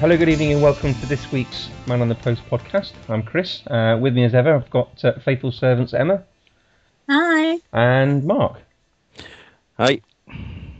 Hello, 0.00 0.16
good 0.16 0.30
evening, 0.30 0.52
and 0.52 0.62
welcome 0.62 0.94
to 0.94 1.06
this 1.06 1.30
week's 1.30 1.68
Man 1.86 2.00
on 2.00 2.08
the 2.08 2.14
Post 2.14 2.40
podcast. 2.50 2.92
I'm 3.10 3.22
Chris. 3.22 3.60
Uh, 3.66 3.98
with 4.00 4.14
me, 4.14 4.24
as 4.24 4.34
ever, 4.34 4.54
I've 4.54 4.70
got 4.70 5.04
uh, 5.04 5.18
faithful 5.18 5.52
servants 5.52 5.92
Emma 5.92 6.22
Hi. 7.06 7.58
and 7.74 8.24
Mark. 8.24 8.60
Hi. 9.76 10.00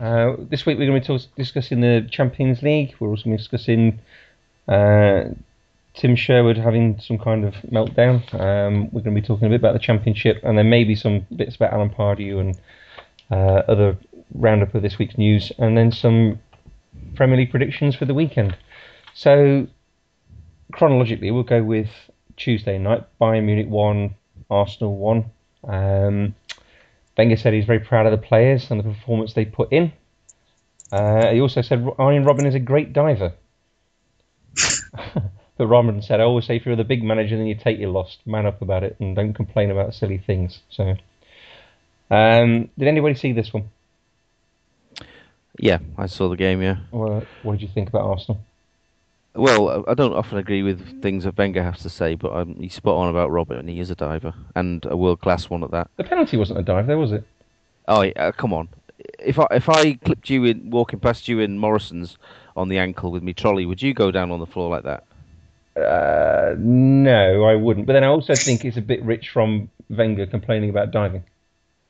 Uh, 0.00 0.36
this 0.38 0.64
week, 0.64 0.78
we're 0.78 0.86
going 0.86 1.02
to 1.02 1.12
be 1.12 1.18
talk- 1.18 1.28
discussing 1.36 1.82
the 1.82 2.08
Champions 2.10 2.62
League. 2.62 2.94
We're 2.98 3.10
also 3.10 3.24
going 3.24 3.36
to 3.36 3.42
be 3.42 3.42
discussing 3.42 3.98
uh, 4.66 5.24
Tim 5.92 6.16
Sherwood 6.16 6.56
having 6.56 6.98
some 6.98 7.18
kind 7.18 7.44
of 7.44 7.52
meltdown. 7.70 8.22
Um, 8.32 8.84
we're 8.90 9.02
going 9.02 9.14
to 9.14 9.20
be 9.20 9.26
talking 9.26 9.48
a 9.48 9.50
bit 9.50 9.60
about 9.60 9.74
the 9.74 9.80
Championship, 9.80 10.40
and 10.44 10.56
then 10.56 10.70
maybe 10.70 10.94
some 10.94 11.26
bits 11.36 11.56
about 11.56 11.74
Alan 11.74 11.90
Pardew 11.90 12.40
and 12.40 12.58
uh, 13.30 13.64
other 13.68 13.98
roundup 14.34 14.74
of 14.74 14.80
this 14.80 14.98
week's 14.98 15.18
news, 15.18 15.52
and 15.58 15.76
then 15.76 15.92
some 15.92 16.40
Premier 17.16 17.36
League 17.36 17.50
predictions 17.50 17.94
for 17.94 18.06
the 18.06 18.14
weekend. 18.14 18.56
So, 19.14 19.66
chronologically, 20.72 21.30
we'll 21.30 21.42
go 21.42 21.62
with 21.62 21.88
Tuesday 22.36 22.78
night. 22.78 23.04
Bayern 23.20 23.44
Munich 23.44 23.68
one, 23.68 24.14
Arsenal 24.48 24.96
one. 24.96 25.30
Um, 25.64 26.34
Wenger 27.20 27.36
said 27.36 27.52
he's 27.52 27.66
very 27.66 27.80
proud 27.80 28.06
of 28.06 28.12
the 28.12 28.26
players 28.26 28.70
and 28.70 28.80
the 28.80 28.84
performance 28.84 29.34
they 29.34 29.44
put 29.44 29.70
in. 29.72 29.92
Uh, 30.90 31.28
he 31.32 31.40
also 31.40 31.60
said 31.60 31.86
Arjen 31.98 32.24
Robben 32.24 32.46
is 32.46 32.54
a 32.54 32.58
great 32.58 32.94
diver. 32.94 33.34
but 34.94 35.24
Robben 35.58 36.02
said, 36.02 36.18
I 36.18 36.22
always 36.22 36.46
say 36.46 36.56
if 36.56 36.64
you're 36.64 36.76
the 36.76 36.84
big 36.84 37.02
manager, 37.02 37.36
then 37.36 37.46
you 37.46 37.54
take 37.54 37.78
your 37.78 37.90
loss. 37.90 38.16
Man 38.24 38.46
up 38.46 38.62
about 38.62 38.84
it 38.84 38.96
and 39.00 39.14
don't 39.14 39.34
complain 39.34 39.70
about 39.70 39.94
silly 39.94 40.16
things. 40.16 40.60
So, 40.70 40.96
um, 42.10 42.70
did 42.78 42.88
anybody 42.88 43.14
see 43.14 43.32
this 43.32 43.52
one? 43.52 43.70
Yeah, 45.58 45.78
I 45.98 46.06
saw 46.06 46.30
the 46.30 46.36
game. 46.36 46.62
Yeah. 46.62 46.76
What 46.90 47.26
did 47.44 47.60
you 47.60 47.68
think 47.68 47.90
about 47.90 48.06
Arsenal? 48.06 48.40
Well, 49.34 49.84
I 49.86 49.94
don't 49.94 50.12
often 50.12 50.38
agree 50.38 50.62
with 50.62 51.02
things 51.02 51.24
that 51.24 51.38
Wenger 51.38 51.62
has 51.62 51.78
to 51.80 51.88
say, 51.88 52.16
but 52.16 52.32
um, 52.32 52.56
he's 52.56 52.74
spot 52.74 52.96
on 52.96 53.08
about 53.08 53.30
Robben, 53.30 53.58
and 53.58 53.68
he 53.68 53.78
is 53.78 53.90
a 53.90 53.94
diver 53.94 54.34
and 54.56 54.84
a 54.86 54.96
world 54.96 55.20
class 55.20 55.48
one 55.48 55.62
at 55.62 55.70
that. 55.70 55.88
The 55.96 56.04
penalty 56.04 56.36
wasn't 56.36 56.58
a 56.58 56.62
dive, 56.62 56.88
there 56.88 56.98
was 56.98 57.12
it? 57.12 57.24
Oh, 57.86 58.02
yeah, 58.02 58.12
uh, 58.16 58.32
come 58.32 58.52
on! 58.52 58.68
If 59.18 59.38
I 59.38 59.46
if 59.52 59.68
I 59.68 59.94
clipped 59.94 60.28
you 60.30 60.44
in 60.44 60.70
walking 60.70 60.98
past 60.98 61.28
you 61.28 61.40
in 61.40 61.58
Morrison's 61.58 62.18
on 62.56 62.68
the 62.68 62.78
ankle 62.78 63.12
with 63.12 63.22
me 63.22 63.32
trolley, 63.32 63.66
would 63.66 63.80
you 63.80 63.94
go 63.94 64.10
down 64.10 64.30
on 64.30 64.40
the 64.40 64.46
floor 64.46 64.68
like 64.68 64.82
that? 64.84 65.04
Uh, 65.80 66.56
no, 66.58 67.44
I 67.44 67.54
wouldn't. 67.54 67.86
But 67.86 67.94
then 67.94 68.04
I 68.04 68.08
also 68.08 68.34
think 68.34 68.64
it's 68.64 68.76
a 68.76 68.82
bit 68.82 69.02
rich 69.02 69.30
from 69.30 69.70
Wenger 69.88 70.26
complaining 70.26 70.70
about 70.70 70.90
diving. 70.90 71.24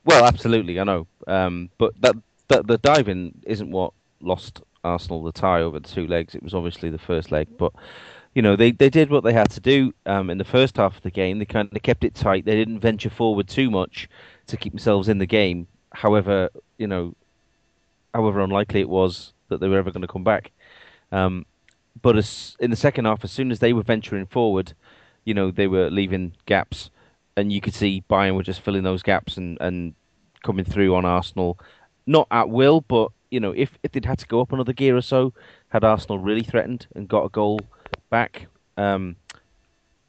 Well, 0.05 0.25
absolutely, 0.25 0.79
I 0.79 0.83
know. 0.83 1.07
Um, 1.27 1.69
but 1.77 1.99
that, 2.01 2.15
that 2.47 2.67
the 2.67 2.77
diving 2.77 3.41
isn't 3.43 3.69
what 3.69 3.93
lost 4.21 4.61
Arsenal 4.83 5.23
the 5.23 5.31
tie 5.31 5.61
over 5.61 5.79
the 5.79 5.87
two 5.87 6.07
legs. 6.07 6.35
It 6.35 6.43
was 6.43 6.53
obviously 6.53 6.89
the 6.89 6.97
first 6.97 7.31
leg, 7.31 7.47
but 7.57 7.73
you 8.33 8.41
know 8.41 8.55
they, 8.55 8.71
they 8.71 8.89
did 8.89 9.09
what 9.09 9.23
they 9.23 9.33
had 9.33 9.49
to 9.51 9.59
do 9.59 9.93
um, 10.05 10.29
in 10.29 10.37
the 10.37 10.43
first 10.43 10.77
half 10.77 10.97
of 10.97 11.03
the 11.03 11.11
game. 11.11 11.39
They 11.39 11.45
kind 11.45 11.69
of 11.71 11.81
kept 11.81 12.03
it 12.03 12.15
tight. 12.15 12.45
They 12.45 12.55
didn't 12.55 12.79
venture 12.79 13.09
forward 13.09 13.47
too 13.47 13.69
much 13.69 14.09
to 14.47 14.57
keep 14.57 14.73
themselves 14.73 15.09
in 15.09 15.17
the 15.17 15.25
game. 15.25 15.67
However, 15.93 16.49
you 16.77 16.87
know, 16.87 17.15
however 18.13 18.41
unlikely 18.41 18.81
it 18.81 18.89
was 18.89 19.33
that 19.49 19.59
they 19.59 19.67
were 19.67 19.77
ever 19.77 19.91
going 19.91 20.01
to 20.01 20.07
come 20.07 20.23
back. 20.23 20.51
Um, 21.11 21.45
but 22.01 22.17
as, 22.17 22.55
in 22.59 22.71
the 22.71 22.77
second 22.77 23.05
half, 23.05 23.23
as 23.23 23.31
soon 23.31 23.51
as 23.51 23.59
they 23.59 23.73
were 23.73 23.83
venturing 23.83 24.25
forward, 24.25 24.73
you 25.25 25.33
know 25.33 25.51
they 25.51 25.67
were 25.67 25.89
leaving 25.89 26.33
gaps, 26.45 26.89
and 27.37 27.51
you 27.51 27.61
could 27.61 27.73
see 27.73 28.03
Bayern 28.09 28.35
were 28.35 28.43
just 28.43 28.61
filling 28.61 28.83
those 28.83 29.03
gaps 29.03 29.37
and, 29.37 29.57
and 29.61 29.93
coming 30.43 30.65
through 30.65 30.95
on 30.95 31.05
Arsenal, 31.05 31.59
not 32.07 32.27
at 32.31 32.49
will, 32.49 32.81
but 32.81 33.11
you 33.31 33.39
know 33.39 33.53
if 33.53 33.71
if 33.81 33.91
they'd 33.91 34.05
had 34.05 34.19
to 34.19 34.27
go 34.27 34.41
up 34.41 34.51
another 34.51 34.73
gear 34.73 34.95
or 34.95 35.01
so, 35.01 35.33
had 35.69 35.83
Arsenal 35.83 36.19
really 36.19 36.43
threatened 36.43 36.85
and 36.95 37.07
got 37.07 37.25
a 37.25 37.29
goal 37.29 37.59
back, 38.09 38.47
um, 38.77 39.15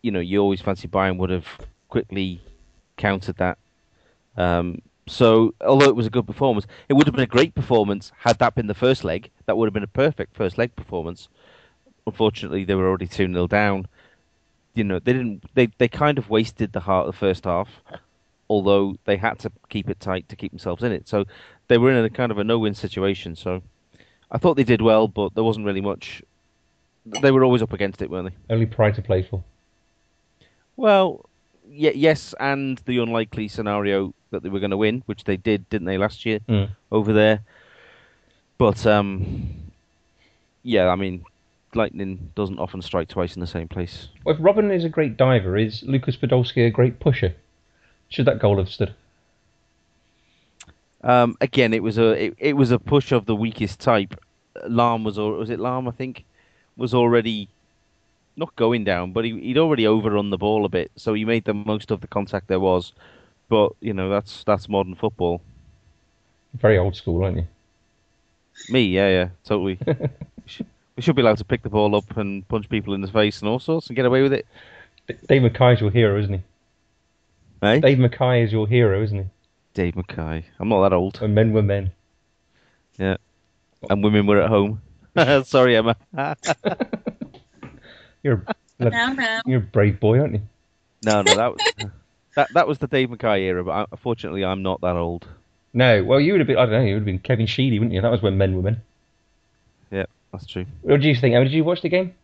you 0.03 0.10
know 0.10 0.21
you 0.21 0.41
always 0.41 0.60
fancy 0.60 0.88
Bayern 0.88 1.16
would 1.16 1.31
have 1.31 1.47
quickly 1.88 2.43
countered 2.97 3.37
that. 3.37 3.56
Um, 4.37 4.82
so 5.06 5.55
although 5.61 5.88
it 5.88 5.97
was 5.97 6.06
a 6.06 6.11
good 6.11 6.27
performance, 6.27 6.66
it 6.88 6.94
would 6.94 7.06
have 7.06 7.15
been 7.15 7.25
a 7.25 7.27
great 7.27 7.55
performance 7.55 8.12
had 8.19 8.38
that 8.38 8.55
been 8.55 8.66
the 8.66 8.75
first 8.75 9.05
leg. 9.05 9.31
That 9.47 9.56
would 9.56 9.66
have 9.66 9.75
been 9.75 9.82
a 9.82 9.88
perfect 9.88 10.37
first 10.37 10.59
leg 10.59 10.75
performance. 10.77 11.28
Unfortunately, 12.06 12.65
they 12.65 12.75
were 12.75 12.88
already 12.88 13.06
two 13.06 13.32
0 13.32 13.47
down. 13.47 13.87
You 14.75 14.84
know 14.84 14.99
they 14.99 15.12
didn't. 15.12 15.44
They 15.55 15.69
they 15.78 15.88
kind 15.88 16.19
of 16.19 16.28
wasted 16.28 16.72
the 16.72 16.81
heart 16.81 17.06
of 17.06 17.15
the 17.15 17.19
first 17.19 17.44
half, 17.44 17.69
although 18.49 18.97
they 19.05 19.16
had 19.16 19.38
to 19.41 19.53
keep 19.69 19.91
it 19.91 20.00
tight 20.00 20.28
to 20.28 20.37
keep 20.37 20.50
themselves 20.50 20.82
in 20.82 20.93
it. 20.93 21.09
So 21.09 21.25
they 21.72 21.78
were 21.78 21.91
in 21.91 22.05
a 22.05 22.10
kind 22.10 22.31
of 22.31 22.37
a 22.37 22.44
no-win 22.44 22.75
situation. 22.75 23.34
So 23.34 23.62
I 24.31 24.37
thought 24.37 24.59
they 24.59 24.62
did 24.65 24.83
well, 24.83 25.09
but 25.09 25.34
there 25.34 25.43
wasn't 25.43 25.65
really 25.65 25.81
much. 25.81 26.22
They 27.06 27.31
were 27.31 27.44
always 27.44 27.62
up 27.62 27.72
against 27.72 28.03
it, 28.03 28.10
weren't 28.10 28.28
they? 28.28 28.55
Only 28.55 28.66
pride 28.66 28.94
to 28.97 29.03
play 29.03 29.22
for. 29.22 29.43
Well, 30.77 31.25
y- 31.65 31.93
yes, 31.94 32.34
and 32.38 32.77
the 32.84 32.99
unlikely 32.99 33.49
scenario 33.49 34.12
that 34.32 34.43
they 34.43 34.50
were 34.50 34.61
going 34.61 34.71
to 34.71 34.77
win, 34.77 35.03
which 35.06 35.25
they 35.25 35.38
did, 35.38 35.66
didn't 35.71 35.87
they, 35.87 35.97
last 35.97 36.27
year 36.27 36.41
Mm. 36.47 36.69
over 36.91 37.12
there? 37.15 37.41
But 38.59 38.87
um, 38.87 39.72
yeah, 40.62 40.88
I 40.88 40.94
mean, 40.97 41.25
lightning 41.75 42.31
doesn't 42.34 42.59
often 42.59 42.82
strike 42.82 43.09
twice 43.09 43.34
in 43.34 43.41
the 43.41 43.47
same 43.47 43.66
place. 43.66 44.09
Well, 44.25 44.34
if 44.34 44.41
Robben 44.43 44.71
is 44.71 44.84
a 44.84 44.91
great 44.91 45.16
diver, 45.16 45.56
is 45.56 45.82
Lucas 45.84 46.16
Podolski 46.19 46.66
a 46.66 46.71
great 46.71 47.00
pusher? 47.00 47.34
Should 48.11 48.27
that 48.27 48.38
goal 48.41 48.59
have 48.59 48.69
stood? 48.69 48.94
Um, 51.03 51.37
again, 51.41 51.75
it 51.75 51.83
was 51.83 51.99
a 51.99 52.27
it, 52.27 52.35
it 52.39 52.53
was 52.55 52.71
a 52.71 52.79
push 52.79 53.13
of 53.13 53.27
the 53.27 53.35
weakest 53.37 53.81
type. 53.81 54.15
Lahm 54.69 55.05
was 55.05 55.19
al- 55.19 55.33
was 55.33 55.51
it 55.51 55.59
Lahm? 55.59 55.89
I 55.89 55.91
think 55.91 56.25
was 56.77 56.95
already 56.95 57.49
not 58.37 58.55
going 58.57 58.85
down, 58.85 59.12
but 59.12 59.25
he, 59.25 59.39
he'd 59.41 59.59
already 59.59 59.87
overrun 59.87 60.31
the 60.31 60.39
ball 60.39 60.65
a 60.65 60.69
bit, 60.69 60.91
so 60.97 61.15
he 61.15 61.25
made 61.25 61.45
the 61.45 61.55
most 61.55 61.91
of 61.91 62.01
the 62.01 62.07
contact 62.07 62.49
there 62.49 62.61
was. 62.61 62.93
But 63.49 63.73
you 63.81 63.93
know 63.93 64.09
that's 64.09 64.45
that's 64.45 64.69
modern 64.69 64.95
football. 64.95 65.43
Very 66.55 66.79
old 66.79 66.95
school, 66.95 67.25
aren't 67.25 67.39
you? 67.39 67.47
Me, 68.69 68.85
yeah, 68.85 69.09
yeah, 69.09 69.29
totally. 69.45 69.79
we, 69.87 69.95
should, 70.47 70.67
we 70.97 71.03
should 71.03 71.17
be 71.17 71.23
allowed 71.23 71.39
to 71.39 71.45
pick 71.45 71.62
the 71.62 71.71
ball 71.71 71.97
up 71.97 72.17
and 72.17 72.47
punch 72.49 72.69
people 72.69 72.95
in 72.95 73.01
the 73.01 73.09
face 73.09 73.41
and 73.41 73.49
all 73.49 73.59
sorts 73.59 73.89
and 73.89 73.97
get 73.97 74.05
away 74.05 74.23
with 74.23 74.33
it. 74.33 74.47
Dave 75.29 75.43
Mackay's 75.43 75.81
your 75.81 75.91
hero, 75.91 76.21
isn't 76.21 76.35
he? 76.35 76.41
Hey, 77.61 77.81
Dave 77.81 77.99
Mackay 77.99 78.43
is 78.43 78.53
your 78.53 78.69
hero, 78.69 79.03
isn't 79.03 79.19
he? 79.19 79.25
Dave 79.75 79.97
Mackay. 79.97 80.44
I'm 80.59 80.69
not 80.69 80.83
that 80.88 80.94
old. 80.94 81.21
When 81.21 81.34
men 81.34 81.53
were 81.53 81.62
men. 81.62 81.93
Yeah, 82.99 83.16
and 83.88 84.03
women 84.05 84.27
were 84.27 84.41
at 84.43 84.49
home. 84.50 84.81
Sorry, 85.44 85.77
Emma. 85.77 85.97
You're 88.22 88.34
a, 88.34 88.55
bloody- 88.78 88.97
Now, 88.97 89.12
now. 89.12 89.41
you're 89.47 89.59
a 89.59 89.62
brave 89.62 89.99
boy, 89.99 90.21
aren't 90.21 90.34
you? 90.34 90.43
no, 91.05 91.22
no, 91.22 91.34
that 91.34 91.53
was 91.53 91.91
that 92.37 92.49
that 92.55 92.69
was 92.69 92.78
the 92.78 92.87
Dave 92.87 93.11
Mackay 93.11 93.43
era. 93.43 93.65
But 93.65 93.72
I, 93.72 93.87
unfortunately, 93.91 94.44
I'm 94.44 94.62
not 94.62 94.81
that 94.82 94.94
old. 94.97 95.26
No, 95.75 96.05
well, 96.05 96.20
you 96.20 96.32
would 96.35 96.41
have 96.41 96.47
been, 96.47 96.58
I 96.58 96.67
don't 96.67 96.73
know, 96.73 96.81
you 96.82 96.94
would 96.94 97.00
have 97.00 97.05
been 97.06 97.19
Kevin 97.19 97.47
Sheedy, 97.47 97.79
wouldn't 97.79 97.94
you? 97.94 98.00
That 98.02 98.11
was 98.12 98.23
when 98.23 98.37
men 98.38 98.55
were 98.55 98.62
men. 98.62 98.82
Yeah, 99.91 100.05
that's 100.31 100.47
true. 100.47 100.67
What 100.82 101.00
did 101.00 101.05
you 101.05 101.17
think? 101.17 101.35
Emma, 101.35 101.44
did 101.47 101.52
you 101.55 101.64
watch 101.64 101.81
the 101.82 101.88
game? 101.88 102.14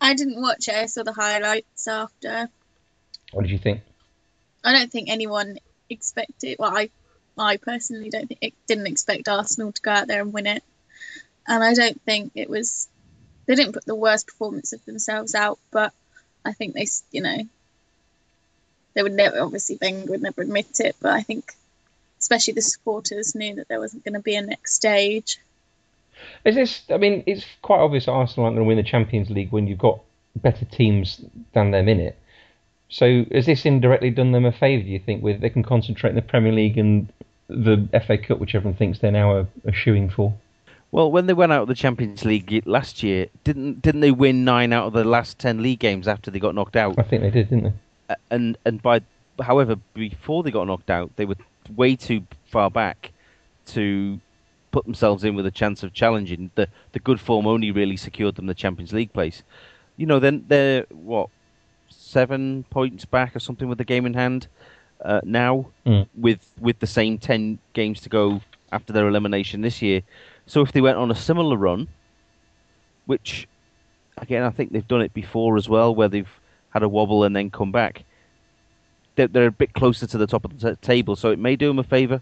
I 0.00 0.14
didn't 0.14 0.40
watch 0.40 0.68
it. 0.68 0.74
I 0.74 0.86
saw 0.86 1.02
the 1.02 1.12
highlights 1.12 1.86
after. 1.88 2.48
What 3.32 3.42
did 3.42 3.50
you 3.50 3.58
think? 3.58 3.80
I 4.64 4.72
don't 4.72 4.90
think 4.90 5.08
anyone 5.10 5.58
expected. 5.90 6.56
Well, 6.58 6.76
I, 6.76 6.90
I 7.38 7.56
personally 7.56 8.10
don't 8.10 8.26
think 8.26 8.40
it 8.42 8.54
didn't 8.66 8.86
expect 8.86 9.28
Arsenal 9.28 9.72
to 9.72 9.82
go 9.82 9.90
out 9.90 10.06
there 10.08 10.22
and 10.22 10.32
win 10.32 10.46
it, 10.46 10.62
and 11.46 11.62
I 11.62 11.74
don't 11.74 12.00
think 12.02 12.32
it 12.34 12.48
was. 12.48 12.88
They 13.46 13.54
didn't 13.54 13.74
put 13.74 13.84
the 13.84 13.94
worst 13.94 14.26
performance 14.26 14.72
of 14.72 14.84
themselves 14.84 15.34
out, 15.34 15.58
but 15.70 15.92
I 16.44 16.52
think 16.52 16.74
they, 16.74 16.86
you 17.12 17.22
know, 17.22 17.38
they 18.94 19.02
would 19.02 19.12
never. 19.12 19.40
Obviously, 19.40 19.78
Wenger 19.80 20.10
would 20.10 20.22
never 20.22 20.42
admit 20.42 20.80
it, 20.80 20.96
but 21.00 21.12
I 21.12 21.22
think, 21.22 21.52
especially 22.18 22.54
the 22.54 22.62
supporters, 22.62 23.34
knew 23.34 23.54
that 23.56 23.68
there 23.68 23.80
wasn't 23.80 24.04
going 24.04 24.14
to 24.14 24.20
be 24.20 24.36
a 24.36 24.42
next 24.42 24.74
stage. 24.74 25.38
Is 26.44 26.54
this? 26.54 26.82
I 26.90 26.96
mean, 26.96 27.22
it's 27.26 27.44
quite 27.62 27.80
obvious 27.80 28.08
Arsenal 28.08 28.46
aren't 28.46 28.56
going 28.56 28.64
to 28.64 28.68
win 28.68 28.76
the 28.78 28.82
Champions 28.82 29.30
League 29.30 29.52
when 29.52 29.66
you've 29.66 29.78
got 29.78 30.00
better 30.34 30.64
teams 30.64 31.20
than 31.52 31.70
them 31.70 31.88
in 31.88 32.00
it. 32.00 32.18
So 32.88 33.24
has 33.32 33.46
this 33.46 33.64
indirectly 33.64 34.10
done 34.10 34.32
them 34.32 34.44
a 34.44 34.52
favour? 34.52 34.82
Do 34.82 34.90
you 34.90 34.98
think 34.98 35.22
with 35.22 35.40
they 35.40 35.50
can 35.50 35.62
concentrate 35.62 36.10
in 36.10 36.16
the 36.16 36.22
Premier 36.22 36.52
League 36.52 36.78
and 36.78 37.12
the 37.48 37.88
FA 38.06 38.18
Cup, 38.18 38.38
which 38.38 38.54
everyone 38.54 38.76
thinks 38.76 38.98
they're 38.98 39.10
now 39.10 39.36
a, 39.36 39.46
a 39.64 39.72
shooing 39.72 40.08
for? 40.08 40.34
Well, 40.92 41.10
when 41.10 41.26
they 41.26 41.32
went 41.32 41.52
out 41.52 41.62
of 41.62 41.68
the 41.68 41.74
Champions 41.74 42.24
League 42.24 42.62
last 42.64 43.02
year, 43.02 43.26
didn't 43.44 43.82
didn't 43.82 44.00
they 44.00 44.12
win 44.12 44.44
nine 44.44 44.72
out 44.72 44.86
of 44.86 44.92
the 44.92 45.04
last 45.04 45.38
ten 45.38 45.62
league 45.62 45.80
games 45.80 46.06
after 46.06 46.30
they 46.30 46.38
got 46.38 46.54
knocked 46.54 46.76
out? 46.76 46.98
I 46.98 47.02
think 47.02 47.22
they 47.22 47.30
did, 47.30 47.50
didn't 47.50 47.74
they? 48.08 48.14
And 48.30 48.56
and 48.64 48.80
by 48.80 49.00
however 49.40 49.76
before 49.94 50.42
they 50.42 50.50
got 50.50 50.66
knocked 50.66 50.90
out, 50.90 51.10
they 51.16 51.24
were 51.24 51.36
way 51.74 51.96
too 51.96 52.22
far 52.46 52.70
back 52.70 53.12
to 53.66 54.20
put 54.70 54.84
themselves 54.84 55.24
in 55.24 55.34
with 55.34 55.46
a 55.46 55.50
chance 55.50 55.82
of 55.82 55.92
challenging. 55.92 56.50
The 56.54 56.68
the 56.92 57.00
good 57.00 57.20
form 57.20 57.46
only 57.46 57.72
really 57.72 57.96
secured 57.96 58.36
them 58.36 58.46
the 58.46 58.54
Champions 58.54 58.92
League 58.92 59.12
place. 59.12 59.42
You 59.96 60.06
know, 60.06 60.20
then 60.20 60.44
they're 60.46 60.86
what 60.90 61.30
seven 61.98 62.64
points 62.70 63.04
back 63.04 63.34
or 63.34 63.40
something 63.40 63.68
with 63.68 63.78
the 63.78 63.84
game 63.84 64.06
in 64.06 64.14
hand 64.14 64.46
uh, 65.04 65.20
now, 65.24 65.66
Mm. 65.86 66.06
with 66.16 66.50
with 66.60 66.78
the 66.78 66.86
same 66.86 67.18
ten 67.18 67.58
games 67.74 68.00
to 68.02 68.08
go 68.08 68.40
after 68.72 68.92
their 68.92 69.08
elimination 69.08 69.60
this 69.60 69.82
year. 69.82 70.02
So 70.46 70.60
if 70.62 70.72
they 70.72 70.80
went 70.80 70.98
on 70.98 71.10
a 71.10 71.14
similar 71.14 71.56
run, 71.56 71.88
which 73.06 73.46
again 74.18 74.42
I 74.42 74.50
think 74.50 74.72
they've 74.72 74.86
done 74.88 75.02
it 75.02 75.12
before 75.14 75.56
as 75.56 75.68
well, 75.68 75.94
where 75.94 76.08
they've 76.08 76.40
had 76.70 76.82
a 76.82 76.88
wobble 76.88 77.24
and 77.24 77.34
then 77.34 77.50
come 77.50 77.72
back, 77.72 78.04
they're, 79.14 79.28
they're 79.28 79.46
a 79.46 79.52
bit 79.52 79.72
closer 79.74 80.06
to 80.06 80.18
the 80.18 80.26
top 80.26 80.44
of 80.44 80.58
the 80.58 80.70
t- 80.74 80.76
table. 80.82 81.16
So 81.16 81.30
it 81.30 81.38
may 81.38 81.56
do 81.56 81.68
them 81.68 81.78
a 81.78 81.84
favour, 81.84 82.20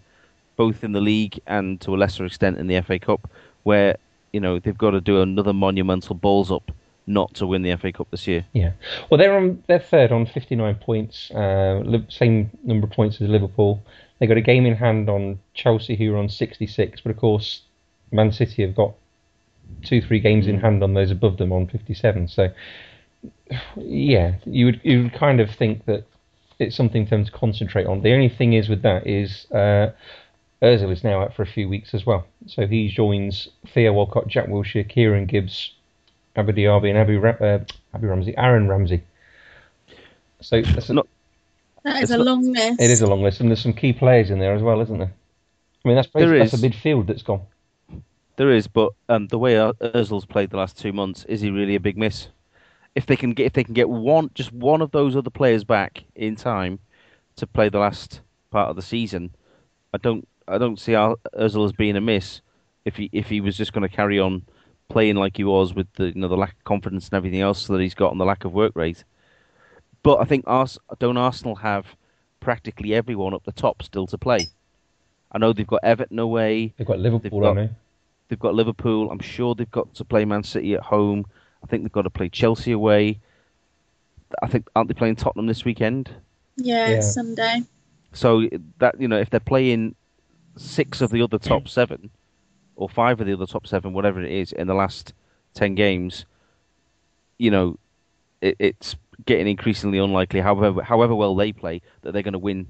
both 0.55 0.83
in 0.83 0.91
the 0.93 1.01
league 1.01 1.39
and 1.47 1.79
to 1.81 1.95
a 1.95 1.97
lesser 1.97 2.25
extent 2.25 2.57
in 2.57 2.67
the 2.67 2.81
FA 2.81 2.99
Cup, 2.99 3.29
where 3.63 3.97
you 4.33 4.39
know 4.39 4.59
they've 4.59 4.77
got 4.77 4.91
to 4.91 5.01
do 5.01 5.21
another 5.21 5.53
monumental 5.53 6.15
balls 6.15 6.51
up 6.51 6.71
not 7.07 7.33
to 7.35 7.47
win 7.47 7.61
the 7.61 7.75
FA 7.77 7.91
Cup 7.91 8.09
this 8.11 8.27
year. 8.27 8.45
Yeah. 8.53 8.71
Well, 9.09 9.17
they're 9.17 9.35
on 9.35 9.63
they're 9.67 9.79
third 9.79 10.11
on 10.11 10.25
59 10.25 10.75
points, 10.75 11.31
uh, 11.31 11.83
same 12.09 12.49
number 12.63 12.87
of 12.87 12.93
points 12.93 13.21
as 13.21 13.29
Liverpool. 13.29 13.83
They 14.19 14.27
got 14.27 14.37
a 14.37 14.41
game 14.41 14.65
in 14.65 14.75
hand 14.75 15.09
on 15.09 15.39
Chelsea, 15.53 15.95
who 15.95 16.13
are 16.13 16.17
on 16.17 16.29
66, 16.29 17.01
but 17.01 17.11
of 17.11 17.17
course, 17.17 17.61
Man 18.11 18.31
City 18.31 18.61
have 18.61 18.75
got 18.75 18.93
two, 19.83 20.01
three 20.01 20.19
games 20.19 20.47
in 20.47 20.59
hand 20.59 20.83
on 20.83 20.93
those 20.93 21.11
above 21.11 21.37
them 21.37 21.51
on 21.51 21.67
57. 21.67 22.27
So, 22.29 22.49
yeah, 23.75 24.35
you 24.45 24.65
would 24.65 24.81
you 24.83 25.03
would 25.03 25.13
kind 25.13 25.39
of 25.39 25.51
think 25.51 25.85
that 25.85 26.05
it's 26.59 26.75
something 26.75 27.05
for 27.05 27.11
them 27.11 27.25
to 27.25 27.31
concentrate 27.31 27.85
on. 27.85 28.01
The 28.01 28.13
only 28.13 28.29
thing 28.29 28.53
is 28.53 28.69
with 28.69 28.81
that 28.83 29.05
is 29.05 29.45
uh, 29.51 29.91
Özil 30.61 30.91
is 30.91 31.03
now 31.03 31.21
out 31.21 31.35
for 31.35 31.43
a 31.43 31.47
few 31.47 31.67
weeks 31.67 31.93
as 31.93 32.05
well, 32.05 32.25
so 32.47 32.65
he 32.65 32.87
joins 32.87 33.49
Theo 33.67 33.93
Walcott, 33.93 34.27
Jack 34.27 34.47
Wilshere, 34.47 34.87
Kieran 34.87 35.25
Gibbs, 35.25 35.74
Abu 36.35 36.51
Diaby, 36.51 36.89
and 36.89 36.97
Abu, 36.97 37.19
Ra- 37.19 37.37
uh, 37.39 37.59
Abu 37.93 38.07
Ramsey, 38.07 38.35
Aaron 38.37 38.67
Ramsey. 38.67 39.01
So 40.41 40.61
that's 40.61 40.89
a, 40.89 40.93
Not- 40.93 41.07
That 41.83 42.03
is 42.03 42.11
a 42.11 42.17
not- 42.17 42.25
long 42.25 42.51
list. 42.51 42.81
it 42.81 42.89
is 42.91 43.01
a 43.01 43.07
long 43.07 43.23
list, 43.23 43.39
and 43.39 43.49
there's 43.49 43.61
some 43.61 43.73
key 43.73 43.93
players 43.93 44.29
in 44.29 44.39
there 44.39 44.53
as 44.53 44.61
well, 44.61 44.81
isn't 44.81 44.97
there? 44.97 45.11
I 45.83 45.87
mean, 45.87 45.95
that's 45.95 46.09
There 46.09 46.27
basically, 46.29 46.69
that's 46.69 46.83
a 46.83 46.89
midfield 46.89 47.07
that's 47.07 47.21
gone. 47.23 47.41
There 48.37 48.51
is, 48.51 48.67
but 48.67 48.91
um, 49.07 49.27
the 49.27 49.39
way 49.39 49.55
Ur- 49.55 49.73
Özil's 49.81 50.25
played 50.25 50.49
the 50.49 50.57
last 50.57 50.77
two 50.77 50.91
months, 50.91 51.23
is 51.25 51.41
he 51.41 51.51
really 51.51 51.75
a 51.75 51.79
big 51.79 51.97
miss? 51.97 52.27
If 52.95 53.05
they 53.05 53.15
can 53.15 53.31
get 53.31 53.45
if 53.45 53.53
they 53.53 53.63
can 53.63 53.73
get 53.73 53.89
one 53.89 54.29
just 54.35 54.51
one 54.53 54.81
of 54.81 54.91
those 54.91 55.15
other 55.17 55.29
players 55.29 55.63
back 55.65 56.03
in 56.15 56.35
time 56.37 56.79
to 57.35 57.45
play 57.45 57.67
the 57.67 57.77
last 57.79 58.21
part 58.51 58.69
of 58.69 58.77
the 58.77 58.81
season, 58.81 59.31
I 59.93 59.97
don't 59.97 60.25
I 60.47 60.57
don't 60.57 60.79
see 60.79 60.95
Ar- 60.95 61.17
Özil 61.37 61.65
as 61.65 61.73
being 61.73 61.97
a 61.97 62.01
miss. 62.01 62.39
If 62.85 62.95
he 62.95 63.09
if 63.11 63.27
he 63.27 63.41
was 63.41 63.57
just 63.57 63.73
going 63.73 63.87
to 63.87 63.93
carry 63.93 64.17
on 64.17 64.43
playing 64.89 65.15
like 65.15 65.37
he 65.37 65.43
was 65.43 65.73
with 65.73 65.87
the 65.93 66.07
you 66.07 66.15
know 66.15 66.27
the 66.27 66.37
lack 66.37 66.53
of 66.53 66.63
confidence 66.63 67.05
and 67.07 67.15
everything 67.15 67.41
else 67.41 67.67
that 67.67 67.81
he's 67.81 67.95
got 67.95 68.11
and 68.11 68.19
the 68.21 68.25
lack 68.25 68.45
of 68.45 68.53
work 68.53 68.73
rate. 68.75 69.03
But 70.03 70.19
I 70.19 70.25
think 70.25 70.45
Ars- 70.47 70.77
don't 70.99 71.17
Arsenal 71.17 71.55
have 71.55 71.85
practically 72.39 72.93
everyone 72.93 73.33
up 73.33 73.43
the 73.43 73.51
top 73.51 73.81
still 73.81 74.05
to 74.07 74.17
play. 74.17 74.47
I 75.31 75.37
know 75.39 75.51
they've 75.51 75.65
got 75.65 75.79
Everton 75.83 76.19
away. 76.19 76.73
They've 76.77 76.85
got 76.87 76.99
Liverpool, 76.99 77.41
got- 77.41 77.57
I 77.57 77.61
know. 77.63 77.69
They've 78.27 78.39
got 78.39 78.55
Liverpool. 78.55 79.11
I'm 79.11 79.19
sure 79.19 79.53
they've 79.53 79.69
got 79.69 79.93
to 79.95 80.03
play 80.05 80.25
Man 80.25 80.43
City 80.43 80.73
at 80.75 80.81
home. 80.81 81.25
I 81.63 81.67
think 81.67 81.83
they've 81.83 81.91
got 81.91 82.03
to 82.03 82.09
play 82.09 82.29
Chelsea 82.29 82.71
away. 82.71 83.19
I 84.41 84.47
think 84.47 84.67
aren't 84.75 84.87
they 84.87 84.93
playing 84.95 85.15
Tottenham 85.17 85.45
this 85.47 85.63
weekend? 85.65 86.09
Yeah, 86.57 86.89
Yeah. 86.89 86.99
Sunday. 87.01 87.61
So 88.13 88.47
that 88.79 88.99
you 88.99 89.07
know, 89.07 89.17
if 89.19 89.29
they're 89.29 89.39
playing 89.39 89.95
six 90.57 91.01
of 91.01 91.11
the 91.11 91.21
other 91.21 91.37
top 91.37 91.67
seven, 91.67 92.09
or 92.75 92.89
five 92.89 93.19
of 93.19 93.27
the 93.27 93.33
other 93.33 93.45
top 93.45 93.67
seven, 93.67 93.93
whatever 93.93 94.21
it 94.21 94.31
is, 94.31 94.51
in 94.51 94.67
the 94.67 94.73
last 94.73 95.13
ten 95.53 95.75
games, 95.75 96.25
you 97.37 97.51
know, 97.51 97.77
it, 98.41 98.55
it's 98.59 98.95
getting 99.25 99.47
increasingly 99.47 99.97
unlikely. 99.97 100.41
However, 100.41 100.83
however 100.83 101.15
well 101.15 101.35
they 101.35 101.51
play, 101.51 101.81
that 102.01 102.11
they're 102.11 102.23
going 102.23 102.33
to 102.33 102.39
win. 102.39 102.67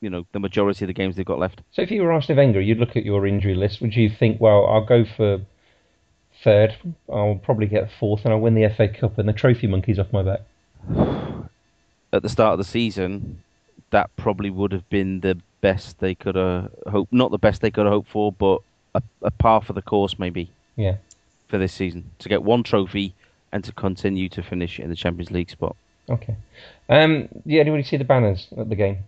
You 0.00 0.10
know, 0.10 0.26
the 0.32 0.40
majority 0.40 0.84
of 0.84 0.88
the 0.88 0.94
games 0.94 1.14
they've 1.14 1.24
got 1.24 1.38
left. 1.38 1.62
So 1.70 1.80
if 1.80 1.92
you 1.92 2.02
were 2.02 2.10
Arsene 2.10 2.36
Wenger, 2.36 2.60
you'd 2.60 2.78
look 2.78 2.96
at 2.96 3.04
your 3.04 3.24
injury 3.24 3.54
list. 3.54 3.80
Would 3.80 3.94
you 3.94 4.10
think, 4.10 4.40
well, 4.40 4.66
I'll 4.66 4.84
go 4.84 5.04
for 5.04 5.40
third, 6.42 6.74
I'll 7.08 7.36
probably 7.36 7.66
get 7.66 7.88
fourth, 8.00 8.24
and 8.24 8.34
I'll 8.34 8.40
win 8.40 8.54
the 8.54 8.68
FA 8.68 8.88
Cup, 8.88 9.18
and 9.18 9.28
the 9.28 9.32
trophy 9.32 9.68
monkey's 9.68 10.00
off 10.00 10.12
my 10.12 10.24
back? 10.24 10.40
at 12.12 12.22
the 12.22 12.28
start 12.28 12.52
of 12.52 12.58
the 12.58 12.64
season, 12.64 13.42
that 13.90 14.14
probably 14.16 14.50
would 14.50 14.72
have 14.72 14.88
been 14.90 15.20
the 15.20 15.38
best 15.60 15.98
they 15.98 16.14
could 16.14 16.34
have 16.34 16.70
hoped. 16.86 17.12
Not 17.12 17.30
the 17.30 17.38
best 17.38 17.62
they 17.62 17.70
could 17.70 17.86
have 17.86 17.92
hoped 17.92 18.10
for, 18.10 18.32
but 18.32 18.60
a, 18.94 19.02
a 19.22 19.30
par 19.30 19.62
for 19.62 19.72
the 19.72 19.82
course 19.82 20.18
maybe 20.18 20.50
Yeah. 20.76 20.96
for 21.48 21.58
this 21.58 21.72
season 21.72 22.10
to 22.20 22.28
get 22.28 22.42
one 22.42 22.62
trophy 22.62 23.14
and 23.52 23.62
to 23.64 23.72
continue 23.72 24.28
to 24.30 24.42
finish 24.42 24.78
in 24.80 24.88
the 24.88 24.96
Champions 24.96 25.30
League 25.30 25.50
spot. 25.50 25.76
Okay. 26.08 26.34
Um, 26.88 27.28
yeah, 27.44 27.60
anybody 27.60 27.82
see 27.82 27.96
the 27.96 28.04
banners 28.04 28.48
at 28.56 28.68
the 28.68 28.74
game? 28.76 28.98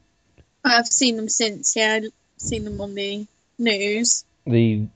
I've 0.64 0.86
seen 0.86 1.16
them 1.16 1.28
since. 1.28 1.74
Yeah, 1.76 2.00
I've 2.02 2.12
seen 2.38 2.64
them 2.64 2.80
on 2.80 2.94
the 2.94 3.26
news. 3.58 4.24
The 4.46 4.86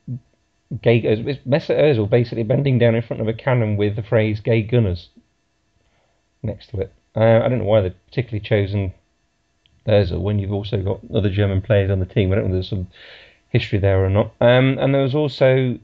gay 0.82 0.99
it's 0.99 1.40
Mesut 1.46 1.79
Ozil 1.81 2.08
basically 2.08 2.43
bending 2.44 2.79
down 2.79 2.94
in 2.94 3.02
front 3.02 3.20
of 3.23 3.29
a 3.29 3.32
cannon 3.32 3.76
with 3.76 3.96
the 3.96 4.02
phrase 4.02 4.40
"gay 4.40 4.62
gunners" 4.62 5.08
next 6.43 6.69
to 6.70 6.81
it. 6.81 6.93
Uh, 7.17 7.40
I 7.44 7.49
don't 7.49 7.58
know 7.58 7.64
why 7.64 7.81
they've 7.81 8.06
particularly 8.06 8.40
chosen 8.46 8.93
Ozil 9.87 10.20
when 10.20 10.38
you've 10.38 10.52
also 10.52 10.82
got 10.82 11.00
other 11.14 11.31
German 11.31 11.62
players 11.62 11.90
on 11.90 12.00
the 12.00 12.06
team. 12.06 12.32
I 12.32 12.37
don't 12.37 12.49
know 12.49 12.55
there's 12.55 12.69
some 12.69 12.88
history 13.50 13.79
there 13.79 14.05
or 14.05 14.11
not. 14.11 14.33
Um, 14.41 14.79
and 14.79 14.95
there 14.95 15.03
was 15.03 15.15
also 15.15 15.79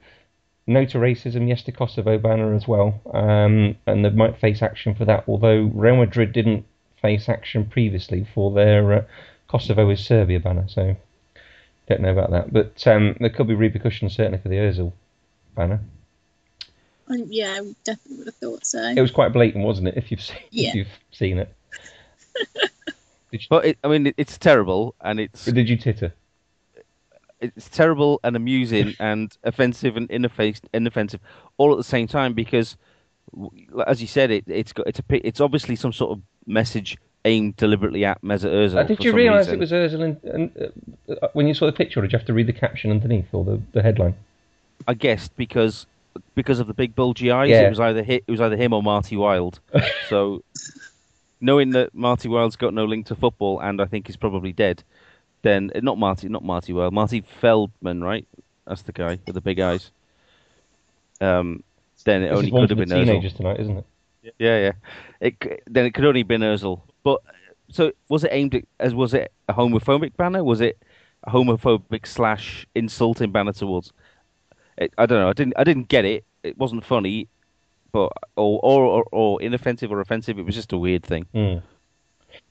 no 0.66 0.84
to 0.86 0.98
racism, 0.98 1.48
yes 1.48 1.62
to 1.62 1.72
Kosovo 1.72 2.18
banner 2.18 2.54
as 2.54 2.66
well. 2.66 3.00
Um, 3.12 3.76
and 3.86 4.04
they 4.04 4.10
might 4.10 4.38
face 4.38 4.62
action 4.62 4.94
for 4.94 5.04
that, 5.04 5.24
although 5.28 5.70
Real 5.74 5.96
Madrid 5.96 6.32
didn't 6.32 6.64
face 7.02 7.28
action 7.28 7.66
previously 7.66 8.26
for 8.34 8.50
their 8.52 8.92
uh, 8.92 9.02
Kosovo 9.48 9.88
is 9.90 10.04
Serbia 10.04 10.40
banner. 10.40 10.66
So 10.68 10.96
don't 11.88 12.00
know 12.00 12.12
about 12.12 12.30
that. 12.30 12.52
But 12.52 12.86
um, 12.86 13.16
there 13.20 13.30
could 13.30 13.46
be 13.46 13.54
repercussions 13.54 14.14
certainly 14.14 14.38
for 14.38 14.48
the 14.48 14.56
Ozil 14.56 14.92
banner. 15.54 15.80
Um, 17.08 17.26
yeah, 17.28 17.58
I 17.60 17.74
definitely 17.84 18.16
would 18.18 18.26
have 18.28 18.34
thought 18.36 18.64
so. 18.64 18.82
It 18.82 19.00
was 19.00 19.10
quite 19.10 19.34
blatant, 19.34 19.64
wasn't 19.64 19.88
it? 19.88 19.96
If 19.98 20.10
you've 20.10 20.22
seen, 20.22 20.38
Yeah. 20.50 20.68
if 20.70 20.74
you've 20.74 20.98
seen 21.12 21.38
it. 21.38 21.54
But 23.50 23.64
it, 23.64 23.78
I 23.82 23.88
mean, 23.88 24.06
it, 24.06 24.14
it's 24.16 24.38
terrible 24.38 24.94
and 25.00 25.18
it's 25.18 25.44
Did 25.44 25.68
you 25.68 25.76
titter? 25.76 26.14
It's 27.56 27.68
terrible 27.68 28.20
and 28.24 28.36
amusing 28.36 28.94
and 29.00 29.36
offensive 29.44 29.96
and 29.96 30.10
inoffensive, 30.10 30.68
inoffensive 30.72 31.20
all 31.58 31.72
at 31.72 31.78
the 31.78 31.84
same 31.84 32.06
time 32.06 32.32
because, 32.34 32.76
as 33.86 34.00
you 34.00 34.06
said, 34.06 34.30
it 34.30 34.44
it's 34.46 34.72
got 34.72 34.86
it's 34.86 34.98
a 35.00 35.26
it's 35.26 35.40
obviously 35.40 35.76
some 35.76 35.92
sort 35.92 36.12
of 36.12 36.22
message 36.46 36.96
aimed 37.24 37.56
deliberately 37.56 38.04
at 38.04 38.20
Mesut 38.22 38.50
Ozil. 38.52 38.76
Uh, 38.76 38.82
did 38.82 39.02
you 39.02 39.12
realise 39.12 39.48
it 39.48 39.58
was 39.58 39.72
Ozil 39.72 40.02
and, 40.02 40.24
and 40.24 40.72
uh, 41.22 41.28
when 41.32 41.46
you 41.48 41.54
saw 41.54 41.66
the 41.66 41.72
picture, 41.72 42.00
or 42.00 42.02
did 42.02 42.12
you 42.12 42.18
have 42.18 42.26
to 42.26 42.34
read 42.34 42.46
the 42.46 42.52
caption 42.52 42.90
underneath 42.90 43.26
or 43.32 43.44
the, 43.44 43.60
the 43.72 43.82
headline? 43.82 44.14
I 44.86 44.94
guessed 44.94 45.34
because 45.36 45.86
because 46.34 46.60
of 46.60 46.66
the 46.66 46.74
big 46.74 46.94
bulgy 46.94 47.30
eyes, 47.30 47.50
Yeah. 47.50 47.62
it 47.66 47.70
was 47.70 47.80
either 47.80 48.04
hi- 48.04 48.20
it 48.26 48.30
was 48.30 48.40
either 48.40 48.56
him 48.56 48.72
or 48.72 48.82
Marty 48.82 49.16
Wilde. 49.16 49.58
so 50.08 50.42
knowing 51.40 51.70
that 51.70 51.94
Marty 51.94 52.28
Wilde's 52.28 52.56
got 52.56 52.74
no 52.74 52.84
link 52.84 53.06
to 53.06 53.14
football 53.14 53.60
and 53.60 53.80
I 53.80 53.86
think 53.86 54.06
he's 54.06 54.16
probably 54.16 54.52
dead, 54.52 54.82
then 55.44 55.70
not 55.82 55.98
Marty, 55.98 56.28
not 56.28 56.42
Marty 56.42 56.72
Wilde, 56.72 56.92
Marty 56.92 57.22
Feldman, 57.40 58.02
right? 58.02 58.26
That's 58.66 58.82
the 58.82 58.92
guy 58.92 59.18
with 59.26 59.34
the 59.34 59.40
big 59.40 59.60
eyes. 59.60 59.90
Um, 61.20 61.62
then 62.04 62.22
it 62.22 62.30
This 62.30 62.38
only 62.38 62.50
could 62.50 62.70
have 62.70 62.78
been 62.78 62.88
Ozil. 62.88 63.04
teenagers 63.04 63.34
tonight, 63.34 63.60
isn't 63.60 63.76
it? 63.76 63.86
Yeah, 64.38 64.58
yeah. 64.58 64.72
It 65.20 65.62
then 65.66 65.84
it 65.84 65.92
could 65.94 66.04
only 66.06 66.20
have 66.20 66.28
been 66.28 66.40
Ozil. 66.40 66.80
But 67.04 67.20
so 67.70 67.92
was 68.08 68.24
it 68.24 68.30
aimed 68.32 68.54
at 68.54 68.64
as 68.80 68.94
was 68.94 69.14
it 69.14 69.30
a 69.48 69.52
homophobic 69.54 70.16
banner? 70.16 70.42
Was 70.42 70.60
it 70.62 70.78
a 71.24 71.30
homophobic 71.30 72.06
slash 72.06 72.66
insulting 72.74 73.30
banner 73.30 73.52
towards? 73.52 73.92
It, 74.78 74.92
I 74.98 75.06
don't 75.06 75.20
know. 75.20 75.28
I 75.28 75.34
didn't. 75.34 75.54
I 75.58 75.64
didn't 75.64 75.88
get 75.88 76.04
it. 76.04 76.24
It 76.42 76.56
wasn't 76.58 76.84
funny, 76.84 77.28
but 77.92 78.10
or 78.36 78.60
or 78.62 78.84
or, 78.84 79.04
or 79.12 79.42
inoffensive 79.42 79.92
or 79.92 80.00
offensive. 80.00 80.38
It 80.38 80.46
was 80.46 80.54
just 80.54 80.72
a 80.72 80.78
weird 80.78 81.02
thing. 81.04 81.26
Mm. 81.34 81.62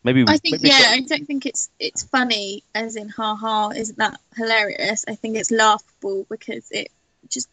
Maybe. 0.03 0.25
I 0.27 0.37
think 0.37 0.61
maybe 0.61 0.69
yeah, 0.69 0.89
I 0.89 0.99
don't 1.01 1.25
think 1.25 1.45
it's 1.45 1.69
it's 1.79 2.03
funny 2.03 2.63
as 2.75 2.95
in 2.95 3.09
ha 3.09 3.35
ha, 3.35 3.69
isn't 3.69 3.97
that 3.97 4.19
hilarious? 4.35 5.05
I 5.07 5.15
think 5.15 5.37
it's 5.37 5.51
laughable 5.51 6.25
because 6.29 6.69
it 6.71 6.89
just 7.29 7.47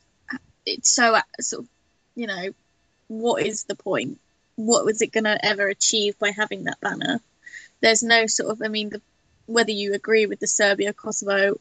it's 0.66 0.90
so 0.90 1.18
sort 1.40 1.64
of 1.64 1.68
you 2.16 2.26
know 2.26 2.50
what 3.08 3.44
is 3.46 3.64
the 3.64 3.76
point? 3.76 4.18
what 4.66 4.84
was 4.84 5.02
it 5.02 5.12
going 5.12 5.24
to 5.24 5.44
ever 5.44 5.68
achieve 5.68 6.18
by 6.18 6.30
having 6.30 6.64
that 6.64 6.80
banner? 6.80 7.20
There's 7.80 8.02
no 8.02 8.26
sort 8.26 8.50
of, 8.50 8.62
I 8.62 8.68
mean, 8.68 8.90
the, 8.90 9.00
whether 9.46 9.70
you 9.70 9.94
agree 9.94 10.26
with 10.26 10.40
the 10.40 10.46
Serbia 10.46 10.92
Kosovo, 10.92 11.58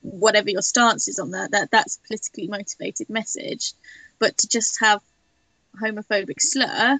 whatever 0.00 0.50
your 0.50 0.62
stance 0.62 1.08
is 1.08 1.18
on 1.18 1.32
that, 1.32 1.52
that 1.52 1.70
that's 1.70 1.96
a 1.96 2.06
politically 2.06 2.48
motivated 2.48 3.10
message. 3.10 3.74
But 4.18 4.38
to 4.38 4.48
just 4.48 4.80
have 4.80 5.00
homophobic 5.80 6.40
slur 6.40 6.98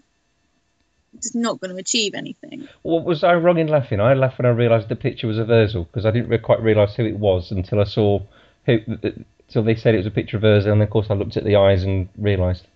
is 1.18 1.34
not 1.34 1.60
going 1.60 1.70
to 1.74 1.80
achieve 1.80 2.14
anything. 2.14 2.68
What 2.82 3.04
was 3.04 3.22
I 3.24 3.34
wrong 3.34 3.58
in 3.58 3.68
laughing? 3.68 4.00
I 4.00 4.14
laughed 4.14 4.38
when 4.38 4.46
I 4.46 4.50
realised 4.50 4.88
the 4.88 4.96
picture 4.96 5.26
was 5.26 5.38
of 5.38 5.48
Ozil 5.48 5.86
because 5.86 6.06
I 6.06 6.10
didn't 6.10 6.28
re- 6.28 6.38
quite 6.38 6.62
realise 6.62 6.94
who 6.94 7.04
it 7.04 7.18
was 7.18 7.50
until 7.50 7.80
I 7.80 7.84
saw 7.84 8.20
who. 8.66 8.78
Uh, 9.02 9.10
until 9.48 9.64
they 9.64 9.74
said 9.74 9.94
it 9.94 9.98
was 9.98 10.06
a 10.06 10.10
picture 10.10 10.38
of 10.38 10.42
Ozil, 10.44 10.72
and 10.72 10.82
of 10.82 10.88
course 10.88 11.08
I 11.10 11.14
looked 11.14 11.36
at 11.36 11.44
the 11.44 11.56
eyes 11.56 11.84
and 11.84 12.08
realised. 12.16 12.66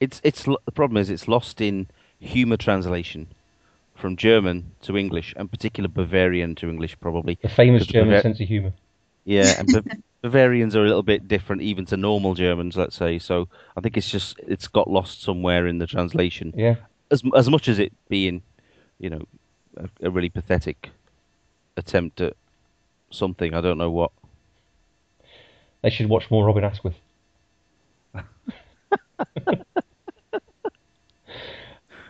It's 0.00 0.20
it's 0.22 0.42
the 0.44 0.72
problem 0.74 0.98
is 0.98 1.08
it's 1.08 1.28
lost 1.28 1.60
in 1.60 1.88
humour 2.20 2.58
translation 2.58 3.26
from 3.94 4.16
German 4.16 4.72
to 4.82 4.96
English, 4.96 5.34
and 5.36 5.50
particular 5.50 5.88
Bavarian 5.88 6.54
to 6.56 6.68
English 6.68 7.00
probably. 7.00 7.38
The 7.42 7.48
famous 7.48 7.86
German 7.86 8.14
Bavar- 8.14 8.22
sense 8.22 8.40
of 8.40 8.48
humour. 8.48 8.72
Yeah, 9.24 9.54
and 9.58 9.72
Ba- 9.72 9.96
Bavarians 10.22 10.76
are 10.76 10.84
a 10.84 10.86
little 10.86 11.02
bit 11.02 11.26
different 11.26 11.62
even 11.62 11.86
to 11.86 11.96
normal 11.96 12.34
Germans, 12.34 12.76
let's 12.76 12.96
say. 12.96 13.18
So 13.18 13.48
I 13.76 13.80
think 13.80 13.96
it's 13.96 14.10
just 14.10 14.38
it's 14.46 14.68
got 14.68 14.90
lost 14.90 15.22
somewhere 15.22 15.66
in 15.66 15.78
the 15.78 15.86
translation. 15.86 16.52
Yeah. 16.56 16.76
As 17.10 17.22
as 17.36 17.48
much 17.48 17.68
as 17.68 17.78
it 17.78 17.92
being, 18.08 18.42
you 18.98 19.10
know, 19.10 19.22
a, 19.76 19.88
a 20.02 20.10
really 20.10 20.28
pathetic 20.28 20.90
attempt 21.76 22.20
at 22.20 22.34
something. 23.10 23.54
I 23.54 23.60
don't 23.60 23.78
know 23.78 23.90
what. 23.90 24.10
They 25.82 25.90
should 25.90 26.08
watch 26.08 26.30
more 26.30 26.44
Robin 26.44 26.64
Asquith. 26.64 26.96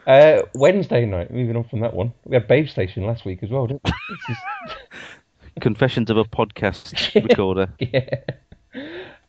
uh, 0.07 0.43
Wednesday 0.55 1.05
night, 1.05 1.31
moving 1.33 1.57
on 1.57 1.65
from 1.65 1.81
that 1.81 1.95
one. 1.95 2.13
We 2.25 2.35
had 2.37 2.49
Babe 2.49 2.69
Station 2.69 3.05
last 3.07 3.25
week 3.25 3.43
as 3.43 3.51
well, 3.51 3.67
didn't 3.67 3.83
we? 3.85 3.91
Is- 4.31 4.39
Confessions 5.61 6.09
of 6.09 6.17
a 6.17 6.25
podcast 6.25 7.15
recorder. 7.29 7.69
yeah. 7.81 8.21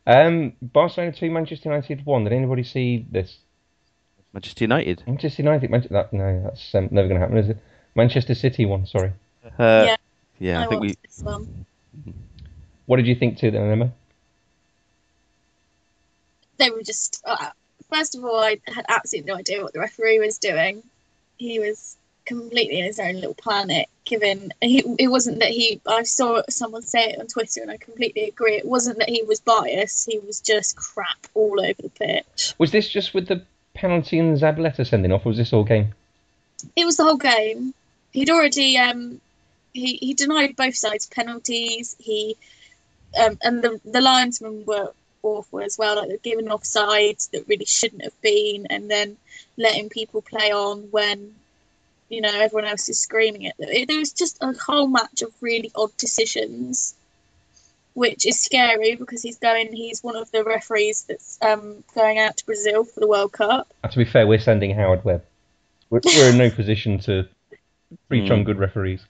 Um, 0.06 0.52
Barcelona 0.62 1.12
2, 1.12 1.28
Manchester 1.30 1.68
United 1.70 2.06
1. 2.06 2.24
Did 2.24 2.32
anybody 2.32 2.62
see 2.62 3.04
this? 3.10 3.38
Manchester 4.32 4.64
United. 4.64 5.02
Manchester 5.06 5.42
United, 5.42 5.70
Manchester, 5.70 5.94
that, 5.94 6.12
no, 6.12 6.42
that's 6.44 6.74
um, 6.74 6.88
never 6.90 7.08
going 7.08 7.20
to 7.20 7.26
happen, 7.26 7.38
is 7.38 7.48
it? 7.48 7.58
Manchester 7.94 8.34
City 8.34 8.64
1, 8.64 8.86
sorry. 8.86 9.12
Uh, 9.44 9.48
Yeah, 9.58 9.96
yeah, 10.38 10.60
I, 10.60 10.64
I, 10.64 10.66
think 10.68 10.80
we. 10.80 10.96
this 11.02 11.20
one. 11.22 11.66
What 12.86 12.96
did 12.96 13.06
you 13.06 13.14
think 13.14 13.38
to 13.38 13.50
then, 13.50 13.70
Emma? 13.70 13.92
They 16.58 16.70
were 16.70 16.82
just. 16.82 17.22
Uh, 17.24 17.50
first 17.90 18.14
of 18.14 18.24
all, 18.24 18.38
I 18.38 18.60
had 18.66 18.84
absolutely 18.88 19.32
no 19.32 19.38
idea 19.38 19.62
what 19.62 19.72
the 19.72 19.80
referee 19.80 20.18
was 20.18 20.38
doing. 20.38 20.82
He 21.38 21.58
was 21.58 21.96
completely 22.26 22.78
in 22.78 22.84
his 22.84 22.98
own 23.00 23.14
little 23.14 23.34
planet. 23.34 23.88
Given 24.04 24.52
he, 24.60 24.84
it 24.98 25.08
wasn't 25.08 25.40
that 25.40 25.50
he. 25.50 25.80
I 25.86 26.02
saw 26.02 26.42
someone 26.48 26.82
say 26.82 27.10
it 27.10 27.20
on 27.20 27.26
Twitter, 27.26 27.62
and 27.62 27.70
I 27.70 27.76
completely 27.76 28.24
agree. 28.24 28.56
It 28.56 28.66
wasn't 28.66 28.98
that 28.98 29.08
he 29.08 29.22
was 29.22 29.40
biased. 29.40 30.10
He 30.10 30.18
was 30.18 30.40
just 30.40 30.76
crap 30.76 31.26
all 31.34 31.60
over 31.60 31.82
the 31.82 31.90
pitch. 31.90 32.54
Was 32.58 32.72
this 32.72 32.88
just 32.88 33.14
with 33.14 33.28
the 33.28 33.42
penalty 33.80 34.18
and 34.18 34.36
Zabaleta 34.36 34.86
sending 34.86 35.12
off, 35.12 35.24
or 35.24 35.30
was 35.30 35.38
this 35.38 35.52
all 35.52 35.64
game? 35.64 35.94
It 36.76 36.84
was 36.84 36.96
the 36.96 37.04
whole 37.04 37.16
game. 37.16 37.74
He'd 38.12 38.30
already 38.30 38.76
um, 38.76 39.20
he 39.72 39.96
he 39.96 40.14
denied 40.14 40.56
both 40.56 40.76
sides 40.76 41.06
penalties. 41.06 41.96
He 41.98 42.36
um, 43.20 43.38
and 43.42 43.62
the 43.62 43.80
the 43.84 44.00
linesmen 44.00 44.64
were 44.66 44.92
awful 45.22 45.60
as 45.60 45.78
well. 45.78 45.96
Like 45.96 46.08
they're 46.08 46.18
giving 46.18 46.46
offsides 46.46 47.30
that 47.30 47.48
really 47.48 47.64
shouldn't 47.64 48.02
have 48.02 48.20
been, 48.20 48.66
and 48.68 48.90
then 48.90 49.16
letting 49.56 49.88
people 49.88 50.22
play 50.22 50.52
on 50.52 50.88
when 50.90 51.34
you 52.08 52.20
know 52.20 52.32
everyone 52.32 52.68
else 52.70 52.88
is 52.88 52.98
screaming 52.98 53.46
at 53.46 53.56
them. 53.56 53.68
It, 53.70 53.88
there 53.88 53.98
was 53.98 54.12
just 54.12 54.38
a 54.42 54.52
whole 54.52 54.88
match 54.88 55.22
of 55.22 55.32
really 55.40 55.70
odd 55.74 55.96
decisions, 55.96 56.94
which 57.94 58.26
is 58.26 58.38
scary 58.40 58.94
because 58.96 59.22
he's 59.22 59.38
going. 59.38 59.72
He's 59.72 60.02
one 60.02 60.16
of 60.16 60.30
the 60.32 60.44
referees 60.44 61.04
that's 61.08 61.38
um, 61.42 61.82
going 61.94 62.18
out 62.18 62.36
to 62.38 62.46
Brazil 62.46 62.84
for 62.84 63.00
the 63.00 63.06
World 63.06 63.32
Cup. 63.32 63.72
Uh, 63.84 63.88
to 63.88 63.98
be 63.98 64.04
fair, 64.04 64.26
we're 64.26 64.38
sending 64.40 64.74
Howard 64.74 65.04
Webb. 65.04 65.24
We're, 65.90 66.00
we're 66.04 66.30
in 66.30 66.38
no 66.38 66.50
position 66.60 66.98
to 67.00 67.28
preach 68.08 68.28
Hmm. 68.28 68.34
on 68.34 68.44
good 68.44 68.58
referees. 68.58 69.02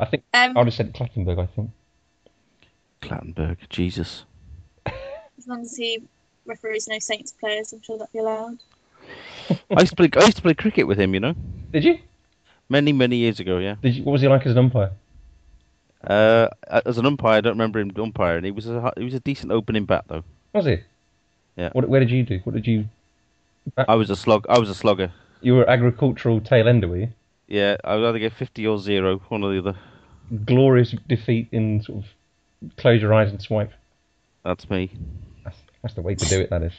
I 0.00 0.04
think 0.06 0.24
Um, 0.34 0.56
I 0.56 0.60
would 0.60 0.66
have 0.66 0.74
said 0.74 0.92
Clattenburg. 0.94 1.38
I 1.38 1.46
think. 1.46 1.70
Clattenburg, 3.00 3.56
Jesus. 3.68 4.24
as 4.86 5.46
long 5.46 5.62
as 5.62 5.76
he 5.76 6.02
referees 6.44 6.88
no 6.88 6.98
Saints 6.98 7.32
players, 7.32 7.72
I'm 7.72 7.82
sure 7.82 7.98
that'd 7.98 8.12
be 8.12 8.18
allowed. 8.18 8.58
I 9.76 9.80
used 9.80 9.90
to 9.90 9.96
play. 9.96 10.10
I 10.16 10.24
used 10.24 10.36
to 10.36 10.42
play 10.42 10.54
cricket 10.54 10.86
with 10.86 10.98
him. 10.98 11.14
You 11.14 11.20
know, 11.20 11.34
Did 11.72 11.84
you? 11.84 11.98
many 12.68 12.92
many 12.92 13.16
years 13.16 13.40
ago. 13.40 13.58
Yeah. 13.58 13.76
Did 13.82 13.96
you? 13.96 14.04
What 14.04 14.12
was 14.12 14.22
he 14.22 14.28
like 14.28 14.46
as 14.46 14.52
an 14.52 14.58
umpire? 14.58 14.92
Uh, 16.06 16.48
as 16.84 16.98
an 16.98 17.06
umpire, 17.06 17.38
I 17.38 17.40
don't 17.40 17.52
remember 17.52 17.78
him 17.80 17.92
umpiring. 17.96 18.44
He 18.44 18.50
was 18.50 18.66
a 18.66 18.92
he 18.96 19.04
was 19.04 19.14
a 19.14 19.20
decent 19.20 19.52
opening 19.52 19.84
bat 19.84 20.04
though. 20.08 20.24
Was 20.52 20.66
he? 20.66 20.78
Yeah. 21.56 21.70
What? 21.72 21.88
Where 21.88 22.00
did 22.00 22.10
you 22.10 22.22
do? 22.24 22.40
What 22.44 22.54
did 22.54 22.66
you? 22.66 22.86
I 23.76 23.94
was 23.94 24.10
a 24.10 24.16
slug. 24.16 24.46
I 24.48 24.58
was 24.58 24.68
a 24.68 24.74
slugger. 24.74 25.12
You 25.40 25.54
were 25.54 25.68
agricultural 25.68 26.40
tail 26.40 26.68
ender, 26.68 26.88
were 26.88 26.96
you? 26.96 27.08
Yeah, 27.46 27.76
I 27.84 27.96
would 27.96 28.04
either 28.08 28.18
get 28.18 28.32
fifty 28.32 28.66
or 28.66 28.78
zero, 28.78 29.20
one 29.28 29.44
or 29.44 29.52
the 29.52 29.58
other. 29.58 29.76
Glorious 30.44 30.94
defeat 31.08 31.48
in 31.52 31.82
sort 31.82 32.04
of 32.04 32.76
close 32.76 33.00
your 33.02 33.12
eyes 33.14 33.30
and 33.30 33.40
swipe. 33.40 33.72
That's 34.44 34.68
me. 34.70 34.90
That's, 35.44 35.58
that's 35.82 35.94
the 35.94 36.00
way 36.00 36.14
to 36.14 36.24
do 36.28 36.40
it. 36.40 36.50
That 36.50 36.62
is. 36.62 36.72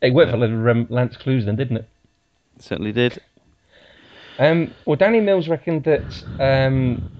It 0.00 0.12
worked 0.12 0.32
for 0.32 0.70
um, 0.70 0.86
Lance 0.90 1.16
Klusener, 1.16 1.56
didn't 1.56 1.78
it? 1.78 1.88
Certainly 2.58 2.92
did. 2.92 3.20
Um, 4.38 4.74
well, 4.84 4.96
Danny 4.96 5.20
Mills 5.20 5.48
reckoned 5.48 5.84
that 5.84 6.24
um, 6.40 7.10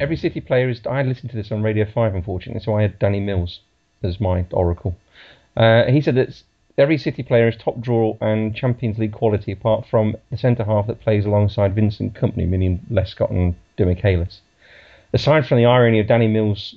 every 0.00 0.16
City 0.16 0.40
player 0.40 0.68
is. 0.68 0.80
I 0.86 1.02
listened 1.02 1.30
to 1.30 1.36
this 1.36 1.52
on 1.52 1.62
Radio 1.62 1.84
5, 1.84 2.14
unfortunately, 2.14 2.62
so 2.62 2.74
I 2.74 2.82
had 2.82 2.98
Danny 2.98 3.20
Mills 3.20 3.60
as 4.02 4.18
my 4.20 4.44
oracle. 4.50 4.96
Uh, 5.56 5.84
he 5.84 6.00
said 6.00 6.16
that 6.16 6.42
every 6.78 6.98
City 6.98 7.22
player 7.22 7.48
is 7.48 7.56
top 7.56 7.80
draw 7.80 8.16
and 8.20 8.56
Champions 8.56 8.98
League 8.98 9.12
quality, 9.12 9.52
apart 9.52 9.86
from 9.88 10.16
the 10.30 10.38
centre 10.38 10.64
half 10.64 10.86
that 10.86 11.00
plays 11.00 11.26
alongside 11.26 11.74
Vincent 11.74 12.14
Kompany, 12.14 12.48
meaning 12.48 12.80
Lescott 12.90 13.30
and 13.30 13.54
Demichelis. 13.78 14.40
Aside 15.12 15.46
from 15.46 15.58
the 15.58 15.66
irony 15.66 16.00
of 16.00 16.06
Danny 16.06 16.28
Mills 16.28 16.76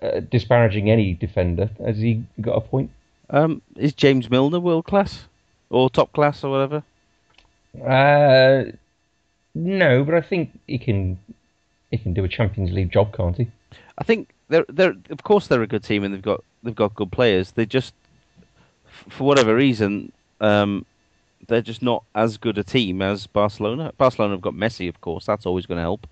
uh, 0.00 0.20
disparaging 0.20 0.90
any 0.90 1.14
defender, 1.14 1.70
has 1.84 1.98
he 1.98 2.24
got 2.40 2.56
a 2.56 2.60
point? 2.60 2.90
Um, 3.30 3.62
is 3.76 3.92
James 3.92 4.30
Milner 4.30 4.60
world 4.60 4.84
class 4.86 5.26
or 5.70 5.90
top 5.90 6.12
class 6.12 6.44
or 6.44 6.50
whatever? 6.50 6.82
Uh, 7.84 8.72
no, 9.54 10.04
but 10.04 10.14
I 10.14 10.20
think 10.20 10.58
he 10.66 10.78
can. 10.78 11.18
He 11.92 11.98
can 11.98 12.14
do 12.14 12.24
a 12.24 12.28
Champions 12.28 12.72
League 12.72 12.90
job, 12.90 13.14
can't 13.14 13.36
he? 13.36 13.48
I 13.98 14.04
think 14.04 14.30
they're 14.48 14.64
they're 14.68 14.94
of 15.10 15.22
course 15.22 15.46
they're 15.46 15.62
a 15.62 15.66
good 15.66 15.84
team 15.84 16.02
and 16.02 16.12
they've 16.12 16.22
got 16.22 16.42
they've 16.62 16.74
got 16.74 16.94
good 16.94 17.12
players. 17.12 17.52
They 17.52 17.66
just 17.66 17.94
for 19.08 19.24
whatever 19.24 19.54
reason 19.54 20.10
um, 20.40 20.84
they're 21.48 21.62
just 21.62 21.82
not 21.82 22.02
as 22.14 22.38
good 22.38 22.58
a 22.58 22.64
team 22.64 23.02
as 23.02 23.26
Barcelona. 23.26 23.92
Barcelona 23.98 24.34
have 24.34 24.40
got 24.40 24.54
Messi, 24.54 24.88
of 24.88 25.00
course. 25.02 25.26
That's 25.26 25.46
always 25.46 25.66
going 25.66 25.76
to 25.76 25.82
help. 25.82 26.06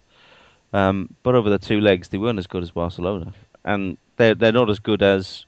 Um, 0.72 1.14
but 1.22 1.34
over 1.34 1.50
the 1.50 1.58
two 1.58 1.80
legs, 1.80 2.08
they 2.08 2.18
weren't 2.18 2.38
as 2.38 2.46
good 2.46 2.62
as 2.62 2.70
Barcelona, 2.70 3.32
and 3.64 3.96
they're 4.18 4.34
they're 4.34 4.52
not 4.52 4.70
as 4.70 4.78
good 4.78 5.02
as 5.02 5.44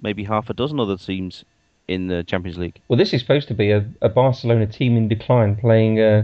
maybe 0.00 0.22
half 0.22 0.48
a 0.48 0.54
dozen 0.54 0.78
other 0.78 0.96
teams 0.96 1.44
in 1.88 2.06
the 2.06 2.22
Champions 2.22 2.56
League. 2.56 2.80
Well, 2.88 2.96
this 2.96 3.12
is 3.12 3.20
supposed 3.20 3.48
to 3.48 3.54
be 3.54 3.72
a, 3.72 3.84
a 4.00 4.08
Barcelona 4.08 4.66
team 4.66 4.96
in 4.96 5.08
decline 5.08 5.56
playing 5.56 6.00
uh, 6.00 6.22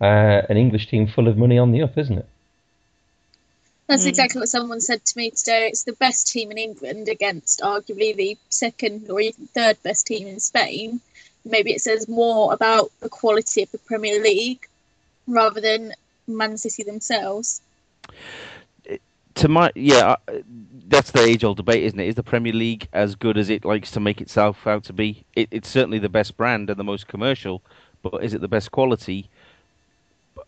uh, 0.00 0.42
an 0.48 0.56
English 0.56 0.88
team 0.88 1.06
full 1.06 1.28
of 1.28 1.38
money 1.38 1.56
on 1.56 1.72
the 1.72 1.82
up, 1.82 1.96
isn't 1.96 2.18
it? 2.18 2.28
That's 3.88 4.04
Mm. 4.04 4.08
exactly 4.08 4.40
what 4.40 4.48
someone 4.48 4.80
said 4.80 5.04
to 5.04 5.18
me 5.18 5.30
today. 5.30 5.68
It's 5.68 5.84
the 5.84 5.92
best 5.94 6.28
team 6.28 6.50
in 6.50 6.58
England 6.58 7.08
against 7.08 7.60
arguably 7.60 8.16
the 8.16 8.38
second 8.48 9.10
or 9.10 9.20
even 9.20 9.46
third 9.48 9.82
best 9.82 10.06
team 10.06 10.26
in 10.26 10.40
Spain. 10.40 11.00
Maybe 11.44 11.72
it 11.72 11.80
says 11.82 12.08
more 12.08 12.52
about 12.52 12.90
the 13.00 13.08
quality 13.10 13.62
of 13.62 13.70
the 13.70 13.78
Premier 13.78 14.20
League 14.22 14.66
rather 15.26 15.60
than 15.60 15.92
Man 16.26 16.56
City 16.58 16.82
themselves. 16.82 17.60
to 19.34 19.48
my 19.48 19.70
yeah, 19.74 20.16
that's 20.88 21.10
the 21.10 21.22
age-old 21.22 21.56
debate, 21.56 21.82
isn't 21.84 21.98
it? 21.98 22.08
Is 22.08 22.14
the 22.14 22.22
Premier 22.22 22.52
League 22.52 22.88
as 22.92 23.14
good 23.16 23.36
as 23.36 23.50
it 23.50 23.64
likes 23.64 23.90
to 23.92 24.00
make 24.00 24.20
itself 24.20 24.66
out 24.66 24.84
to 24.84 24.92
be? 24.92 25.24
It, 25.34 25.48
it's 25.50 25.68
certainly 25.68 25.98
the 25.98 26.08
best 26.08 26.36
brand 26.36 26.70
and 26.70 26.78
the 26.78 26.84
most 26.84 27.08
commercial, 27.08 27.62
but 28.02 28.22
is 28.22 28.32
it 28.34 28.40
the 28.40 28.48
best 28.48 28.70
quality? 28.70 29.28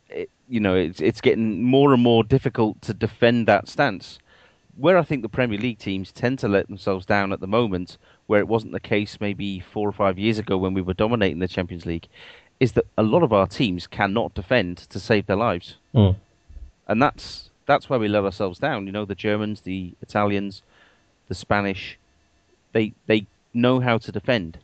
It, 0.08 0.30
you 0.48 0.60
know, 0.60 0.74
it's 0.74 1.00
it's 1.00 1.20
getting 1.20 1.62
more 1.62 1.92
and 1.92 2.02
more 2.02 2.22
difficult 2.24 2.80
to 2.82 2.94
defend 2.94 3.48
that 3.48 3.68
stance. 3.68 4.18
Where 4.76 4.98
I 4.98 5.02
think 5.02 5.22
the 5.22 5.28
Premier 5.28 5.58
League 5.58 5.78
teams 5.78 6.12
tend 6.12 6.38
to 6.40 6.48
let 6.48 6.68
themselves 6.68 7.06
down 7.06 7.32
at 7.32 7.40
the 7.40 7.46
moment, 7.46 7.96
where 8.26 8.40
it 8.40 8.48
wasn't 8.48 8.72
the 8.72 8.80
case 8.80 9.18
maybe 9.20 9.60
four 9.60 9.88
or 9.88 9.92
five 9.92 10.18
years 10.18 10.38
ago 10.38 10.58
when 10.58 10.74
we 10.74 10.82
were 10.82 10.94
dominating 10.94 11.38
the 11.38 11.48
Champions 11.48 11.86
League, 11.86 12.08
is 12.60 12.72
that 12.72 12.86
a 12.98 13.02
lot 13.02 13.22
of 13.22 13.32
our 13.32 13.46
teams 13.46 13.86
cannot 13.86 14.34
defend 14.34 14.76
to 14.78 15.00
save 15.00 15.26
their 15.26 15.36
lives 15.36 15.76
Mm. 15.94 16.14
and 16.88 17.00
that's 17.02 17.50
that's 17.64 17.88
where 17.90 17.98
we 17.98 18.06
let 18.06 18.24
ourselves 18.24 18.58
down. 18.58 18.86
You 18.86 18.92
know, 18.92 19.04
the 19.06 19.14
Germans, 19.14 19.62
the 19.62 19.92
Italians, 20.02 20.62
the 21.28 21.34
Spanish, 21.34 21.98
they 22.72 22.92
they 23.06 23.26
know 23.54 23.80
how 23.80 23.98
to 23.98 24.12
defend, 24.12 24.58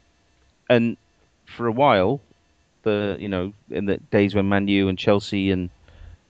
and 0.69 0.97
for 1.47 1.67
a 1.67 1.73
while, 1.73 2.21
the 2.83 3.17
you 3.21 3.29
know 3.29 3.53
in 3.71 3.87
the 3.87 3.97
days 4.11 4.35
when 4.35 4.49
Man 4.49 4.69
U 4.69 4.89
and 4.89 4.99
Chelsea 4.99 5.51
and 5.51 5.71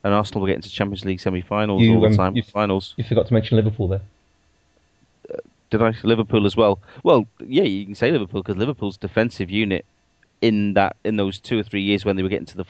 and 0.05 0.13
Arsenal 0.13 0.41
were 0.43 0.49
getting 0.49 0.63
to 0.63 0.71
Champions 0.71 1.05
League 1.05 1.21
semi-finals 1.21 1.81
You, 1.81 1.95
all 1.95 2.01
the 2.01 2.09
um, 2.09 2.17
time, 2.17 2.37
you- 2.37 2.43
finals. 2.43 2.95
You 2.97 3.05
forgot 3.05 3.27
to 3.29 3.35
mention 3.35 3.57
Liverpool 3.57 3.89
there. 3.89 4.01
Did 5.71 5.81
I 5.81 5.95
Liverpool 6.03 6.45
as 6.45 6.57
well? 6.57 6.81
Well, 7.03 7.27
yeah, 7.47 7.63
you 7.63 7.87
can 7.87 7.95
say 7.95 8.11
Liverpool 8.11 8.43
because 8.43 8.57
Liverpool's 8.59 8.99
defensive 8.99 9.49
unit 9.51 9.87
in 10.43 10.75
that 10.75 10.97
in 11.05 11.17
those 11.17 11.39
two 11.39 11.59
or 11.59 11.63
three 11.63 11.83
years 11.83 12.05
when 12.05 12.17
they 12.17 12.23
were 12.23 12.29
getting 12.29 12.47
to 12.47 12.57
the 12.59 12.65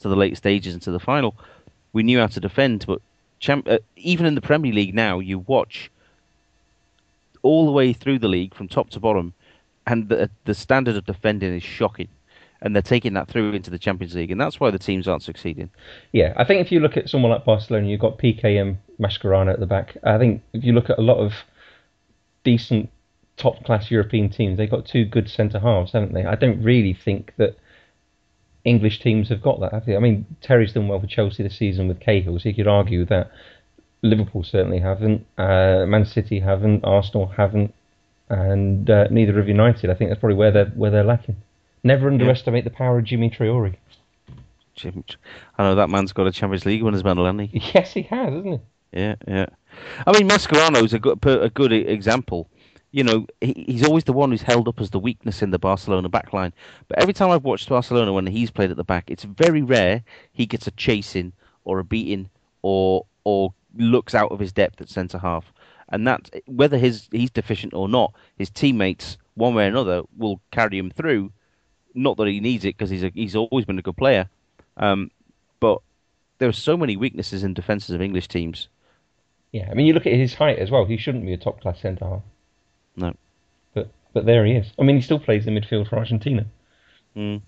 to 0.00 0.08
the 0.08 0.16
late 0.16 0.36
stages 0.36 0.74
and 0.74 0.82
to 0.82 0.90
the 0.90 1.00
final, 1.00 1.34
we 1.92 2.02
knew 2.02 2.18
how 2.18 2.26
to 2.26 2.40
defend. 2.40 2.84
But 2.86 3.00
champ, 3.40 3.66
uh, 3.68 3.78
even 3.96 4.26
in 4.26 4.34
the 4.34 4.42
Premier 4.42 4.72
League 4.72 4.94
now, 4.94 5.18
you 5.20 5.38
watch 5.38 5.90
all 7.42 7.64
the 7.64 7.72
way 7.72 7.92
through 7.92 8.18
the 8.18 8.28
league 8.28 8.54
from 8.54 8.68
top 8.68 8.90
to 8.90 9.00
bottom, 9.00 9.32
and 9.86 10.08
the 10.08 10.28
the 10.44 10.54
standard 10.54 10.96
of 10.96 11.06
defending 11.06 11.54
is 11.54 11.62
shocking, 11.62 12.08
and 12.62 12.74
they're 12.74 12.82
taking 12.82 13.14
that 13.14 13.28
through 13.28 13.52
into 13.52 13.70
the 13.70 13.78
Champions 13.78 14.14
League, 14.14 14.30
and 14.30 14.40
that's 14.40 14.58
why 14.58 14.70
the 14.70 14.78
teams 14.78 15.06
aren't 15.06 15.22
succeeding. 15.22 15.70
Yeah, 16.12 16.32
I 16.36 16.44
think 16.44 16.64
if 16.64 16.72
you 16.72 16.80
look 16.80 16.96
at 16.96 17.08
someone 17.08 17.30
like 17.32 17.44
Barcelona, 17.44 17.86
you've 17.88 18.00
got 18.00 18.18
PKM 18.18 18.76
Mascherano 19.00 19.52
at 19.52 19.60
the 19.60 19.66
back. 19.66 19.96
I 20.04 20.18
think 20.18 20.42
if 20.52 20.64
you 20.64 20.72
look 20.72 20.88
at 20.88 20.98
a 20.98 21.02
lot 21.02 21.18
of 21.18 21.32
decent 22.44 22.88
top 23.36 23.64
class 23.64 23.90
European 23.90 24.30
teams, 24.30 24.56
they've 24.56 24.70
got 24.70 24.86
two 24.86 25.04
good 25.04 25.28
centre 25.28 25.58
halves, 25.58 25.92
haven't 25.92 26.14
they? 26.14 26.24
I 26.24 26.36
don't 26.36 26.62
really 26.62 26.94
think 26.94 27.32
that 27.36 27.56
English 28.64 29.00
teams 29.00 29.28
have 29.28 29.42
got 29.42 29.60
that, 29.60 29.72
have 29.72 29.86
they? 29.86 29.96
I 29.96 29.98
mean, 29.98 30.24
Terry's 30.40 30.72
done 30.72 30.88
well 30.88 31.00
for 31.00 31.06
Chelsea 31.06 31.42
this 31.42 31.58
season 31.58 31.88
with 31.88 32.00
Cahill, 32.00 32.38
so 32.38 32.48
you 32.48 32.54
could 32.54 32.68
argue 32.68 33.04
that. 33.06 33.30
Liverpool 34.02 34.42
certainly 34.42 34.80
haven't. 34.80 35.24
Uh, 35.38 35.86
Man 35.86 36.04
City 36.04 36.40
haven't. 36.40 36.84
Arsenal 36.84 37.28
haven't. 37.28 37.72
And 38.28 38.90
uh, 38.90 39.06
neither 39.10 39.36
have 39.36 39.46
United. 39.46 39.90
I 39.90 39.94
think 39.94 40.10
that's 40.10 40.18
probably 40.18 40.36
where 40.36 40.50
they're 40.50 40.66
where 40.66 40.90
they're 40.90 41.04
lacking. 41.04 41.36
Never 41.84 42.08
underestimate 42.08 42.64
the 42.64 42.70
power 42.70 42.98
of 42.98 43.04
Djimi 43.04 43.34
Traore. 43.34 43.74
Jim- 44.74 45.04
I 45.58 45.64
know 45.64 45.74
that 45.74 45.90
man's 45.90 46.12
got 46.12 46.26
a 46.26 46.32
Champions 46.32 46.64
League 46.64 46.82
winners 46.82 47.04
medal, 47.04 47.24
hasn't 47.24 47.50
he? 47.50 47.58
Yes, 47.74 47.92
he 47.92 48.02
has, 48.02 48.32
hasn't 48.32 48.46
he? 48.46 48.60
Yeah, 48.98 49.16
yeah. 49.26 49.46
I 50.06 50.12
mean, 50.12 50.28
Mascherano's 50.28 50.92
a 50.92 50.98
good 50.98 51.18
a 51.24 51.48
good 51.50 51.72
example. 51.72 52.48
You 52.90 53.04
know, 53.04 53.26
he, 53.40 53.64
he's 53.66 53.84
always 53.86 54.04
the 54.04 54.12
one 54.12 54.30
who's 54.30 54.42
held 54.42 54.68
up 54.68 54.78
as 54.80 54.90
the 54.90 54.98
weakness 54.98 55.40
in 55.40 55.50
the 55.50 55.58
Barcelona 55.58 56.10
backline. 56.10 56.52
But 56.88 56.98
every 56.98 57.14
time 57.14 57.30
I've 57.30 57.44
watched 57.44 57.70
Barcelona 57.70 58.12
when 58.12 58.26
he's 58.26 58.50
played 58.50 58.70
at 58.70 58.76
the 58.76 58.84
back, 58.84 59.10
it's 59.10 59.24
very 59.24 59.62
rare 59.62 60.04
he 60.32 60.44
gets 60.44 60.66
a 60.66 60.72
chasing 60.72 61.32
or 61.64 61.78
a 61.78 61.84
beating 61.84 62.28
or 62.60 63.06
or 63.24 63.54
looks 63.76 64.14
out 64.14 64.30
of 64.30 64.38
his 64.38 64.52
depth 64.52 64.80
at 64.80 64.90
centre 64.90 65.18
half. 65.18 65.52
And 65.88 66.06
that 66.06 66.30
whether 66.46 66.76
his 66.78 67.08
he's 67.12 67.30
deficient 67.30 67.72
or 67.74 67.88
not, 67.88 68.12
his 68.36 68.50
teammates 68.50 69.16
one 69.34 69.54
way 69.54 69.64
or 69.64 69.68
another 69.68 70.02
will 70.16 70.40
carry 70.50 70.78
him 70.78 70.90
through. 70.90 71.32
Not 71.94 72.16
that 72.16 72.28
he 72.28 72.40
needs 72.40 72.64
it 72.64 72.76
because 72.76 72.90
he's 72.90 73.02
a, 73.02 73.10
he's 73.14 73.36
always 73.36 73.64
been 73.64 73.78
a 73.78 73.82
good 73.82 73.96
player, 73.96 74.28
um, 74.76 75.10
but 75.60 75.80
there 76.38 76.48
are 76.48 76.52
so 76.52 76.76
many 76.76 76.96
weaknesses 76.96 77.44
in 77.44 77.54
defences 77.54 77.94
of 77.94 78.02
English 78.02 78.28
teams. 78.28 78.68
Yeah, 79.52 79.68
I 79.70 79.74
mean, 79.74 79.86
you 79.86 79.92
look 79.92 80.06
at 80.06 80.14
his 80.14 80.34
height 80.34 80.58
as 80.58 80.70
well. 80.70 80.86
He 80.86 80.96
shouldn't 80.96 81.26
be 81.26 81.34
a 81.34 81.36
top 81.36 81.60
class 81.60 81.80
centre 81.80 82.06
half. 82.06 82.22
No. 82.96 83.14
But 83.74 83.90
but 84.12 84.26
there 84.26 84.44
he 84.44 84.52
is. 84.52 84.72
I 84.78 84.82
mean, 84.82 84.96
he 84.96 85.02
still 85.02 85.18
plays 85.18 85.46
in 85.46 85.54
midfield 85.54 85.88
for 85.88 85.98
Argentina. 85.98 86.46
Mm. 87.16 87.42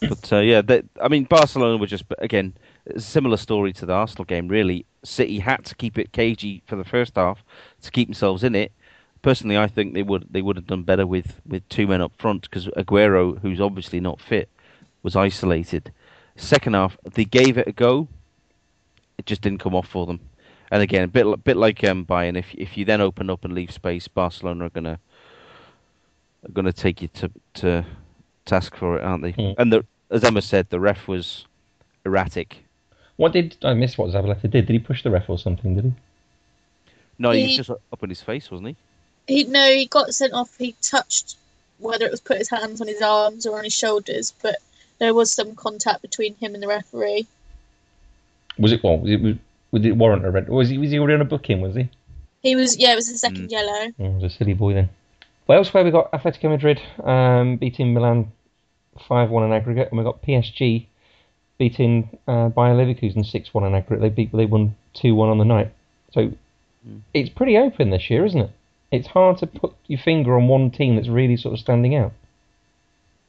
But 0.00 0.32
uh, 0.32 0.38
yeah, 0.38 0.62
they, 0.62 0.82
I 1.00 1.08
mean, 1.08 1.24
Barcelona 1.24 1.76
were 1.76 1.86
just 1.86 2.04
again 2.18 2.54
a 2.86 3.00
similar 3.00 3.36
story 3.36 3.72
to 3.74 3.86
the 3.86 3.92
Arsenal 3.92 4.24
game. 4.24 4.48
Really, 4.48 4.86
City 5.02 5.38
had 5.38 5.64
to 5.66 5.74
keep 5.74 5.98
it 5.98 6.12
cagey 6.12 6.62
for 6.66 6.76
the 6.76 6.84
first 6.84 7.16
half 7.16 7.42
to 7.82 7.90
keep 7.90 8.08
themselves 8.08 8.44
in 8.44 8.54
it. 8.54 8.72
Personally, 9.22 9.58
I 9.58 9.66
think 9.66 9.92
they 9.94 10.02
would 10.02 10.26
they 10.30 10.40
would 10.42 10.56
have 10.56 10.66
done 10.66 10.82
better 10.82 11.06
with, 11.06 11.40
with 11.46 11.68
two 11.68 11.86
men 11.86 12.00
up 12.00 12.12
front 12.18 12.42
because 12.42 12.66
Aguero, 12.68 13.38
who's 13.40 13.60
obviously 13.60 14.00
not 14.00 14.20
fit, 14.20 14.48
was 15.02 15.14
isolated. 15.16 15.92
Second 16.36 16.74
half, 16.74 16.96
they 17.14 17.24
gave 17.26 17.58
it 17.58 17.68
a 17.68 17.72
go. 17.72 18.08
It 19.18 19.26
just 19.26 19.42
didn't 19.42 19.60
come 19.60 19.74
off 19.74 19.86
for 19.88 20.06
them. 20.06 20.20
And 20.70 20.82
again, 20.82 21.02
a 21.02 21.08
bit 21.08 21.26
li- 21.26 21.36
bit 21.44 21.58
like 21.58 21.84
um, 21.84 22.06
Bayern, 22.06 22.38
if 22.38 22.46
if 22.54 22.78
you 22.78 22.84
then 22.86 23.00
open 23.02 23.28
up 23.28 23.44
and 23.44 23.52
leave 23.54 23.70
space, 23.72 24.08
Barcelona 24.08 24.66
are 24.66 24.70
gonna 24.70 24.98
are 26.48 26.52
gonna 26.52 26.72
take 26.72 27.02
you 27.02 27.08
to 27.08 27.30
to 27.54 27.84
task 28.46 28.74
for 28.76 28.96
it, 28.96 29.02
aren't 29.04 29.22
they? 29.22 29.32
Hmm. 29.32 29.52
And 29.58 29.72
the, 29.72 29.84
as 30.10 30.24
Emma 30.24 30.40
said, 30.40 30.70
the 30.70 30.80
ref 30.80 31.08
was 31.08 31.44
erratic. 32.06 32.64
What 33.16 33.32
did 33.32 33.56
I 33.62 33.74
miss? 33.74 33.98
What 33.98 34.10
Zabaleta 34.12 34.42
did? 34.42 34.52
Did 34.52 34.70
he 34.70 34.78
push 34.78 35.02
the 35.02 35.10
ref 35.10 35.28
or 35.28 35.38
something? 35.38 35.74
Did 35.74 35.84
he? 35.84 35.92
No, 37.18 37.32
he 37.32 37.42
was 37.42 37.50
He- 37.50 37.56
just 37.58 37.70
up 37.70 38.02
in 38.02 38.08
his 38.08 38.22
face, 38.22 38.50
wasn't 38.50 38.68
he? 38.68 38.76
He 39.30 39.44
no, 39.44 39.70
he 39.70 39.86
got 39.86 40.12
sent 40.12 40.32
off. 40.32 40.56
He 40.58 40.74
touched 40.82 41.36
whether 41.78 42.04
it 42.04 42.10
was 42.10 42.20
put 42.20 42.38
his 42.38 42.50
hands 42.50 42.80
on 42.80 42.88
his 42.88 43.00
arms 43.00 43.46
or 43.46 43.56
on 43.58 43.64
his 43.64 43.72
shoulders, 43.72 44.34
but 44.42 44.56
there 44.98 45.14
was 45.14 45.32
some 45.32 45.54
contact 45.54 46.02
between 46.02 46.34
him 46.34 46.54
and 46.54 46.62
the 46.62 46.66
referee. 46.68 47.26
Was 48.58 48.72
it 48.72 48.82
what? 48.82 49.00
Was 49.00 49.10
it? 49.12 49.22
Was, 49.22 49.36
was 49.70 49.84
it 49.86 49.96
warrant 49.96 50.26
a 50.26 50.30
red? 50.30 50.48
Was 50.48 50.68
he? 50.68 50.78
Was 50.78 50.90
he 50.90 50.98
already 50.98 51.14
on 51.14 51.20
a 51.20 51.24
booking? 51.24 51.60
Was 51.60 51.76
he? 51.76 51.88
He 52.42 52.56
was 52.56 52.76
yeah, 52.76 52.92
it 52.92 52.96
was 52.96 53.10
the 53.10 53.18
second 53.18 53.48
Mm. 53.48 53.52
yellow. 53.52 53.92
Oh, 54.00 54.10
was 54.10 54.24
a 54.24 54.36
silly 54.36 54.54
boy 54.54 54.74
then. 54.74 54.88
Well, 55.46 55.58
elsewhere 55.58 55.84
we 55.84 55.92
got 55.92 56.10
Atletico 56.12 56.50
Madrid 56.50 56.80
um, 57.04 57.56
beating 57.56 57.94
Milan 57.94 58.32
five 59.06 59.30
one 59.30 59.44
in 59.44 59.52
aggregate, 59.52 59.90
and 59.90 59.98
we 59.98 60.04
got 60.04 60.22
PSG 60.22 60.86
beating 61.56 62.18
uh, 62.26 62.48
Bayer 62.48 62.74
Leverkusen 62.74 63.24
six 63.24 63.54
one 63.54 63.64
in 63.64 63.74
aggregate. 63.76 64.02
They 64.02 64.08
beat 64.08 64.32
they 64.32 64.46
won 64.46 64.74
two 64.92 65.14
one 65.14 65.28
on 65.28 65.38
the 65.38 65.44
night. 65.44 65.72
So 66.12 66.32
it's 67.14 67.30
pretty 67.30 67.56
open 67.56 67.90
this 67.90 68.10
year, 68.10 68.24
isn't 68.26 68.40
it? 68.40 68.50
It's 68.90 69.06
hard 69.06 69.38
to 69.38 69.46
put 69.46 69.74
your 69.86 69.98
finger 70.00 70.36
on 70.36 70.48
one 70.48 70.70
team 70.70 70.96
that's 70.96 71.08
really 71.08 71.36
sort 71.36 71.54
of 71.54 71.60
standing 71.60 71.94
out. 71.94 72.12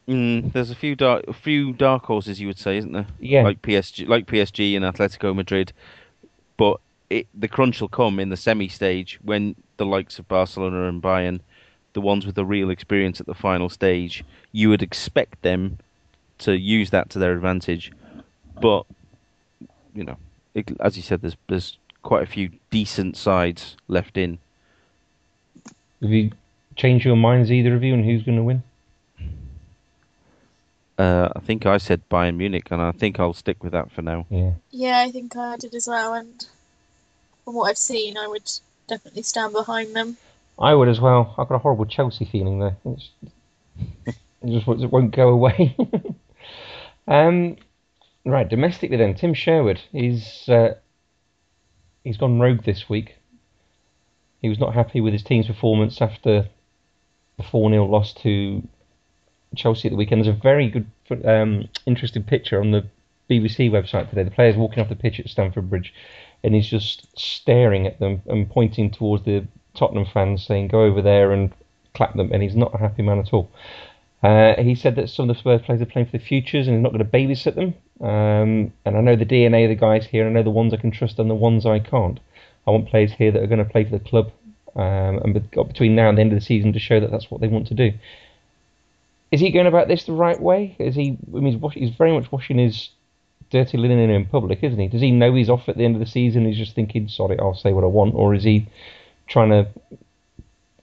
Mm, 0.07 0.51
there's 0.51 0.71
a 0.71 0.75
few 0.75 0.95
dark, 0.95 1.25
a 1.27 1.33
few 1.33 1.73
dark 1.73 2.03
horses, 2.05 2.39
you 2.39 2.47
would 2.47 2.57
say, 2.57 2.77
isn't 2.77 2.91
there? 2.91 3.05
Yeah. 3.19 3.43
Like 3.43 3.61
PSG, 3.61 4.07
like 4.07 4.25
PSG 4.25 4.75
and 4.75 4.83
Atletico 4.83 5.35
Madrid, 5.35 5.71
but 6.57 6.79
it, 7.09 7.27
the 7.33 7.47
crunch 7.47 7.79
will 7.79 7.87
come 7.89 8.19
in 8.19 8.29
the 8.29 8.37
semi 8.37 8.67
stage 8.67 9.19
when 9.23 9.55
the 9.77 9.85
likes 9.85 10.17
of 10.17 10.27
Barcelona 10.27 10.87
and 10.87 11.01
Bayern, 11.01 11.39
the 11.93 12.01
ones 12.01 12.25
with 12.25 12.35
the 12.35 12.45
real 12.45 12.69
experience 12.69 13.19
at 13.19 13.27
the 13.27 13.33
final 13.33 13.69
stage, 13.69 14.23
you 14.51 14.69
would 14.69 14.81
expect 14.81 15.41
them 15.43 15.77
to 16.39 16.57
use 16.57 16.89
that 16.89 17.09
to 17.11 17.19
their 17.19 17.33
advantage. 17.33 17.91
But 18.59 18.85
you 19.93 20.03
know, 20.03 20.17
it, 20.53 20.71
as 20.79 20.97
you 20.97 21.03
said, 21.03 21.21
there's 21.21 21.37
there's 21.47 21.77
quite 22.01 22.23
a 22.23 22.27
few 22.27 22.49
decent 22.69 23.17
sides 23.17 23.75
left 23.87 24.17
in. 24.17 24.39
Have 26.01 26.09
you 26.09 26.31
changed 26.75 27.05
your 27.05 27.15
minds, 27.15 27.51
either 27.51 27.75
of 27.75 27.83
you, 27.83 27.93
on 27.93 28.03
who's 28.03 28.23
going 28.23 28.37
to 28.37 28.43
win? 28.43 28.63
Uh, 30.97 31.29
I 31.35 31.39
think 31.39 31.65
I 31.65 31.77
said 31.77 32.01
Bayern 32.09 32.37
Munich, 32.37 32.67
and 32.71 32.81
I 32.81 32.91
think 32.91 33.19
I'll 33.19 33.33
stick 33.33 33.63
with 33.63 33.71
that 33.73 33.91
for 33.91 34.01
now. 34.01 34.25
Yeah. 34.29 34.51
Yeah, 34.69 34.99
I 34.99 35.11
think 35.11 35.35
I 35.35 35.57
did 35.57 35.73
as 35.73 35.87
well, 35.87 36.13
and 36.13 36.45
from 37.43 37.55
what 37.55 37.69
I've 37.69 37.77
seen, 37.77 38.17
I 38.17 38.27
would 38.27 38.49
definitely 38.87 39.23
stand 39.23 39.53
behind 39.53 39.95
them. 39.95 40.17
I 40.59 40.73
would 40.75 40.89
as 40.89 40.99
well. 40.99 41.33
I've 41.37 41.47
got 41.47 41.55
a 41.55 41.59
horrible 41.59 41.85
Chelsea 41.85 42.25
feeling 42.25 42.59
there. 42.59 42.75
It's, 42.85 43.09
it 44.05 44.15
just 44.47 44.67
won't- 44.67 44.81
it 44.83 44.91
won't 44.91 45.15
go 45.15 45.29
away. 45.29 45.75
um, 47.07 47.57
right, 48.25 48.47
domestically 48.47 48.97
then, 48.97 49.15
Tim 49.15 49.33
Sherwood. 49.33 49.81
He's 49.91 50.47
uh, 50.47 50.75
he's 52.03 52.17
gone 52.17 52.39
rogue 52.39 52.63
this 52.63 52.87
week. 52.89 53.15
He 54.41 54.49
was 54.49 54.59
not 54.59 54.73
happy 54.73 55.01
with 55.01 55.13
his 55.13 55.23
team's 55.23 55.47
performance 55.47 56.01
after 56.01 56.47
the 57.37 57.43
four 57.43 57.69
0 57.69 57.85
loss 57.85 58.13
to 58.13 58.67
Chelsea 59.55 59.87
at 59.87 59.91
the 59.91 59.97
weekend. 59.97 60.23
There's 60.23 60.35
a 60.35 60.39
very 60.39 60.69
good, 60.69 60.87
um, 61.25 61.69
interesting 61.85 62.23
picture 62.23 62.59
on 62.59 62.71
the 62.71 62.85
BBC 63.29 63.69
website 63.69 64.09
today. 64.09 64.23
The 64.23 64.31
players 64.31 64.55
walking 64.55 64.79
off 64.79 64.89
the 64.89 64.95
pitch 64.95 65.19
at 65.19 65.29
Stamford 65.29 65.69
Bridge, 65.69 65.93
and 66.43 66.55
he's 66.55 66.67
just 66.67 67.07
staring 67.19 67.85
at 67.85 67.99
them 67.99 68.21
and 68.25 68.49
pointing 68.49 68.91
towards 68.91 69.23
the 69.25 69.45
Tottenham 69.75 70.05
fans, 70.05 70.43
saying, 70.45 70.69
"Go 70.69 70.83
over 70.83 71.01
there 71.01 71.31
and 71.31 71.51
clap 71.93 72.15
them." 72.15 72.31
And 72.33 72.41
he's 72.41 72.55
not 72.55 72.73
a 72.73 72.77
happy 72.77 73.03
man 73.03 73.19
at 73.19 73.33
all. 73.33 73.51
Uh, 74.23 74.61
he 74.61 74.75
said 74.75 74.95
that 74.95 75.09
some 75.09 75.29
of 75.29 75.35
the 75.35 75.39
Spurs 75.39 75.61
players 75.61 75.81
are 75.81 75.85
playing 75.85 76.05
for 76.05 76.11
the 76.11 76.23
futures 76.23 76.67
and 76.67 76.77
he's 76.77 76.83
not 76.83 76.91
going 76.91 77.03
to 77.03 77.11
babysit 77.11 77.55
them. 77.55 77.73
Um, 78.07 78.71
and 78.85 78.97
I 78.97 79.01
know 79.01 79.15
the 79.15 79.25
DNA 79.25 79.63
of 79.63 79.69
the 79.69 79.75
guys 79.75 80.05
here, 80.05 80.27
I 80.27 80.29
know 80.29 80.43
the 80.43 80.51
ones 80.51 80.73
I 80.73 80.77
can 80.77 80.91
trust 80.91 81.17
and 81.17 81.29
the 81.29 81.35
ones 81.35 81.65
I 81.65 81.79
can't. 81.79 82.19
I 82.67 82.71
want 82.71 82.89
players 82.89 83.11
here 83.11 83.31
that 83.31 83.41
are 83.41 83.47
going 83.47 83.63
to 83.63 83.69
play 83.69 83.83
for 83.83 83.97
the 83.97 84.03
club 84.03 84.31
um, 84.75 85.19
and 85.23 85.33
between 85.33 85.95
now 85.95 86.09
and 86.09 86.17
the 86.17 86.21
end 86.21 86.31
of 86.31 86.39
the 86.39 86.45
season 86.45 86.73
to 86.73 86.79
show 86.79 86.99
that 86.99 87.11
that's 87.11 87.29
what 87.29 87.41
they 87.41 87.47
want 87.47 87.67
to 87.67 87.73
do. 87.73 87.93
Is 89.31 89.39
he 89.39 89.51
going 89.51 89.67
about 89.67 89.87
this 89.87 90.05
the 90.05 90.13
right 90.13 90.39
way? 90.39 90.75
Is 90.77 90.95
he? 90.95 91.17
I 91.35 91.39
mean, 91.39 91.59
he's, 91.59 91.73
he's 91.73 91.89
very 91.95 92.11
much 92.11 92.31
washing 92.31 92.57
his 92.57 92.89
dirty 93.49 93.77
linen 93.77 94.09
in 94.09 94.25
public, 94.25 94.59
isn't 94.61 94.79
he? 94.79 94.87
Does 94.87 95.01
he 95.01 95.11
know 95.11 95.33
he's 95.33 95.49
off 95.49 95.69
at 95.69 95.77
the 95.77 95.85
end 95.85 95.95
of 95.95 96.01
the 96.01 96.05
season? 96.05 96.45
He's 96.45 96.57
just 96.57 96.75
thinking, 96.75 97.07
"Sorry, 97.07 97.39
I'll 97.39 97.55
say 97.55 97.71
what 97.71 97.83
I 97.83 97.87
want," 97.87 98.13
or 98.15 98.33
is 98.33 98.43
he 98.43 98.67
trying 99.27 99.49
to 99.49 99.67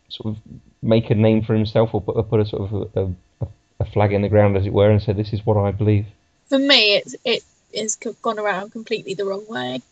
sort 0.09 0.35
of 0.35 0.43
make 0.83 1.11
a 1.11 1.14
name 1.14 1.43
for 1.43 1.55
himself, 1.55 1.91
or 1.93 2.01
put, 2.01 2.17
or 2.17 2.23
put 2.23 2.41
a 2.41 2.47
sort 2.47 2.73
of 2.73 2.91
a, 2.95 3.45
a, 3.45 3.49
a 3.81 3.85
flag 3.85 4.12
in 4.12 4.23
the 4.23 4.29
ground, 4.31 4.57
as 4.57 4.64
it 4.64 4.73
were, 4.73 4.91
and 4.91 5.03
say, 5.03 5.12
"This 5.12 5.35
is 5.35 5.45
what 5.45 5.59
I 5.59 5.71
believe." 5.71 6.07
For 6.49 6.59
me, 6.59 6.97
it's 6.97 7.17
it 7.25 7.43
has 7.77 7.97
gone 7.97 8.38
around 8.38 8.73
completely 8.73 9.12
the 9.12 9.27
wrong 9.27 9.45
way. 9.49 9.83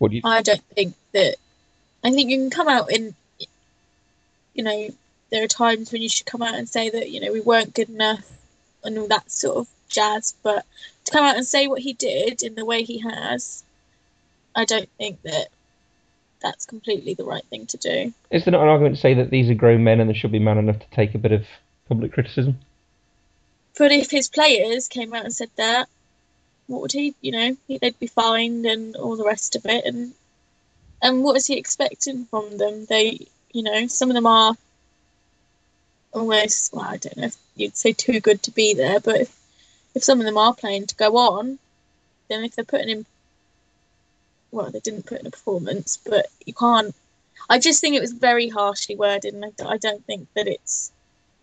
What 0.00 0.10
do 0.10 0.16
you? 0.16 0.22
I 0.24 0.40
don't 0.40 0.64
think 0.74 0.94
that. 1.12 1.36
I 2.02 2.10
think 2.10 2.30
you 2.30 2.38
can 2.38 2.50
come 2.50 2.68
out 2.68 2.90
in. 2.90 3.14
You 4.54 4.64
know, 4.64 4.88
there 5.30 5.44
are 5.44 5.48
times 5.48 5.92
when 5.92 6.00
you 6.02 6.08
should 6.08 6.26
come 6.26 6.42
out 6.42 6.54
and 6.54 6.68
say 6.68 6.88
that 6.88 7.10
you 7.10 7.20
know 7.20 7.32
we 7.32 7.42
weren't 7.42 7.74
good 7.74 7.90
enough, 7.90 8.26
and 8.82 8.98
all 8.98 9.08
that 9.08 9.30
sort 9.30 9.58
of 9.58 9.68
jazz. 9.90 10.34
But 10.42 10.64
to 11.04 11.12
come 11.12 11.24
out 11.24 11.36
and 11.36 11.46
say 11.46 11.66
what 11.66 11.82
he 11.82 11.92
did 11.92 12.42
in 12.42 12.54
the 12.54 12.64
way 12.64 12.82
he 12.82 12.98
has, 13.00 13.62
I 14.56 14.64
don't 14.64 14.88
think 14.96 15.20
that 15.22 15.48
that's 16.40 16.64
completely 16.64 17.12
the 17.12 17.24
right 17.24 17.44
thing 17.44 17.66
to 17.66 17.76
do. 17.76 18.14
Is 18.30 18.46
there 18.46 18.52
not 18.52 18.62
an 18.62 18.68
argument 18.68 18.94
to 18.94 19.00
say 19.02 19.12
that 19.14 19.28
these 19.28 19.50
are 19.50 19.54
grown 19.54 19.84
men 19.84 20.00
and 20.00 20.08
they 20.08 20.14
should 20.14 20.32
be 20.32 20.38
man 20.38 20.56
enough 20.56 20.78
to 20.78 20.90
take 20.92 21.14
a 21.14 21.18
bit 21.18 21.32
of 21.32 21.44
public 21.88 22.14
criticism? 22.14 22.58
But 23.76 23.92
if 23.92 24.10
his 24.10 24.28
players 24.28 24.88
came 24.88 25.12
out 25.12 25.24
and 25.24 25.34
said 25.34 25.50
that, 25.56 25.90
what 26.70 26.82
would 26.82 26.92
he, 26.92 27.14
you 27.20 27.32
know, 27.32 27.56
they'd 27.68 27.98
be 27.98 28.06
fined 28.06 28.64
and 28.64 28.94
all 28.94 29.16
the 29.16 29.24
rest 29.24 29.56
of 29.56 29.66
it. 29.66 29.84
And 29.84 30.14
and 31.02 31.24
what 31.24 31.36
is 31.36 31.46
he 31.46 31.56
expecting 31.58 32.26
from 32.26 32.58
them? 32.58 32.86
They, 32.88 33.26
you 33.52 33.62
know, 33.64 33.88
some 33.88 34.08
of 34.08 34.14
them 34.14 34.26
are 34.26 34.54
almost, 36.12 36.72
well, 36.72 36.84
I 36.84 36.96
don't 36.98 37.16
know 37.16 37.24
if 37.24 37.36
you'd 37.56 37.76
say 37.76 37.92
too 37.92 38.20
good 38.20 38.42
to 38.44 38.52
be 38.52 38.74
there, 38.74 39.00
but 39.00 39.22
if, 39.22 39.36
if 39.94 40.04
some 40.04 40.20
of 40.20 40.26
them 40.26 40.38
are 40.38 40.54
playing 40.54 40.86
to 40.86 40.94
go 40.94 41.16
on, 41.16 41.58
then 42.28 42.44
if 42.44 42.54
they're 42.54 42.64
putting 42.64 42.90
in, 42.90 43.06
well, 44.52 44.70
they 44.70 44.80
didn't 44.80 45.06
put 45.06 45.20
in 45.20 45.26
a 45.26 45.30
performance, 45.30 45.98
but 46.06 46.26
you 46.44 46.52
can't. 46.52 46.94
I 47.48 47.58
just 47.58 47.80
think 47.80 47.96
it 47.96 48.00
was 48.00 48.12
very 48.12 48.48
harshly 48.48 48.94
worded, 48.94 49.34
and 49.34 49.44
I, 49.44 49.50
I 49.66 49.78
don't 49.78 50.04
think 50.04 50.28
that 50.34 50.46
it's, 50.46 50.92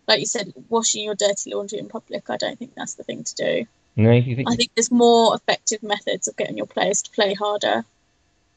like 0.06 0.20
you 0.20 0.26
said, 0.26 0.54
washing 0.70 1.04
your 1.04 1.16
dirty 1.16 1.52
laundry 1.52 1.80
in 1.80 1.88
public. 1.88 2.30
I 2.30 2.36
don't 2.38 2.58
think 2.58 2.74
that's 2.74 2.94
the 2.94 3.04
thing 3.04 3.24
to 3.24 3.34
do. 3.34 3.66
No, 3.98 4.12
you 4.12 4.36
think? 4.36 4.48
I 4.48 4.54
think 4.54 4.70
there's 4.76 4.92
more 4.92 5.34
effective 5.34 5.82
methods 5.82 6.28
of 6.28 6.36
getting 6.36 6.56
your 6.56 6.66
players 6.66 7.02
to 7.02 7.10
play 7.10 7.34
harder. 7.34 7.84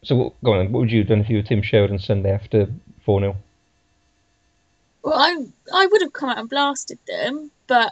So 0.04 0.15
what, 0.15 0.43
go 0.43 0.54
on. 0.54 0.71
What 0.71 0.82
would 0.82 0.91
you 0.91 0.99
have 0.99 1.08
done 1.08 1.19
if 1.19 1.30
you 1.30 1.38
were 1.38 1.43
Tim 1.43 1.63
Sherwood 1.63 1.89
on 1.89 1.97
Sunday 1.97 2.32
after 2.32 2.67
four 3.04 3.19
0 3.19 3.36
Well, 5.01 5.15
I 5.15 5.45
I 5.73 5.88
would 5.88 6.01
have 6.01 6.13
come 6.13 6.30
out 6.30 6.38
and 6.38 6.47
blasted 6.47 6.99
them, 7.08 7.49
but 7.65 7.91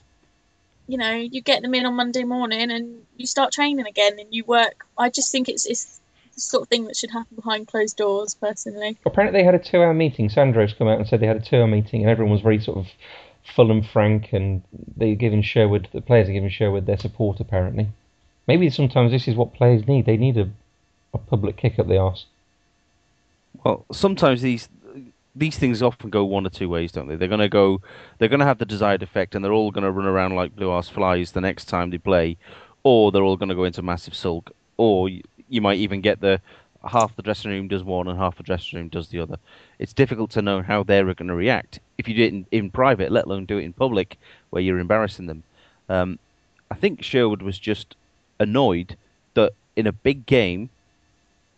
you 0.87 0.99
know, 0.99 1.11
you 1.11 1.41
get 1.41 1.63
them 1.63 1.73
in 1.73 1.87
on 1.87 1.95
Monday 1.95 2.23
morning 2.23 2.69
and 2.69 3.01
you 3.17 3.25
start 3.25 3.51
training 3.51 3.87
again 3.87 4.19
and 4.19 4.27
you 4.31 4.43
work. 4.43 4.85
I 4.95 5.09
just 5.09 5.31
think 5.31 5.49
it's 5.49 5.65
it's 5.65 5.99
the 6.35 6.41
sort 6.41 6.61
of 6.61 6.69
thing 6.69 6.85
that 6.85 6.95
should 6.95 7.09
happen 7.09 7.35
behind 7.35 7.67
closed 7.67 7.97
doors, 7.97 8.35
personally. 8.35 8.95
Apparently, 9.07 9.39
they 9.39 9.43
had 9.43 9.55
a 9.55 9.59
two-hour 9.59 9.95
meeting. 9.95 10.29
Sandro's 10.29 10.73
come 10.73 10.87
out 10.87 10.99
and 10.99 11.07
said 11.07 11.19
they 11.19 11.27
had 11.27 11.37
a 11.37 11.41
two-hour 11.41 11.67
meeting, 11.67 12.01
and 12.01 12.11
everyone 12.11 12.31
was 12.31 12.41
very 12.41 12.61
sort 12.61 12.77
of 12.77 12.87
full 13.55 13.71
and 13.71 13.85
frank, 13.85 14.33
and 14.33 14.61
they're 14.97 15.15
giving 15.15 15.41
Sherwood, 15.41 15.87
the 15.91 16.01
players 16.01 16.29
are 16.29 16.33
giving 16.33 16.49
Sherwood 16.49 16.85
their 16.85 16.97
support. 16.97 17.39
Apparently, 17.39 17.87
maybe 18.47 18.69
sometimes 18.69 19.11
this 19.11 19.27
is 19.27 19.35
what 19.35 19.53
players 19.53 19.87
need. 19.87 20.05
They 20.05 20.17
need 20.17 20.37
a, 20.37 20.49
a 21.13 21.17
public 21.17 21.57
kick 21.57 21.79
up 21.79 21.87
the 21.87 21.97
arse. 21.97 22.25
Well, 23.63 23.85
sometimes 23.91 24.41
these 24.41 24.69
these 25.35 25.57
things 25.57 25.81
often 25.81 26.09
go 26.09 26.25
one 26.25 26.45
or 26.45 26.49
two 26.49 26.69
ways, 26.69 26.91
don't 26.91 27.07
they? 27.07 27.15
They're 27.15 27.27
going 27.27 27.39
to 27.39 27.49
go, 27.49 27.81
they're 28.17 28.27
going 28.27 28.41
to 28.41 28.45
have 28.45 28.57
the 28.57 28.65
desired 28.65 29.03
effect, 29.03 29.35
and 29.35 29.43
they're 29.43 29.53
all 29.53 29.71
going 29.71 29.83
to 29.83 29.91
run 29.91 30.07
around 30.07 30.35
like 30.35 30.55
blue 30.55 30.71
ass 30.71 30.89
flies 30.89 31.31
the 31.31 31.41
next 31.41 31.65
time 31.65 31.89
they 31.89 31.97
play, 31.97 32.37
or 32.83 33.11
they're 33.11 33.23
all 33.23 33.37
going 33.37 33.49
to 33.49 33.55
go 33.55 33.63
into 33.63 33.81
massive 33.81 34.15
sulk, 34.15 34.51
or 34.77 35.07
you, 35.07 35.21
you 35.47 35.61
might 35.61 35.77
even 35.77 36.01
get 36.01 36.19
the 36.19 36.41
half 36.87 37.15
the 37.15 37.21
dressing 37.21 37.51
room 37.51 37.67
does 37.67 37.83
one 37.83 38.07
and 38.07 38.17
half 38.17 38.37
the 38.37 38.43
dressing 38.43 38.79
room 38.79 38.87
does 38.89 39.09
the 39.09 39.19
other. 39.19 39.37
It's 39.79 39.93
difficult 39.93 40.31
to 40.31 40.41
know 40.41 40.61
how 40.61 40.83
they're 40.83 41.05
going 41.13 41.29
to 41.29 41.35
react 41.35 41.79
if 41.99 42.07
you 42.07 42.15
do 42.15 42.23
it 42.23 42.33
in, 42.33 42.45
in 42.51 42.71
private, 42.71 43.11
let 43.11 43.25
alone 43.25 43.45
do 43.45 43.57
it 43.57 43.65
in 43.65 43.73
public 43.73 44.17
where 44.49 44.61
you're 44.61 44.79
embarrassing 44.79 45.27
them. 45.27 45.43
Um, 45.89 46.17
I 46.71 46.75
think 46.75 47.03
Sherwood 47.03 47.41
was 47.41 47.59
just 47.59 47.95
annoyed 48.39 48.95
that 49.33 49.51
in 49.75 49.85
a 49.85 49.91
big 49.91 50.25
game 50.25 50.69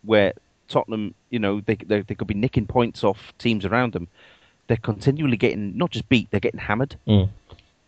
where 0.01 0.33
Tottenham, 0.67 1.13
you 1.29 1.37
know, 1.37 1.61
they, 1.61 1.75
they, 1.75 2.01
they 2.01 2.15
could 2.15 2.27
be 2.27 2.33
nicking 2.33 2.65
points 2.65 3.03
off 3.03 3.33
teams 3.37 3.65
around 3.65 3.93
them. 3.93 4.07
They're 4.65 4.77
continually 4.77 5.37
getting 5.37 5.77
not 5.77 5.91
just 5.91 6.09
beat, 6.09 6.29
they're 6.31 6.39
getting 6.39 6.59
hammered. 6.59 6.95
Mm. 7.07 7.29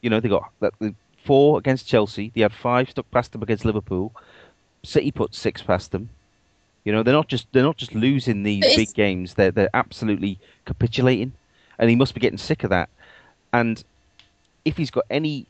You 0.01 0.09
know, 0.11 0.19
they 0.19 0.29
got 0.29 0.51
that 0.59 0.73
the 0.79 0.93
four 1.25 1.57
against 1.57 1.87
Chelsea. 1.87 2.31
They 2.35 2.41
had 2.41 2.53
five 2.53 2.89
stuck 2.89 3.09
past 3.09 3.31
them 3.31 3.41
against 3.41 3.65
Liverpool. 3.65 4.13
City 4.83 5.11
put 5.11 5.33
six 5.33 5.61
past 5.63 5.91
them. 5.91 6.09
You 6.83 6.91
know, 6.91 7.03
they're 7.03 7.13
not 7.13 7.27
just 7.27 7.47
they're 7.53 7.63
not 7.63 7.77
just 7.77 7.93
losing 7.93 8.43
these 8.43 8.75
big 8.75 8.93
games. 8.93 9.35
They're 9.35 9.51
they're 9.51 9.69
absolutely 9.73 10.37
capitulating, 10.65 11.31
and 11.79 11.89
he 11.89 11.95
must 11.95 12.13
be 12.13 12.19
getting 12.19 12.37
sick 12.37 12.63
of 12.63 12.69
that. 12.71 12.89
And 13.53 13.81
if 14.65 14.75
he's 14.75 14.91
got 14.91 15.05
any 15.09 15.45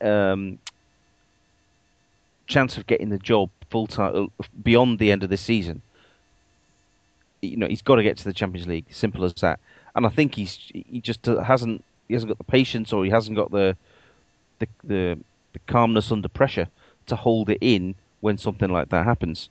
um, 0.00 0.58
chance 2.46 2.76
of 2.76 2.86
getting 2.86 3.08
the 3.08 3.18
job 3.18 3.50
full 3.70 3.86
time 3.86 4.30
beyond 4.62 4.98
the 4.98 5.10
end 5.10 5.24
of 5.24 5.30
the 5.30 5.36
season, 5.36 5.82
you 7.42 7.56
know, 7.56 7.66
he's 7.66 7.82
got 7.82 7.96
to 7.96 8.02
get 8.02 8.16
to 8.18 8.24
the 8.24 8.32
Champions 8.32 8.68
League. 8.68 8.84
Simple 8.90 9.24
as 9.24 9.34
that. 9.34 9.58
And 9.94 10.06
I 10.06 10.10
think 10.10 10.34
he's 10.34 10.58
he 10.72 11.00
just 11.00 11.24
hasn't 11.26 11.82
he 12.06 12.14
hasn't 12.14 12.28
got 12.28 12.38
the 12.38 12.44
patience 12.44 12.92
or 12.92 13.04
he 13.04 13.10
hasn't 13.10 13.36
got 13.36 13.50
the 13.50 13.76
the 14.58 14.68
the, 14.84 15.18
the 15.52 15.58
calmness 15.66 16.12
under 16.12 16.28
pressure 16.28 16.68
to 17.06 17.16
hold 17.16 17.50
it 17.50 17.58
in 17.60 17.94
when 18.20 18.38
something 18.38 18.70
like 18.70 18.90
that 18.90 19.04
happens. 19.04 19.48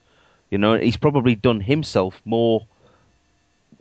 You 0.55 0.59
know, 0.59 0.77
he's 0.79 0.95
probably 0.95 1.35
done 1.35 1.59
himself 1.59 2.21
more. 2.23 2.65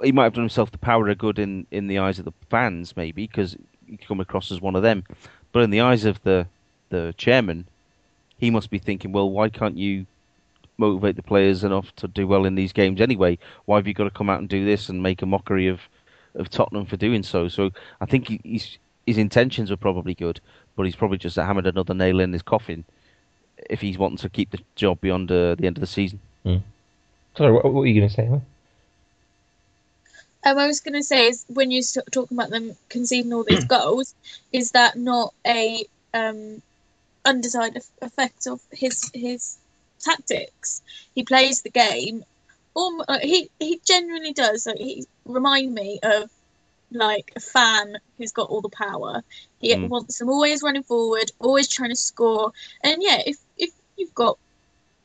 He 0.03 0.11
might 0.11 0.25
have 0.25 0.33
done 0.33 0.43
himself 0.43 0.73
the 0.73 0.79
power 0.79 1.09
of 1.09 1.19
good 1.19 1.39
in, 1.39 1.69
in 1.71 1.87
the 1.87 2.01
eyes 2.01 2.19
of 2.19 2.25
the 2.25 2.33
fans, 2.51 2.97
maybe 2.97 3.29
because 3.29 3.57
he 3.87 3.97
come 3.97 4.19
across 4.19 4.51
as 4.51 4.61
one 4.61 4.75
of 4.75 4.83
them. 4.83 5.05
But 5.53 5.63
in 5.63 5.71
the 5.71 5.83
eyes 5.83 6.05
of 6.05 6.21
the 6.25 6.49
the 6.89 7.15
chairman, 7.17 7.69
he 8.39 8.51
must 8.51 8.71
be 8.71 8.81
thinking, 8.81 9.13
well, 9.13 9.31
why 9.31 9.51
can't 9.51 9.79
you 9.79 10.05
motivate 10.77 11.15
the 11.15 11.23
players 11.23 11.63
enough 11.63 11.95
to 11.95 12.09
do 12.09 12.27
well 12.27 12.45
in 12.45 12.57
these 12.57 12.73
games 12.73 13.01
anyway? 13.01 13.39
Why 13.67 13.77
have 13.77 13.87
you 13.87 13.95
got 13.95 14.05
to 14.05 14.11
come 14.11 14.29
out 14.29 14.41
and 14.41 14.49
do 14.49 14.65
this 14.65 14.89
and 14.89 15.01
make 15.01 15.23
a 15.23 15.27
mockery 15.27 15.69
of, 15.69 15.81
of 16.35 16.51
Tottenham 16.51 16.87
for 16.87 16.97
doing 16.97 17.23
so? 17.23 17.47
So 17.47 17.71
I 18.01 18.07
think 18.07 18.27
he, 18.27 18.61
his 19.07 19.19
intentions 19.19 19.71
were 19.71 19.77
probably 19.77 20.15
good, 20.15 20.41
but 20.75 20.87
he's 20.87 20.97
probably 20.97 21.19
just 21.19 21.37
hammered 21.37 21.69
another 21.69 21.95
nail 21.95 22.19
in 22.19 22.33
his 22.33 22.43
coffin 22.43 22.85
if 23.71 23.81
he's 23.81 23.97
wanting 23.97 24.19
to 24.19 24.29
keep 24.29 24.51
the 24.51 24.59
job 24.75 25.01
beyond 25.01 25.31
uh, 25.31 25.55
the 25.55 25.69
end 25.69 25.77
of 25.77 25.81
the 25.81 25.87
season. 25.87 26.19
Sorry, 26.45 27.53
what, 27.53 27.65
what 27.65 27.75
were 27.75 27.87
you 27.87 28.01
going 28.01 28.09
to 28.09 28.15
say? 28.15 28.29
Um, 30.47 30.59
I 30.59 30.67
was 30.67 30.81
going 30.81 30.95
to 30.95 31.03
say 31.03 31.29
is 31.29 31.45
when 31.49 31.71
you're 31.71 31.83
talking 32.13 32.37
about 32.37 32.51
them 32.51 32.73
conceding 32.91 33.33
all 33.33 33.45
these 33.45 33.65
goals, 33.69 34.15
is 34.53 34.73
that 34.73 34.97
not 34.97 35.33
a 35.47 35.85
um, 36.13 36.63
undesired 37.25 37.77
eff- 37.77 37.91
effect 38.03 38.47
of 38.47 38.61
his 38.73 39.11
his 39.15 39.59
tactics? 40.01 40.83
He 41.15 41.25
plays 41.25 41.63
the 41.63 41.71
game. 41.71 42.25
Um, 42.77 43.03
uh, 43.09 43.19
he 43.23 43.51
he 43.59 43.81
genuinely 43.87 44.33
does. 44.33 44.67
Like, 44.67 44.79
he 44.79 45.07
remind 45.25 45.75
me 45.75 45.99
of 46.03 46.31
like 46.93 47.33
a 47.37 47.41
fan 47.41 47.97
who's 48.19 48.33
got 48.33 48.51
all 48.51 48.61
the 48.61 48.69
power. 48.69 49.23
He 49.61 49.75
Mm. 49.75 49.89
wants 49.89 50.19
them 50.19 50.29
always 50.29 50.63
running 50.63 50.83
forward, 50.85 51.31
always 51.41 51.69
trying 51.69 51.91
to 51.91 51.97
score. 51.97 52.53
And 52.83 53.03
yeah, 53.03 53.23
if 53.27 53.39
if 53.57 53.71
you've 53.97 54.15
got 54.15 54.39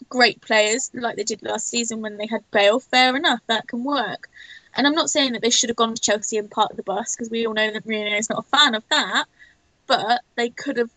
great 0.10 0.41
players 0.41 0.91
like 0.93 1.15
they 1.15 1.24
did 1.24 1.41
last 1.43 1.69
season 1.69 2.02
when 2.02 2.17
they 2.17 2.26
had 2.28 2.43
Bale, 2.52 2.80
fair 2.80 3.15
enough, 3.15 3.41
that 3.48 3.67
can 3.67 3.84
work. 3.84 4.30
And 4.76 4.86
I'm 4.86 4.95
not 4.95 5.10
saying 5.10 5.34
that 5.34 5.41
they 5.41 5.50
should 5.50 5.69
have 5.69 5.78
gone 5.78 5.95
to 5.95 6.02
Chelsea 6.02 6.38
and 6.38 6.50
parked 6.50 6.78
the 6.78 6.84
bus 6.84 7.15
because 7.15 7.30
we 7.30 7.45
all 7.45 7.54
know 7.54 7.72
that 7.72 7.86
Mourinho 7.86 8.17
is 8.17 8.30
not 8.30 8.39
a 8.39 8.58
fan 8.58 8.76
of 8.76 8.84
that. 8.89 9.26
But 9.88 10.22
they 10.36 10.50
could 10.50 10.78
have 10.78 10.91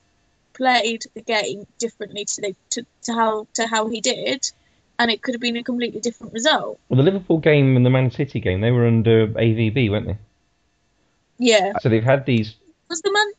played 0.53 1.05
the 1.15 1.23
game 1.23 1.67
differently 1.79 2.25
to, 2.27 2.41
the, 2.41 2.57
to, 2.71 2.87
to 3.05 3.13
how 3.15 3.47
to 3.55 3.67
how 3.67 3.89
he 3.89 4.01
did, 4.01 4.51
and 4.99 5.11
it 5.11 5.23
could 5.23 5.35
have 5.35 5.41
been 5.41 5.57
a 5.57 5.65
completely 5.65 6.01
different 6.01 6.33
result. 6.33 6.79
Well, 6.89 6.99
the 6.99 7.03
Liverpool 7.03 7.39
game 7.39 7.77
and 7.77 7.87
the 7.87 7.91
Man 7.91 8.11
City 8.11 8.41
game, 8.41 8.61
they 8.61 8.71
were 8.71 8.87
under 8.87 9.29
AVB, 9.29 9.91
weren't 9.91 10.07
they? 10.07 10.19
Yeah, 11.39 11.73
So 11.81 11.89
they've 11.89 12.05
had 12.05 12.27
these. 12.27 12.55
was 12.89 13.01
the 13.01 13.11
man? 13.13 13.33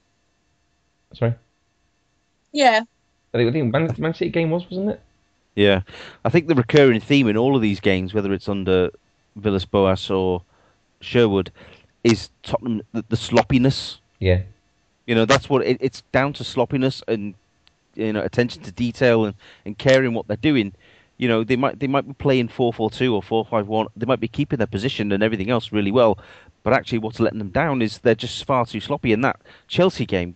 Sorry, 1.13 1.35
Yeah, 2.51 2.81
I 3.33 3.51
think, 3.51 3.71
Man, 3.71 3.93
Man 3.97 4.13
City 4.15 4.31
game 4.31 4.49
was, 4.49 4.65
wasn't 4.65 4.89
it? 4.89 5.01
Yeah, 5.55 5.81
I 6.25 6.29
think 6.29 6.47
the 6.47 6.55
recurring 6.55 6.99
theme 6.99 7.27
in 7.27 7.37
all 7.37 7.55
of 7.55 7.61
these 7.61 7.79
games, 7.79 8.13
whether 8.13 8.33
it's 8.33 8.49
under 8.49 8.89
Villas 9.35 9.65
Boas 9.65 10.09
or 10.09 10.41
Sherwood, 11.01 11.51
is 12.03 12.29
Tottenham 12.41 12.81
the, 12.93 13.05
the 13.09 13.17
sloppiness. 13.17 13.99
Yeah. 14.19 14.41
You 15.05 15.15
know, 15.15 15.25
that's 15.25 15.49
what 15.49 15.65
it, 15.65 15.77
it's 15.79 16.01
down 16.11 16.33
to 16.33 16.43
sloppiness 16.43 17.03
and 17.07 17.35
you 17.95 18.13
know 18.13 18.21
attention 18.21 18.63
to 18.63 18.71
detail 18.71 19.25
and, 19.25 19.35
and 19.65 19.77
caring 19.77 20.13
what 20.13 20.27
they're 20.27 20.37
doing. 20.37 20.73
You 21.17 21.27
know, 21.27 21.43
they 21.43 21.55
might 21.55 21.79
they 21.79 21.87
might 21.87 22.07
be 22.07 22.13
playing 22.13 22.47
four 22.47 22.73
four 22.73 22.89
two 22.89 23.13
or 23.13 23.21
four 23.21 23.45
five 23.45 23.67
one. 23.67 23.87
They 23.95 24.05
might 24.05 24.19
be 24.19 24.27
keeping 24.27 24.57
their 24.57 24.67
position 24.67 25.11
and 25.11 25.21
everything 25.21 25.49
else 25.49 25.71
really 25.71 25.91
well, 25.91 26.17
but 26.63 26.73
actually, 26.73 26.99
what's 26.99 27.19
letting 27.19 27.39
them 27.39 27.49
down 27.49 27.81
is 27.81 27.99
they're 27.99 28.15
just 28.15 28.45
far 28.45 28.65
too 28.65 28.79
sloppy. 28.79 29.11
In 29.11 29.21
that 29.21 29.39
Chelsea 29.67 30.05
game, 30.05 30.35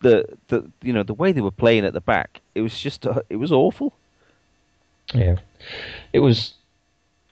the 0.00 0.24
the 0.48 0.68
you 0.82 0.92
know 0.92 1.02
the 1.02 1.14
way 1.14 1.32
they 1.32 1.42
were 1.42 1.50
playing 1.50 1.84
at 1.84 1.92
the 1.92 2.00
back, 2.00 2.40
it 2.54 2.62
was 2.62 2.78
just 2.78 3.06
uh, 3.06 3.20
it 3.28 3.36
was 3.36 3.52
awful. 3.52 3.92
Yeah. 5.14 5.36
It 6.12 6.20
was 6.20 6.54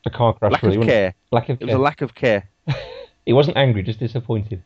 a 0.06 0.10
car 0.10 0.32
crash, 0.34 0.52
Lack 0.52 0.62
really. 0.62 0.78
of 0.78 0.84
care. 0.84 1.14
Lack 1.30 1.48
of 1.48 1.60
It 1.60 1.66
was 1.66 1.74
a 1.74 1.78
lack 1.78 2.02
of 2.02 2.14
care. 2.14 2.48
He 3.26 3.32
wasn't 3.32 3.56
angry, 3.56 3.82
just 3.82 4.00
disappointed. 4.00 4.62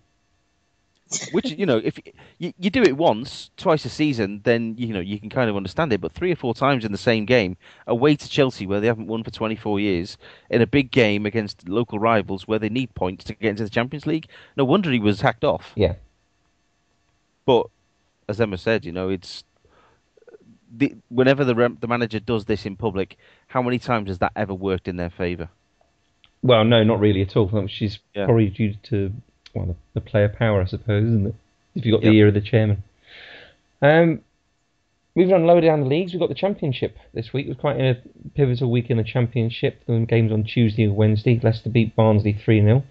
Which 1.32 1.52
you 1.52 1.64
know, 1.64 1.78
if 1.78 1.98
you, 2.38 2.52
you 2.58 2.68
do 2.70 2.82
it 2.82 2.96
once, 2.96 3.50
twice 3.56 3.84
a 3.86 3.88
season, 3.88 4.40
then 4.44 4.74
you 4.76 4.92
know 4.92 5.00
you 5.00 5.18
can 5.18 5.30
kind 5.30 5.48
of 5.48 5.56
understand 5.56 5.92
it. 5.92 6.00
But 6.00 6.12
three 6.12 6.32
or 6.32 6.36
four 6.36 6.54
times 6.54 6.84
in 6.84 6.92
the 6.92 6.98
same 6.98 7.24
game, 7.24 7.56
away 7.86 8.16
to 8.16 8.28
Chelsea, 8.28 8.66
where 8.66 8.80
they 8.80 8.88
haven't 8.88 9.06
won 9.06 9.24
for 9.24 9.30
24 9.30 9.80
years, 9.80 10.18
in 10.50 10.60
a 10.60 10.66
big 10.66 10.90
game 10.90 11.24
against 11.24 11.66
local 11.68 11.98
rivals, 11.98 12.46
where 12.46 12.58
they 12.58 12.68
need 12.68 12.94
points 12.94 13.24
to 13.24 13.34
get 13.34 13.50
into 13.50 13.64
the 13.64 13.70
Champions 13.70 14.06
League, 14.06 14.28
no 14.56 14.64
wonder 14.64 14.90
he 14.90 14.98
was 14.98 15.20
hacked 15.20 15.44
off. 15.44 15.72
Yeah. 15.76 15.94
But 17.46 17.68
as 18.28 18.38
Emma 18.40 18.58
said, 18.58 18.84
you 18.84 18.92
know, 18.92 19.08
it's 19.08 19.44
the, 20.76 20.94
whenever 21.08 21.44
the 21.44 21.76
the 21.80 21.86
manager 21.86 22.20
does 22.20 22.44
this 22.44 22.66
in 22.66 22.76
public, 22.76 23.16
how 23.48 23.62
many 23.62 23.78
times 23.78 24.08
has 24.08 24.18
that 24.18 24.32
ever 24.36 24.54
worked 24.54 24.88
in 24.88 24.96
their 24.96 25.10
favour? 25.10 25.48
Well, 26.42 26.64
no, 26.64 26.84
not 26.84 27.00
really 27.00 27.22
at 27.22 27.36
all, 27.36 27.48
is 27.80 27.98
Yeah. 28.14 28.26
probably 28.26 28.48
due 28.50 28.74
to 28.84 29.12
well, 29.54 29.66
the, 29.66 29.74
the 29.94 30.00
player 30.00 30.28
power, 30.28 30.62
I 30.62 30.66
suppose, 30.66 31.04
isn't 31.04 31.26
it? 31.28 31.34
If 31.74 31.84
you've 31.86 31.94
got 31.94 32.00
the 32.02 32.06
Yep. 32.12 32.14
ear 32.14 32.28
of 32.28 32.34
the 32.34 32.40
chairman. 32.40 32.82
Um, 33.80 34.20
moving 35.14 35.34
on 35.34 35.44
lower 35.46 35.60
down 35.60 35.80
the 35.80 35.86
leagues, 35.86 36.12
we've 36.12 36.20
got 36.20 36.28
the 36.28 36.34
Championship 36.34 36.96
this 37.14 37.32
week. 37.32 37.46
It 37.46 37.50
was 37.50 37.58
quite 37.58 37.80
a 37.80 37.98
pivotal 38.34 38.70
week 38.70 38.90
in 38.90 38.96
the 38.98 39.04
Championship. 39.04 39.82
The 39.86 40.00
games 40.00 40.32
on 40.32 40.44
Tuesday 40.44 40.84
and 40.84 40.96
Wednesday. 40.96 41.40
Leicester 41.42 41.70
beat 41.70 41.96
Barnsley 41.96 42.32
3 42.32 42.60
0. 42.60 42.84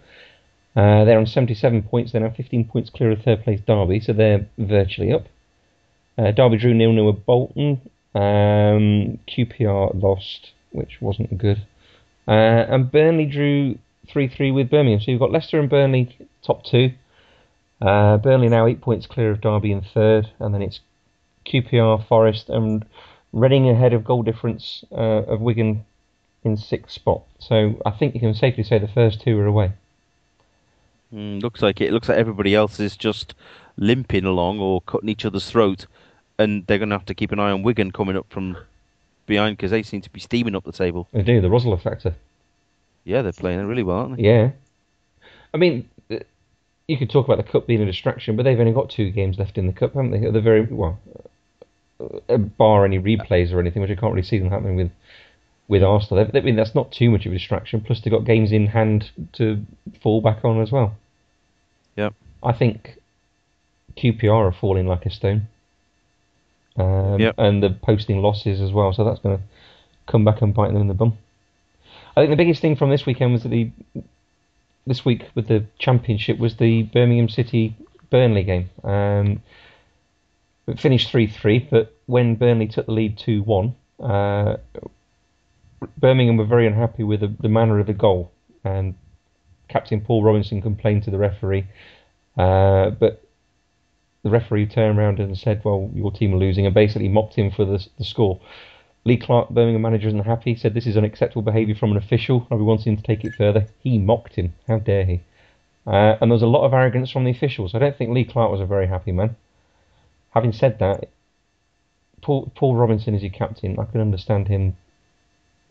Uh, 0.76 1.06
they're 1.06 1.18
on 1.18 1.26
77 1.26 1.84
points. 1.84 2.12
They're 2.12 2.22
now 2.22 2.30
15 2.30 2.66
points 2.66 2.90
clear 2.90 3.12
of 3.12 3.22
third 3.24 3.44
place 3.44 3.60
Derby, 3.66 4.00
so 4.00 4.14
they're 4.14 4.48
virtually 4.58 5.12
up. 5.12 5.28
Uh, 6.18 6.32
Derby 6.32 6.58
drew 6.58 6.78
0 6.78 6.94
0 6.94 7.06
with 7.06 7.26
Bolton. 7.26 7.82
Um, 8.16 9.20
QPR 9.28 10.02
lost, 10.02 10.52
which 10.72 11.00
wasn't 11.02 11.38
good. 11.38 11.62
Uh, 12.28 12.32
and 12.32 12.92
Burnley 12.92 13.26
drew 13.26 13.78
3 14.08 14.28
3 14.28 14.52
with 14.52 14.70
Birmingham. 14.70 15.00
So 15.00 15.12
you've 15.12 15.20
got 15.20 15.32
Leicester 15.32 15.60
and 15.60 15.70
Burnley 15.70 16.16
top 16.44 16.64
two. 16.66 16.92
Uh, 17.82 18.18
Burnley 18.18 18.50
now 18.50 18.66
eight 18.66 18.82
points 18.82 19.06
clear 19.06 19.32
of 19.32 19.42
Derby 19.42 19.72
in 19.72 19.82
third, 19.82 20.32
and 20.40 20.54
then 20.54 20.64
it's 20.64 20.80
QPR, 21.46 22.08
Forest, 22.08 22.50
and 22.50 22.86
Reading 23.34 23.70
ahead 23.70 23.94
of 23.94 24.06
goal 24.06 24.24
difference 24.24 24.86
uh, 24.92 25.24
of 25.28 25.42
Wigan 25.42 25.86
in 26.44 26.56
sixth 26.56 26.94
spot. 26.94 27.24
So 27.40 27.80
I 27.86 27.92
think 27.92 28.16
you 28.16 28.22
can 28.22 28.34
safely 28.34 28.64
say 28.64 28.80
the 28.80 28.88
first 28.88 29.22
two 29.22 29.38
are 29.38 29.46
away. 29.46 29.74
Mm, 31.14 31.42
looks 31.42 31.62
like 31.62 31.82
it. 31.82 31.90
It 31.90 31.94
looks 31.94 32.08
like 32.10 32.18
everybody 32.18 32.56
else 32.56 32.80
is 32.80 32.96
just 32.96 33.36
limping 33.76 34.24
along 34.24 34.60
or 34.60 34.82
cutting 34.82 35.10
each 35.10 35.26
other's 35.26 35.50
throat, 35.50 35.88
and 36.40 36.66
they're 36.68 36.78
going 36.78 36.90
to 36.90 36.96
have 36.98 37.06
to 37.08 37.16
keep 37.16 37.32
an 37.32 37.40
eye 37.40 37.52
on 37.52 37.64
Wigan 37.64 37.92
coming 37.92 38.16
up 38.18 38.28
from 38.30 38.58
behind 39.26 39.58
because 39.58 39.72
they 39.72 39.84
seem 39.84 40.02
to 40.02 40.10
be 40.10 40.20
steaming 40.20 40.56
up 40.56 40.64
the 40.64 40.72
table. 40.72 41.08
They 41.12 41.22
do 41.24 41.42
the 41.42 41.48
Rosler 41.50 41.82
factor. 41.82 42.16
Yeah, 43.04 43.22
they're 43.22 43.32
playing 43.32 43.60
it 43.60 43.64
really 43.64 43.84
well, 43.84 43.98
aren't 44.00 44.18
they? 44.18 44.24
Yeah. 44.24 44.52
I 45.54 45.58
mean, 45.58 45.90
uh, 46.12 46.18
you 46.88 46.98
could 46.98 47.10
talk 47.10 47.26
about 47.26 47.38
the 47.38 47.50
cup 47.52 47.68
being 47.68 47.82
a 47.82 47.86
distraction, 47.86 48.36
but 48.36 48.44
they've 48.44 48.60
only 48.60 48.74
got 48.74 48.90
two 48.90 49.12
games 49.12 49.40
left 49.40 49.58
in 49.58 49.66
the 49.68 49.74
cup, 49.74 49.94
haven't 49.94 50.12
they? 50.12 50.28
At 50.28 50.34
the 50.34 50.42
very 50.42 50.62
well, 50.62 51.00
uh, 52.30 52.38
bar 52.38 52.86
any 52.86 53.00
replays 53.00 53.52
or 53.54 53.60
anything, 53.60 53.82
which 53.82 53.92
I 53.92 53.96
can't 53.96 54.14
really 54.14 54.28
see 54.28 54.38
them 54.40 54.50
happening 54.50 54.76
with 54.76 54.92
with 55.70 55.84
Arsenal. 55.84 56.26
They- 56.26 56.40
I 56.40 56.44
mean, 56.44 56.56
that's 56.56 56.74
not 56.76 56.94
too 56.94 57.10
much 57.12 57.26
of 57.26 57.32
a 57.34 57.36
distraction. 57.36 57.82
Plus, 57.82 58.00
they've 58.00 58.12
got 58.12 58.24
games 58.24 58.54
in 58.54 58.68
hand 58.68 59.12
to 59.34 59.66
fall 60.02 60.22
back 60.22 60.46
on 60.46 60.62
as 60.62 60.72
well. 60.72 60.96
Yep. 61.98 62.14
I 62.42 62.54
think 62.54 62.98
QPR 63.98 64.48
are 64.48 64.52
falling 64.54 64.88
like 64.88 65.06
a 65.06 65.10
stone. 65.10 65.48
Um, 66.78 67.20
Yep. 67.20 67.36
And 67.38 67.64
they're 67.64 67.70
posting 67.70 68.22
losses 68.22 68.62
as 68.62 68.72
well, 68.72 68.94
so 68.94 69.04
that's 69.04 69.20
going 69.20 69.38
to 69.38 69.44
come 70.06 70.24
back 70.24 70.42
and 70.42 70.54
bite 70.54 70.68
them 70.72 70.82
in 70.82 70.88
the 70.88 70.94
bum. 70.94 71.18
I 72.16 72.22
think 72.22 72.32
the 72.32 72.36
biggest 72.36 72.62
thing 72.62 72.76
from 72.76 72.90
this 72.90 73.06
weekend 73.06 73.34
was 73.34 73.44
that 73.44 73.50
the 73.50 73.72
this 74.86 75.04
week 75.04 75.26
with 75.36 75.48
the 75.48 75.66
championship 75.80 76.40
was 76.40 76.56
the 76.56 76.84
Birmingham 76.84 77.30
City 77.30 77.76
Burnley 78.10 78.44
game. 78.44 78.70
Um, 78.84 79.42
it 80.66 80.80
finished 80.80 81.10
three 81.12 81.28
three, 81.28 81.60
but 81.60 81.94
when 82.06 82.36
Burnley 82.36 82.68
took 82.68 82.86
the 82.86 82.92
lead 82.92 83.18
two 83.18 83.44
one, 83.44 83.76
uh, 84.00 84.58
Birmingham 85.98 86.38
were 86.38 86.46
very 86.46 86.68
unhappy 86.68 87.04
with 87.04 87.20
the, 87.20 87.34
the 87.40 87.50
manner 87.50 87.80
of 87.80 87.88
the 87.88 87.94
goal, 87.94 88.32
and 88.64 88.96
Captain 89.68 90.02
Paul 90.02 90.24
Robinson 90.24 90.62
complained 90.62 91.04
to 91.04 91.12
the 91.12 91.18
referee, 91.18 91.66
uh, 92.38 92.92
but 92.92 93.24
the 94.28 94.32
referee 94.32 94.68
turned 94.68 95.00
around 95.00 95.20
and 95.20 95.38
said, 95.38 95.64
"Well, 95.64 95.90
your 95.94 96.12
team 96.12 96.34
are 96.34 96.38
losing," 96.38 96.66
and 96.66 96.76
basically 96.76 97.08
mocked 97.08 97.36
him 97.36 97.50
for 97.50 97.66
the, 97.66 97.86
the 97.98 98.04
score. 98.04 98.40
Lee 99.06 99.18
Clark, 99.18 99.50
Birmingham 99.50 99.82
manager, 99.82 100.10
isn't 100.10 100.26
happy. 100.26 100.56
Said 100.56 100.74
this 100.74 100.86
is 100.86 100.98
unacceptable 100.98 101.42
behaviour 101.42 101.76
from 101.76 101.92
an 101.92 101.98
official. 101.98 102.46
I'll 102.52 102.58
be 102.58 102.64
wanting 102.64 102.98
to 102.98 103.04
take 103.04 103.24
it 103.24 103.36
further. 103.36 103.68
He 103.80 103.98
mocked 103.98 104.36
him. 104.36 104.54
How 104.68 104.80
dare 104.80 105.06
he? 105.06 105.22
Uh, 105.86 106.18
and 106.20 106.30
there 106.30 106.36
was 106.36 106.42
a 106.42 106.48
lot 106.48 106.66
of 106.66 106.74
arrogance 106.74 107.10
from 107.10 107.24
the 107.24 107.32
officials. 107.32 107.74
I 107.74 107.80
don't 107.80 107.98
think 107.98 108.12
Lee 108.12 108.26
Clark 108.26 108.52
was 108.52 108.60
a 108.60 108.66
very 108.66 108.88
happy 108.88 109.14
man. 109.14 109.38
Having 110.32 110.54
said 110.54 110.80
that, 110.80 111.08
Paul, 112.22 112.52
Paul 112.54 112.76
Robinson 112.76 113.16
is 113.16 113.24
your 113.24 113.32
captain. 113.32 113.80
I 113.80 113.86
can 113.86 114.02
understand 114.02 114.50
him 114.50 114.76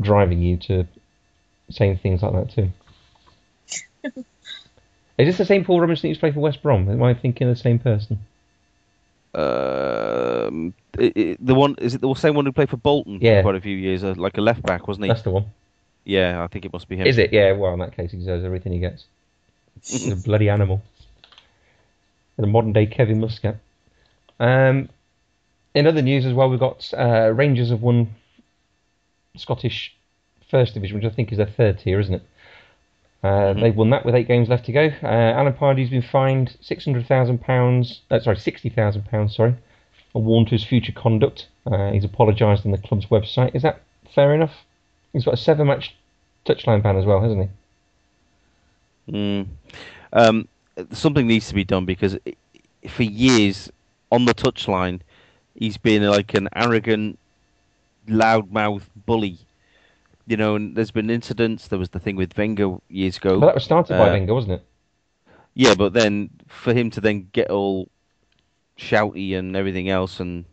driving 0.00 0.40
you 0.40 0.56
to 0.56 0.86
saying 1.70 1.98
things 1.98 2.22
like 2.22 2.32
that 2.32 2.50
too. 2.54 2.70
is 5.18 5.26
this 5.26 5.36
the 5.36 5.44
same 5.44 5.64
Paul 5.64 5.80
Robinson 5.80 6.02
that 6.02 6.08
used 6.08 6.20
to 6.20 6.22
play 6.22 6.32
for 6.32 6.40
West 6.40 6.62
Brom? 6.62 6.88
Am 6.88 7.02
I 7.02 7.12
thinking 7.12 7.48
of 7.48 7.54
the 7.54 7.60
same 7.60 7.78
person? 7.78 8.20
Um, 9.36 10.72
the 10.94 11.36
one 11.54 11.74
is 11.78 11.94
it 11.94 12.00
the 12.00 12.14
same 12.14 12.34
one 12.34 12.46
who 12.46 12.52
played 12.52 12.70
for 12.70 12.78
Bolton 12.78 13.18
Yeah. 13.20 13.38
for 13.40 13.42
quite 13.50 13.54
a 13.56 13.60
few 13.60 13.76
years, 13.76 14.02
uh, 14.02 14.14
like 14.16 14.38
a 14.38 14.40
left 14.40 14.62
back, 14.62 14.88
wasn't 14.88 15.04
he? 15.04 15.08
That's 15.08 15.22
the 15.22 15.30
one. 15.30 15.44
Yeah, 16.04 16.42
I 16.42 16.46
think 16.46 16.64
it 16.64 16.72
must 16.72 16.88
be 16.88 16.96
him. 16.96 17.06
Is 17.06 17.18
it? 17.18 17.32
Yeah. 17.32 17.52
Well, 17.52 17.72
in 17.74 17.80
that 17.80 17.94
case, 17.96 18.12
he 18.12 18.16
deserves 18.18 18.44
everything 18.44 18.72
he 18.72 18.78
gets. 18.78 19.04
He's 19.84 20.10
a 20.10 20.16
bloody 20.24 20.48
animal. 20.48 20.82
The 22.38 22.46
modern 22.46 22.72
day 22.72 22.86
Kevin 22.86 23.20
Muscat. 23.20 23.56
Um, 24.38 24.88
in 25.74 25.86
other 25.86 26.02
news 26.02 26.24
as 26.26 26.32
well, 26.32 26.48
we've 26.48 26.60
got 26.60 26.92
uh, 26.96 27.30
Rangers 27.34 27.70
have 27.70 27.82
won 27.82 28.14
Scottish 29.36 29.94
First 30.50 30.74
Division, 30.74 30.96
which 30.96 31.04
I 31.06 31.14
think 31.14 31.32
is 31.32 31.38
their 31.38 31.46
third 31.46 31.78
tier, 31.80 31.98
isn't 32.00 32.14
it? 32.14 32.22
Uh, 33.22 33.54
They've 33.54 33.74
won 33.74 33.90
that 33.90 34.04
with 34.04 34.14
eight 34.14 34.28
games 34.28 34.48
left 34.48 34.66
to 34.66 34.72
go. 34.72 34.90
Uh, 35.02 35.06
Alan 35.06 35.52
Pardew's 35.52 35.90
been 35.90 36.02
fined 36.02 36.56
six 36.60 36.84
hundred 36.84 37.06
thousand 37.06 37.40
pounds. 37.40 38.02
Uh, 38.10 38.20
sorry, 38.20 38.36
sixty 38.36 38.68
thousand 38.68 39.06
pounds. 39.06 39.34
Sorry, 39.34 39.54
a 40.14 40.18
warned 40.18 40.48
to 40.48 40.54
his 40.54 40.64
future 40.64 40.92
conduct. 40.92 41.48
Uh, 41.66 41.90
he's 41.90 42.04
apologised 42.04 42.64
on 42.64 42.72
the 42.72 42.78
club's 42.78 43.06
website. 43.06 43.54
Is 43.54 43.62
that 43.62 43.82
fair 44.14 44.34
enough? 44.34 44.52
He's 45.12 45.24
got 45.24 45.34
a 45.34 45.38
seven-match 45.38 45.94
touchline 46.44 46.82
ban 46.82 46.96
as 46.96 47.04
well, 47.04 47.20
hasn't 47.20 47.48
he? 49.08 49.12
Mm. 49.12 49.46
Um, 50.12 50.48
something 50.92 51.26
needs 51.26 51.48
to 51.48 51.54
be 51.54 51.64
done 51.64 51.84
because 51.84 52.18
for 52.88 53.02
years 53.02 53.70
on 54.12 54.26
the 54.26 54.34
touchline, 54.34 55.00
he's 55.54 55.76
been 55.76 56.02
like 56.04 56.34
an 56.34 56.48
arrogant, 56.54 57.18
loudmouth 58.08 58.82
bully. 59.06 59.38
You 60.26 60.36
know, 60.36 60.56
and 60.56 60.74
there's 60.76 60.90
been 60.90 61.08
incidents. 61.10 61.68
There 61.68 61.78
was 61.78 61.90
the 61.90 62.00
thing 62.00 62.16
with 62.16 62.36
Wenger 62.36 62.76
years 62.88 63.16
ago. 63.16 63.38
Well, 63.38 63.48
that 63.48 63.54
was 63.54 63.64
started 63.64 63.96
by 63.96 64.08
Uh, 64.08 64.12
Wenger, 64.12 64.34
wasn't 64.34 64.52
it? 64.54 64.64
Yeah, 65.54 65.74
but 65.74 65.92
then 65.92 66.30
for 66.48 66.74
him 66.74 66.90
to 66.90 67.00
then 67.00 67.28
get 67.32 67.50
all 67.50 67.88
shouty 68.78 69.36
and 69.38 69.56
everything 69.56 69.88
else, 69.88 70.20
and 70.20 70.44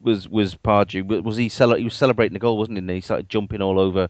was 0.00 0.28
was 0.28 0.54
Pardew 0.54 1.04
wa- 1.04 1.20
was 1.20 1.36
he 1.36 1.48
cele- 1.48 1.76
he 1.76 1.84
was 1.84 1.94
celebrating 1.94 2.32
the 2.34 2.38
goal, 2.38 2.56
wasn't 2.58 2.76
he? 2.76 2.80
And 2.80 2.90
he 2.90 3.00
started 3.00 3.28
jumping 3.28 3.60
all 3.62 3.78
over 3.78 4.08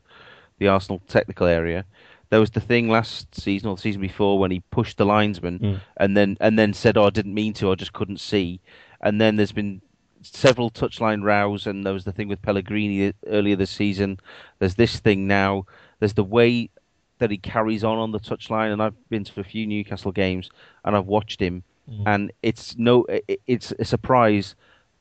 the 0.58 0.68
Arsenal 0.68 1.00
technical 1.08 1.46
area. 1.46 1.84
There 2.30 2.40
was 2.40 2.50
the 2.50 2.60
thing 2.60 2.88
last 2.88 3.34
season 3.34 3.68
or 3.68 3.76
the 3.76 3.82
season 3.82 4.00
before 4.00 4.38
when 4.38 4.50
he 4.50 4.60
pushed 4.70 4.96
the 4.98 5.04
linesman 5.06 5.58
Mm. 5.58 5.80
and 5.96 6.16
then 6.16 6.36
and 6.40 6.58
then 6.58 6.72
said, 6.74 6.96
"Oh, 6.96 7.04
I 7.06 7.10
didn't 7.10 7.34
mean 7.34 7.52
to. 7.54 7.70
I 7.70 7.74
just 7.74 7.92
couldn't 7.92 8.20
see." 8.20 8.60
And 9.00 9.20
then 9.20 9.36
there's 9.36 9.52
been 9.52 9.82
several 10.24 10.70
touchline 10.70 11.22
rows, 11.22 11.66
and 11.66 11.84
there 11.84 11.92
was 11.92 12.04
the 12.04 12.12
thing 12.12 12.28
with 12.28 12.42
Pellegrini 12.42 13.12
earlier 13.26 13.56
this 13.56 13.70
season. 13.70 14.18
There's 14.58 14.74
this 14.74 14.98
thing 15.00 15.26
now. 15.26 15.66
There's 16.00 16.14
the 16.14 16.24
way 16.24 16.70
that 17.18 17.30
he 17.30 17.38
carries 17.38 17.84
on 17.84 17.98
on 17.98 18.10
the 18.10 18.20
touchline, 18.20 18.72
and 18.72 18.82
I've 18.82 19.08
been 19.08 19.24
to 19.24 19.40
a 19.40 19.44
few 19.44 19.66
Newcastle 19.66 20.12
games, 20.12 20.50
and 20.84 20.96
I've 20.96 21.06
watched 21.06 21.40
him, 21.40 21.62
and 22.06 22.32
it's 22.42 22.76
no, 22.76 23.04
it- 23.04 23.40
it's 23.46 23.72
a 23.78 23.84
surprise 23.84 24.54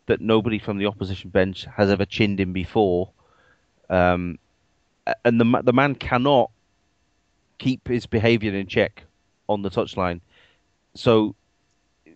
that 0.05 0.19
nobody 0.21 0.59
from 0.59 0.77
the 0.77 0.85
opposition 0.85 1.29
bench 1.29 1.65
has 1.77 1.89
ever 1.89 2.05
chinned 2.05 2.39
him 2.39 2.51
before, 2.53 3.09
um, 3.89 4.37
and 5.25 5.39
the 5.39 5.61
the 5.63 5.73
man 5.73 5.95
cannot 5.95 6.51
keep 7.57 7.87
his 7.87 8.05
behaviour 8.05 8.53
in 8.53 8.67
check 8.67 9.03
on 9.47 9.61
the 9.61 9.69
touchline. 9.69 10.19
So, 10.95 11.35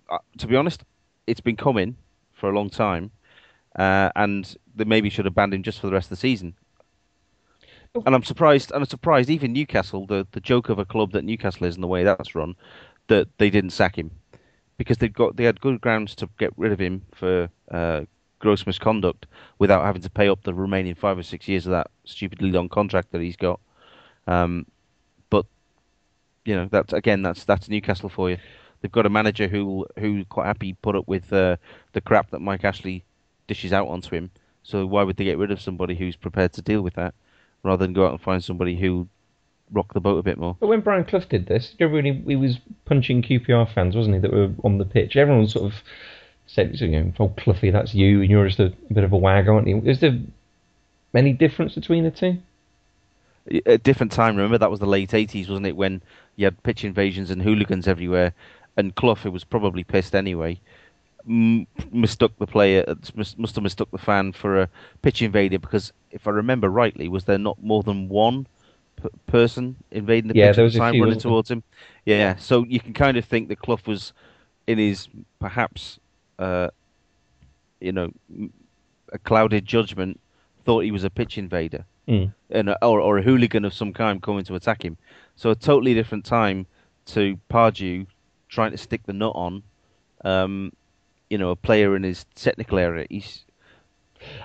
uh, 0.10 0.17
to 0.38 0.48
be 0.48 0.56
honest, 0.56 0.84
it's 1.26 1.41
been 1.41 1.56
coming 1.56 1.96
for 2.38 2.50
a 2.50 2.56
long 2.56 2.69
time, 2.69 3.12
uh, 3.78 4.10
and 4.15 4.56
they 4.76 4.86
maybe 4.86 5.10
should 5.10 5.26
have 5.26 5.36
banned 5.36 5.54
him 5.54 5.63
just 5.63 5.80
for 5.82 5.88
the 5.88 5.93
rest 5.93 6.06
of 6.06 6.12
the 6.12 6.15
season. 6.17 6.54
And 8.06 8.13
I'm 8.15 8.23
surprised. 8.23 8.71
And 8.71 8.84
I'm 8.84 8.89
surprised. 8.89 9.30
Even 9.30 9.54
Newcastle, 9.54 10.06
the 10.06 10.26
the 10.32 10.39
joke 10.39 10.69
of 10.69 10.80
a 10.80 10.86
club 10.86 11.12
that 11.12 11.26
Newcastle 11.26 11.65
is 11.65 11.76
in 11.76 11.82
the 11.82 11.88
way 11.88 12.04
that's 12.04 12.36
run, 12.36 12.56
that 13.08 13.28
they 13.38 13.50
didn't 13.50 13.71
sack 13.71 13.97
him 13.97 14.12
because 14.78 14.97
they 14.97 15.10
got 15.10 15.36
they 15.36 15.43
had 15.43 15.60
good 15.62 15.82
grounds 15.82 16.15
to 16.15 16.30
get 16.38 16.54
rid 16.58 16.71
of 16.71 16.80
him 16.80 17.02
for 17.13 17.50
uh, 17.71 18.02
gross 18.39 18.65
misconduct 18.65 19.26
without 19.60 19.84
having 19.84 20.02
to 20.02 20.10
pay 20.10 20.30
up 20.30 20.43
the 20.43 20.54
remaining 20.54 20.95
five 20.95 21.17
or 21.17 21.23
six 21.23 21.47
years 21.47 21.65
of 21.65 21.71
that 21.71 21.89
stupidly 22.06 22.52
long 22.52 22.69
contract 22.69 23.12
that 23.12 23.21
he's 23.21 23.36
got. 23.36 23.60
Um, 24.28 24.65
but 25.30 25.45
you 26.45 26.56
know 26.56 26.67
that's 26.71 26.93
again 26.93 27.21
that's 27.23 27.43
that's 27.43 27.69
Newcastle 27.69 28.10
for 28.10 28.30
you. 28.30 28.38
They've 28.82 28.92
got 28.92 29.06
a 29.06 29.10
manager 29.10 29.48
who 29.48 29.86
who 29.98 30.26
quite 30.26 30.48
happy 30.48 30.74
put 30.74 30.96
up 30.96 31.08
with 31.08 31.32
uh, 31.34 31.58
the 31.94 32.02
crap 32.02 32.30
that 32.32 32.40
Mike 32.40 32.63
Ashley 32.63 33.04
dishes 33.48 33.74
out 33.74 33.88
onto 33.88 34.16
him. 34.16 34.30
So 34.63 34.86
why 34.86 35.04
would 35.04 35.18
they 35.18 35.24
get 35.24 35.38
rid 35.38 35.52
of 35.52 35.62
somebody 35.62 35.96
who's 35.96 36.16
prepared 36.16 36.54
to 36.54 36.62
deal 36.62 36.82
with 36.82 36.96
that, 36.96 37.13
rather 37.63 37.86
than 37.86 37.94
go 37.94 38.06
out 38.06 38.12
and 38.12 38.22
find 38.22 38.44
somebody 38.44 38.76
who 38.76 39.08
rock 39.72 39.94
the 39.94 40.02
boat 40.02 40.18
a 40.18 40.24
bit 40.24 40.38
more? 40.38 40.58
But 40.60 40.68
when 40.68 40.82
Brian 40.82 41.06
Clough 41.06 41.22
did 41.30 41.48
this, 41.48 41.74
everybody 41.80 42.22
he 42.28 42.36
was 42.36 42.60
punching 42.86 43.24
QPR 43.24 43.74
fans, 43.74 43.96
wasn't 43.96 44.16
he, 44.16 44.22
that 44.22 44.34
were 44.34 44.52
on 44.63 44.78
the 44.78 44.86
pitch? 44.86 45.16
Everyone 45.16 45.44
was 45.44 45.54
sort 45.54 45.72
of 45.72 45.82
said, 46.48 46.80
you 46.80 46.88
know, 46.88 47.13
oh 47.20 47.30
Cloughie, 47.30 47.72
that's 47.72 47.94
you, 47.94 48.22
and 48.22 48.30
you're 48.30 48.48
just 48.48 48.60
a, 48.60 48.74
bit 48.92 49.04
of 49.04 49.12
a 49.12 49.18
wag, 49.18 49.48
aren't 49.48 49.68
you? 49.68 49.82
Is 49.86 50.00
there 50.00 50.18
any 51.13 51.34
difference 51.34 51.76
between 51.76 52.04
the 52.04 52.12
two? 52.12 52.38
a 53.66 53.78
different 53.78 54.12
time. 54.12 54.36
Remember 54.36 54.58
that 54.58 54.72
was 54.72 54.80
the 54.80 54.86
late 54.86 55.13
eighties, 55.13 55.48
wasn't 55.48 55.68
it? 55.68 55.76
When 55.76 56.02
you 56.36 56.46
had 56.46 56.62
pitch 56.63 56.84
invasions 56.84 57.32
and 57.32 57.42
hooligans 57.42 57.88
everywhere, 57.88 58.34
and 58.78 58.96
Clough, 58.96 59.16
who 59.16 59.32
was 59.32 59.44
probably 59.44 59.84
pissed 59.84 60.16
anyway, 60.16 60.60
m- 61.28 61.68
mistook 61.92 62.38
the 62.38 62.48
player, 62.48 62.84
uh, 62.88 62.96
must 63.16 63.56
have 63.56 63.63
mistook 63.63 63.92
the 63.92 63.98
fan 63.98 64.32
for 64.32 64.62
a 64.62 64.70
pitch 65.02 65.22
invader 65.22 65.60
because, 65.60 65.92
if 66.12 66.28
I 66.28 66.32
remember 66.32 66.70
rightly, 66.70 67.08
was 67.10 67.26
there 67.26 67.38
not 67.40 67.62
more 67.62 67.84
than 67.84 68.08
one 68.08 68.48
p- 69.02 69.10
person 69.26 69.76
invading 69.92 70.30
the 70.30 70.36
Yeah, 70.38 70.48
pitch 70.48 70.58
there 70.58 70.66
at 70.68 70.74
the 70.74 70.80
time, 70.80 70.94
few, 70.94 71.04
running 71.04 71.20
towards 71.20 71.52
him? 71.52 71.63
Yeah, 72.06 72.36
so 72.36 72.63
you 72.66 72.80
can 72.80 72.94
kind 72.94 73.18
of 73.18 73.26
think 73.26 73.50
that 73.50 73.60
Clough 73.60 73.80
was 73.86 74.13
in 74.68 74.78
his 74.78 75.08
perhaps, 75.40 76.00
uh, 76.40 76.70
you 77.82 77.92
know, 77.92 78.12
a 79.12 79.18
clouded 79.20 79.66
judgment, 79.66 80.20
thought 80.66 80.84
he 80.84 80.92
was 80.92 81.04
a 81.04 81.10
pitch 81.10 81.38
invader 81.38 81.86
Mm. 82.08 82.34
and 82.52 82.70
a, 82.70 82.86
or, 82.86 83.00
or 83.02 83.18
a 83.18 83.22
hooligan 83.22 83.66
of 83.66 83.74
some 83.74 83.94
kind 83.94 84.22
coming 84.22 84.44
to 84.46 84.56
attack 84.56 84.84
him. 84.84 84.98
So 85.36 85.50
a 85.50 85.56
totally 85.56 85.94
different 85.94 86.26
time 86.26 86.66
to 87.08 87.40
Pardew 87.50 88.06
trying 88.49 88.71
to 88.71 88.77
stick 88.77 89.03
the 89.05 89.13
nut 89.13 89.33
on, 89.36 89.63
um, 90.23 90.73
you 91.29 91.38
know, 91.38 91.51
a 91.51 91.55
player 91.55 91.95
in 91.95 92.03
his 92.03 92.25
technical 92.36 92.77
area. 92.79 93.05
He's, 93.10 93.43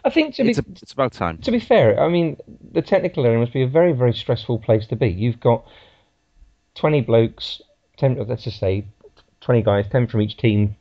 I 0.04 0.10
think 0.10 0.34
to 0.36 0.42
be 0.42 0.50
it's, 0.50 0.58
a, 0.58 0.64
it's 0.82 0.92
about 0.92 1.12
time. 1.12 1.38
to 1.38 1.50
be 1.50 1.60
fair, 1.60 2.00
I 2.00 2.08
mean, 2.08 2.36
the 2.72 2.82
technical 2.82 3.24
area 3.24 3.38
must 3.38 3.52
be 3.52 3.62
a 3.62 3.68
very, 3.68 3.92
very 3.92 4.12
stressful 4.12 4.58
place 4.58 4.86
to 4.88 4.96
be. 4.96 5.08
You've 5.08 5.40
got 5.40 5.64
20 6.74 7.02
blokes, 7.02 7.62
10, 7.98 8.26
let's 8.28 8.44
just 8.44 8.58
say 8.58 8.86
20 9.40 9.62
guys, 9.62 9.86
10 9.90 10.08
from 10.08 10.20
each 10.20 10.36
team, 10.36 10.76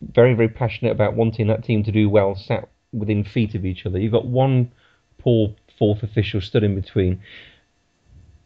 very, 0.00 0.34
very 0.34 0.48
passionate 0.48 0.92
about 0.92 1.14
wanting 1.14 1.46
that 1.48 1.64
team 1.64 1.82
to 1.84 1.92
do 1.92 2.08
well, 2.08 2.34
sat 2.34 2.68
within 2.92 3.24
feet 3.24 3.54
of 3.54 3.64
each 3.64 3.86
other. 3.86 3.98
You've 3.98 4.12
got 4.12 4.26
one 4.26 4.72
poor 5.18 5.54
fourth 5.78 6.02
official 6.02 6.40
stood 6.40 6.62
in 6.64 6.74
between. 6.74 7.20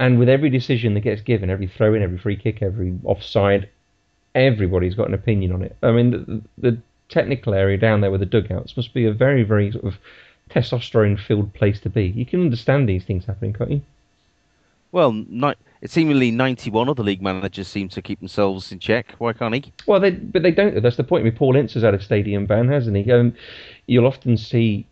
And 0.00 0.18
with 0.18 0.30
every 0.30 0.48
decision 0.48 0.94
that 0.94 1.00
gets 1.00 1.20
given, 1.20 1.50
every 1.50 1.66
throw 1.66 1.92
in, 1.92 2.02
every 2.02 2.16
free 2.16 2.34
kick, 2.34 2.62
every 2.62 2.98
offside, 3.04 3.68
everybody's 4.34 4.94
got 4.94 5.08
an 5.08 5.14
opinion 5.14 5.52
on 5.52 5.62
it. 5.62 5.76
I 5.82 5.92
mean, 5.92 6.10
the, 6.10 6.70
the 6.70 6.78
technical 7.10 7.52
area 7.52 7.76
down 7.76 8.00
there 8.00 8.10
with 8.10 8.20
the 8.20 8.26
dugouts 8.26 8.78
must 8.78 8.94
be 8.94 9.04
a 9.04 9.12
very, 9.12 9.42
very 9.42 9.70
sort 9.70 9.84
of 9.84 9.98
testosterone 10.48 11.20
filled 11.20 11.52
place 11.52 11.80
to 11.80 11.90
be. 11.90 12.06
You 12.06 12.24
can 12.24 12.40
understand 12.40 12.88
these 12.88 13.04
things 13.04 13.26
happening, 13.26 13.52
can't 13.52 13.70
you? 13.70 13.82
Well, 14.90 15.12
ni- 15.12 15.54
it 15.82 15.90
seemingly 15.90 16.30
91 16.30 16.88
other 16.88 17.02
league 17.02 17.20
managers 17.20 17.68
seem 17.68 17.90
to 17.90 18.00
keep 18.00 18.20
themselves 18.20 18.72
in 18.72 18.78
check. 18.78 19.14
Why 19.18 19.34
can't 19.34 19.54
he? 19.54 19.72
Well, 19.86 20.00
they 20.00 20.12
but 20.12 20.42
they 20.42 20.50
don't. 20.50 20.82
That's 20.82 20.96
the 20.96 21.04
point. 21.04 21.22
I 21.22 21.24
mean, 21.24 21.36
Paul 21.36 21.56
Ince 21.56 21.74
has 21.74 21.82
had 21.82 21.94
a 21.94 22.02
stadium 22.02 22.46
ban, 22.46 22.68
hasn't 22.68 22.96
he? 22.96 23.12
Um, 23.12 23.34
you'll 23.86 24.06
often 24.06 24.36
see 24.36 24.86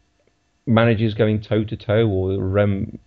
managers 0.69 1.15
going 1.15 1.41
toe 1.41 1.65
to 1.65 1.77
toe, 1.77 2.07
or 2.07 2.59
um, 2.59 2.99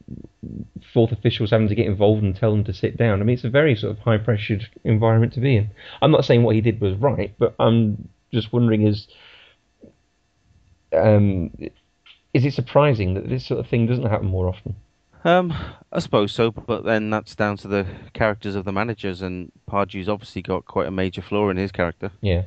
fourth 0.94 1.12
officials 1.12 1.52
having 1.52 1.70
to 1.70 1.76
get 1.76 1.86
involved 1.86 2.24
and 2.24 2.36
tell 2.36 2.52
them 2.52 2.64
to 2.66 2.74
sit 2.74 2.98
down. 2.98 3.22
I 3.22 3.24
mean, 3.24 3.36
it's 3.36 3.44
a 3.44 3.50
very 3.50 3.76
sort 3.76 3.92
of 3.92 4.00
high 4.00 4.18
pressured 4.18 4.68
environment 4.84 5.34
to 5.34 5.40
be 5.40 5.56
in. 5.56 5.70
I'm 6.02 6.12
not 6.12 6.26
saying 6.26 6.44
what 6.44 6.56
he 6.56 6.62
did 6.62 6.82
was 6.82 6.96
right, 6.96 7.34
but 7.38 7.56
I'm 7.60 8.10
just 8.34 8.52
wondering 8.52 8.88
is 8.88 9.08
um, 10.94 11.52
is 12.34 12.46
it 12.46 12.54
surprising 12.54 13.14
that 13.14 13.30
this 13.30 13.46
sort 13.46 13.60
of 13.60 13.68
thing 13.68 13.88
doesn't 13.88 14.06
happen 14.06 14.28
more 14.28 14.48
often? 14.48 14.76
Um, 15.24 15.54
I 15.92 16.00
suppose 16.00 16.32
so, 16.32 16.52
but 16.52 16.84
then 16.84 17.10
that's 17.12 17.36
down 17.36 17.58
to 17.58 17.68
the 17.68 17.86
characters 18.14 18.56
of 18.56 18.66
the 18.66 18.72
managers, 18.72 19.22
and 19.22 19.52
Pardew's 19.68 20.10
obviously 20.10 20.42
got 20.42 20.66
quite 20.66 20.88
a 20.88 20.92
major 20.92 21.22
flaw 21.22 21.50
in 21.50 21.58
his 21.58 21.72
character. 21.72 22.12
Yeah. 22.22 22.44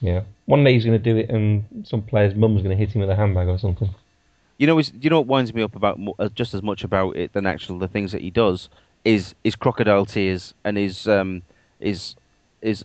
Yeah. 0.00 0.22
One 0.46 0.64
day 0.64 0.74
he's 0.74 0.84
going 0.84 1.00
to 1.00 1.12
do 1.12 1.16
it, 1.16 1.30
and 1.30 1.64
some 1.84 2.02
player's 2.02 2.34
mum's 2.34 2.62
going 2.62 2.76
to 2.76 2.76
hit 2.76 2.94
him 2.94 3.00
with 3.00 3.10
a 3.10 3.16
handbag 3.16 3.48
or 3.48 3.58
something. 3.58 3.88
You 4.58 4.66
know, 4.66 4.78
is, 4.78 4.92
you 5.00 5.10
know 5.10 5.20
what 5.20 5.26
winds 5.26 5.52
me 5.52 5.62
up 5.62 5.74
about 5.74 5.98
uh, 6.18 6.28
just 6.28 6.54
as 6.54 6.62
much 6.62 6.84
about 6.84 7.16
it 7.16 7.32
than 7.32 7.46
actual 7.46 7.78
the 7.78 7.88
things 7.88 8.12
that 8.12 8.20
he 8.20 8.30
does 8.30 8.68
is 9.04 9.34
his 9.44 9.56
crocodile 9.56 10.06
tears 10.06 10.54
and 10.64 10.76
his 10.76 11.08
um 11.08 11.42
his 11.80 12.14
his 12.62 12.84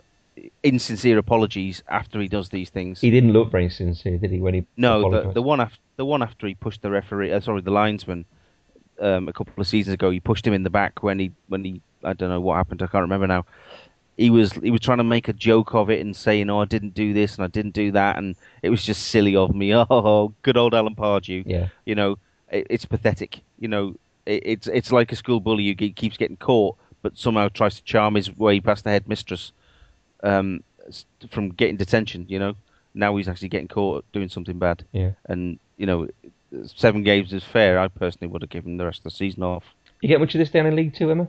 insincere 0.63 1.17
apologies 1.17 1.83
after 1.87 2.19
he 2.19 2.27
does 2.27 2.49
these 2.49 2.69
things. 2.69 3.01
He 3.01 3.11
didn't 3.11 3.33
look 3.33 3.51
very 3.51 3.69
sincere, 3.69 4.17
did 4.17 4.31
he? 4.31 4.39
When 4.39 4.53
he 4.53 4.65
no, 4.77 5.09
the, 5.09 5.31
the 5.31 5.41
one 5.41 5.59
after 5.59 5.79
the 5.97 6.05
one 6.05 6.23
after 6.23 6.47
he 6.47 6.55
pushed 6.55 6.81
the 6.81 6.89
referee, 6.89 7.31
uh, 7.31 7.39
sorry, 7.39 7.61
the 7.61 7.71
linesman, 7.71 8.25
um, 8.99 9.27
a 9.27 9.33
couple 9.33 9.53
of 9.57 9.67
seasons 9.67 9.93
ago, 9.93 10.09
he 10.09 10.19
pushed 10.19 10.45
him 10.45 10.53
in 10.53 10.63
the 10.63 10.69
back 10.69 11.03
when 11.03 11.19
he 11.19 11.31
when 11.47 11.63
he 11.63 11.81
I 12.03 12.13
don't 12.13 12.29
know 12.29 12.41
what 12.41 12.55
happened, 12.55 12.81
I 12.81 12.87
can't 12.87 13.01
remember 13.01 13.27
now. 13.27 13.45
He 14.19 14.29
was 14.29 14.51
he 14.51 14.69
was 14.69 14.81
trying 14.81 14.97
to 14.97 15.05
make 15.05 15.29
a 15.29 15.33
joke 15.33 15.73
of 15.73 15.89
it 15.89 16.01
and 16.01 16.13
saying, 16.13 16.49
"Oh, 16.49 16.59
I 16.59 16.65
didn't 16.65 16.93
do 16.93 17.13
this 17.13 17.35
and 17.35 17.45
I 17.45 17.47
didn't 17.47 17.73
do 17.73 17.89
that," 17.93 18.17
and 18.17 18.35
it 18.61 18.69
was 18.69 18.83
just 18.83 19.07
silly 19.07 19.33
of 19.37 19.55
me. 19.55 19.73
Oh, 19.89 20.33
good 20.41 20.57
old 20.57 20.75
Alan 20.75 20.93
Pardew. 20.93 21.43
Yeah. 21.45 21.69
You 21.85 21.95
know, 21.95 22.17
it, 22.51 22.67
it's 22.69 22.83
pathetic. 22.83 23.39
You 23.59 23.69
know, 23.69 23.95
it, 24.25 24.43
it's 24.45 24.67
it's 24.67 24.91
like 24.91 25.13
a 25.13 25.15
school 25.15 25.39
bully 25.39 25.65
who 25.67 25.73
keeps 25.91 26.17
getting 26.17 26.35
caught, 26.35 26.75
but 27.01 27.17
somehow 27.17 27.47
tries 27.47 27.75
to 27.75 27.83
charm 27.83 28.15
his 28.15 28.35
way 28.35 28.59
past 28.59 28.83
the 28.83 28.89
headmistress 28.89 29.53
um, 30.21 30.63
from 31.31 31.51
getting 31.51 31.77
detention. 31.77 32.25
You 32.27 32.39
know, 32.39 32.55
now 32.93 33.15
he's 33.15 33.29
actually 33.29 33.49
getting 33.49 33.69
caught 33.69 34.03
doing 34.11 34.27
something 34.27 34.59
bad. 34.59 34.83
Yeah. 34.91 35.11
And 35.27 35.59
you 35.77 35.85
know, 35.85 36.09
seven 36.75 37.03
games 37.03 37.31
is 37.31 37.45
fair. 37.45 37.79
I 37.79 37.87
personally 37.87 38.29
would 38.29 38.41
have 38.41 38.51
given 38.51 38.75
the 38.75 38.83
rest 38.83 38.99
of 38.99 39.03
the 39.05 39.11
season 39.11 39.43
off. 39.43 39.63
You 40.01 40.09
get 40.09 40.19
much 40.19 40.35
of 40.35 40.39
this 40.39 40.51
down 40.51 40.65
in 40.65 40.75
League 40.75 40.93
Two, 40.93 41.09
Emma? 41.09 41.27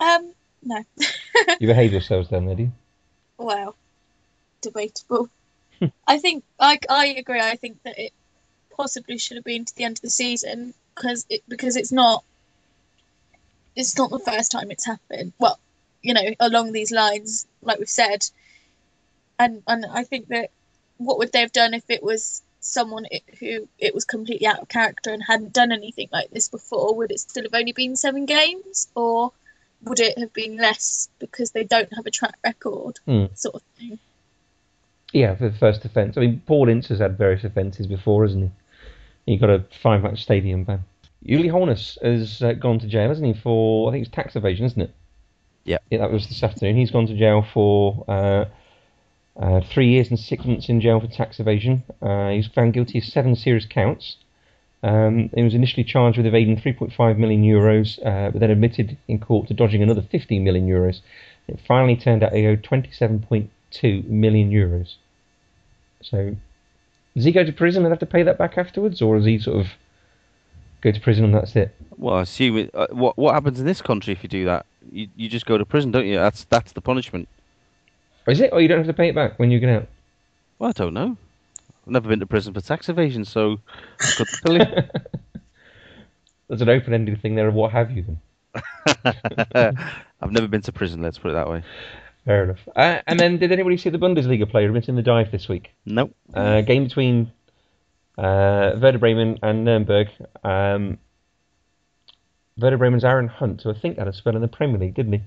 Um, 0.00 0.34
no. 0.62 0.84
You 1.60 1.66
behave 1.66 1.92
yourselves 1.92 2.28
then, 2.30 2.54
do 2.54 2.62
you? 2.62 2.72
well, 3.38 3.74
debatable. 4.60 5.28
Hmm. 5.78 5.86
I 6.06 6.18
think 6.18 6.44
I 6.58 6.78
I 6.88 7.06
agree. 7.18 7.40
I 7.40 7.56
think 7.56 7.82
that 7.82 7.98
it 7.98 8.12
possibly 8.76 9.18
should 9.18 9.36
have 9.36 9.44
been 9.44 9.64
to 9.64 9.76
the 9.76 9.84
end 9.84 9.98
of 9.98 10.02
the 10.02 10.10
season 10.10 10.74
because 10.94 11.26
it 11.28 11.42
because 11.48 11.76
it's 11.76 11.92
not 11.92 12.24
it's 13.76 13.96
not 13.96 14.10
the 14.10 14.18
first 14.18 14.52
time 14.52 14.70
it's 14.70 14.86
happened. 14.86 15.32
Well, 15.38 15.58
you 16.02 16.14
know, 16.14 16.22
along 16.40 16.72
these 16.72 16.90
lines, 16.92 17.46
like 17.62 17.78
we've 17.78 17.88
said, 17.88 18.26
and 19.38 19.62
and 19.66 19.86
I 19.86 20.04
think 20.04 20.28
that 20.28 20.50
what 20.98 21.18
would 21.18 21.32
they 21.32 21.40
have 21.40 21.52
done 21.52 21.74
if 21.74 21.88
it 21.88 22.02
was 22.02 22.42
someone 22.60 23.06
who 23.40 23.68
it 23.78 23.92
was 23.94 24.04
completely 24.04 24.46
out 24.46 24.60
of 24.60 24.68
character 24.68 25.10
and 25.12 25.22
hadn't 25.22 25.52
done 25.52 25.72
anything 25.72 26.08
like 26.12 26.30
this 26.30 26.48
before? 26.48 26.94
Would 26.94 27.10
it 27.10 27.20
still 27.20 27.44
have 27.44 27.54
only 27.54 27.72
been 27.72 27.96
seven 27.96 28.26
games, 28.26 28.88
or 28.94 29.32
would 29.84 30.00
it 30.00 30.18
have 30.18 30.32
been 30.32 30.56
less 30.56 31.08
because 31.18 31.50
they 31.52 31.64
don't 31.64 31.92
have 31.94 32.06
a 32.06 32.10
track 32.10 32.36
record, 32.44 33.00
Hmm. 33.06 33.26
sort 33.34 33.56
of 33.56 33.62
thing? 33.78 33.98
Yeah, 35.12 35.34
for 35.34 35.48
the 35.50 35.58
first 35.58 35.84
offence. 35.84 36.16
I 36.16 36.20
mean, 36.20 36.42
Paul 36.46 36.68
Ince 36.68 36.88
has 36.88 36.98
had 37.00 37.18
various 37.18 37.44
offences 37.44 37.86
before, 37.86 38.24
hasn't 38.24 38.50
he? 39.24 39.32
He 39.32 39.38
got 39.38 39.50
a 39.50 39.64
five-match 39.82 40.22
stadium 40.22 40.64
ban. 40.64 40.84
Uli 41.22 41.48
Hoeness 41.48 41.98
has 42.02 42.42
uh, 42.42 42.52
gone 42.54 42.78
to 42.80 42.86
jail, 42.88 43.08
hasn't 43.08 43.26
he? 43.26 43.40
For 43.40 43.88
I 43.88 43.92
think 43.92 44.06
it's 44.06 44.14
tax 44.14 44.34
evasion, 44.36 44.66
isn't 44.66 44.80
it? 44.80 44.90
Yeah. 45.64 45.78
Yeah, 45.90 45.98
that 45.98 46.10
was 46.10 46.26
this 46.28 46.42
afternoon. 46.42 46.76
He's 46.76 46.90
gone 46.90 47.06
to 47.06 47.16
jail 47.16 47.46
for 47.52 48.04
uh, 48.08 48.46
uh, 49.40 49.60
three 49.72 49.88
years 49.90 50.08
and 50.08 50.18
six 50.18 50.44
months 50.44 50.68
in 50.68 50.80
jail 50.80 50.98
for 50.98 51.06
tax 51.06 51.38
evasion. 51.38 51.84
Uh, 52.00 52.30
he 52.30 52.38
was 52.38 52.48
found 52.48 52.72
guilty 52.72 52.98
of 52.98 53.04
seven 53.04 53.36
serious 53.36 53.66
counts. 53.66 54.16
Um, 54.82 55.30
he 55.34 55.42
was 55.42 55.54
initially 55.54 55.84
charged 55.84 56.16
with 56.16 56.26
evading 56.26 56.56
3.5 56.56 57.16
million 57.16 57.42
euros, 57.42 58.04
uh, 58.04 58.30
but 58.30 58.40
then 58.40 58.50
admitted 58.50 58.96
in 59.06 59.20
court 59.20 59.48
to 59.48 59.54
dodging 59.54 59.82
another 59.82 60.02
15 60.02 60.42
million 60.42 60.68
euros. 60.68 61.00
It 61.46 61.60
finally 61.66 61.96
turned 61.96 62.22
out 62.22 62.32
he 62.32 62.46
owed 62.46 62.62
27.2 62.62 64.04
million 64.08 64.50
euros. 64.50 64.94
So, 66.00 66.36
does 67.14 67.24
he 67.24 67.32
go 67.32 67.44
to 67.44 67.52
prison 67.52 67.84
and 67.84 67.92
have 67.92 68.00
to 68.00 68.06
pay 68.06 68.24
that 68.24 68.38
back 68.38 68.58
afterwards, 68.58 69.00
or 69.00 69.16
does 69.16 69.26
he 69.26 69.38
sort 69.38 69.60
of 69.60 69.68
go 70.80 70.90
to 70.90 71.00
prison 71.00 71.24
and 71.24 71.34
that's 71.34 71.54
it? 71.54 71.74
Well, 71.96 72.16
I 72.16 72.22
assume 72.22 72.58
it, 72.58 72.70
uh, 72.74 72.88
what 72.90 73.16
what 73.16 73.34
happens 73.34 73.60
in 73.60 73.66
this 73.66 73.80
country 73.80 74.12
if 74.12 74.22
you 74.24 74.28
do 74.28 74.44
that? 74.46 74.66
You 74.90 75.08
you 75.16 75.28
just 75.28 75.46
go 75.46 75.56
to 75.56 75.64
prison, 75.64 75.92
don't 75.92 76.06
you? 76.06 76.16
That's 76.16 76.44
that's 76.44 76.72
the 76.72 76.80
punishment. 76.80 77.28
Is 78.26 78.40
it? 78.40 78.50
Or 78.52 78.60
you 78.60 78.68
don't 78.68 78.78
have 78.78 78.86
to 78.86 78.92
pay 78.92 79.08
it 79.08 79.14
back 79.14 79.38
when 79.38 79.50
you 79.50 79.60
get 79.60 79.68
out? 79.68 79.86
Well, 80.58 80.70
I 80.70 80.72
don't 80.72 80.94
know. 80.94 81.16
I've 81.84 81.92
never 81.92 82.08
been 82.08 82.20
to 82.20 82.26
prison 82.26 82.54
for 82.54 82.60
tax 82.60 82.88
evasion, 82.88 83.24
so 83.24 83.58
I 84.00 84.12
couldn't 84.16 84.40
tell 84.44 84.58
you. 84.58 84.82
There's 86.48 86.62
an 86.62 86.68
open-ended 86.68 87.20
thing 87.22 87.34
there 87.34 87.48
of 87.48 87.54
what 87.54 87.72
have 87.72 87.90
you 87.90 88.04
then. 88.04 88.18
I've 90.20 90.32
never 90.32 90.46
been 90.48 90.60
to 90.62 90.72
prison. 90.72 91.02
Let's 91.02 91.18
put 91.18 91.30
it 91.30 91.34
that 91.34 91.48
way. 91.48 91.62
Fair 92.24 92.44
enough. 92.44 92.60
Uh, 92.76 93.00
and 93.06 93.18
then, 93.18 93.38
did 93.38 93.50
anybody 93.50 93.76
see 93.76 93.90
the 93.90 93.98
Bundesliga 93.98 94.48
player 94.48 94.68
who 94.68 94.72
went 94.72 94.88
in 94.88 94.94
the 94.94 95.02
dive 95.02 95.32
this 95.32 95.48
week? 95.48 95.70
Nope. 95.84 96.14
Uh, 96.32 96.60
game 96.60 96.84
between 96.84 97.32
uh, 98.16 98.78
Werder 98.80 98.98
Bremen 98.98 99.38
and 99.42 99.64
Nuremberg. 99.64 100.08
Um, 100.44 100.98
Werder 102.58 102.78
Bremen's 102.78 103.04
Aaron 103.04 103.28
Hunt, 103.28 103.62
who 103.62 103.70
I 103.70 103.78
think 103.78 103.98
had 103.98 104.06
a 104.06 104.12
spell 104.12 104.36
in 104.36 104.42
the 104.42 104.48
Premier 104.48 104.78
League, 104.78 104.94
didn't 104.94 105.14
he? 105.14 105.22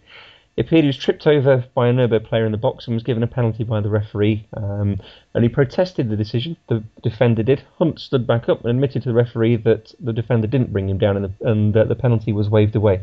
It 0.57 0.65
appeared 0.65 0.83
he 0.83 0.87
was 0.87 0.97
tripped 0.97 1.27
over 1.27 1.65
by 1.73 1.87
a 1.87 1.93
Nuremberg 1.93 2.23
player 2.23 2.45
in 2.45 2.51
the 2.51 2.57
box 2.57 2.87
and 2.87 2.95
was 2.95 3.03
given 3.03 3.23
a 3.23 3.27
penalty 3.27 3.63
by 3.63 3.81
the 3.81 3.89
referee. 3.89 4.47
Um, 4.55 5.01
and 5.33 5.43
he 5.43 5.49
protested 5.49 6.09
the 6.09 6.15
decision. 6.15 6.55
The 6.67 6.83
defender 7.03 7.43
did. 7.43 7.63
Hunt 7.77 7.99
stood 7.99 8.25
back 8.25 8.47
up 8.47 8.61
and 8.61 8.69
admitted 8.69 9.03
to 9.03 9.09
the 9.09 9.15
referee 9.15 9.57
that 9.57 9.93
the 9.99 10.13
defender 10.13 10.47
didn't 10.47 10.71
bring 10.71 10.89
him 10.89 10.97
down, 10.97 11.17
and 11.17 11.73
the, 11.73 11.81
uh, 11.81 11.83
the 11.83 11.95
penalty 11.95 12.31
was 12.31 12.49
waved 12.49 12.75
away. 12.75 13.01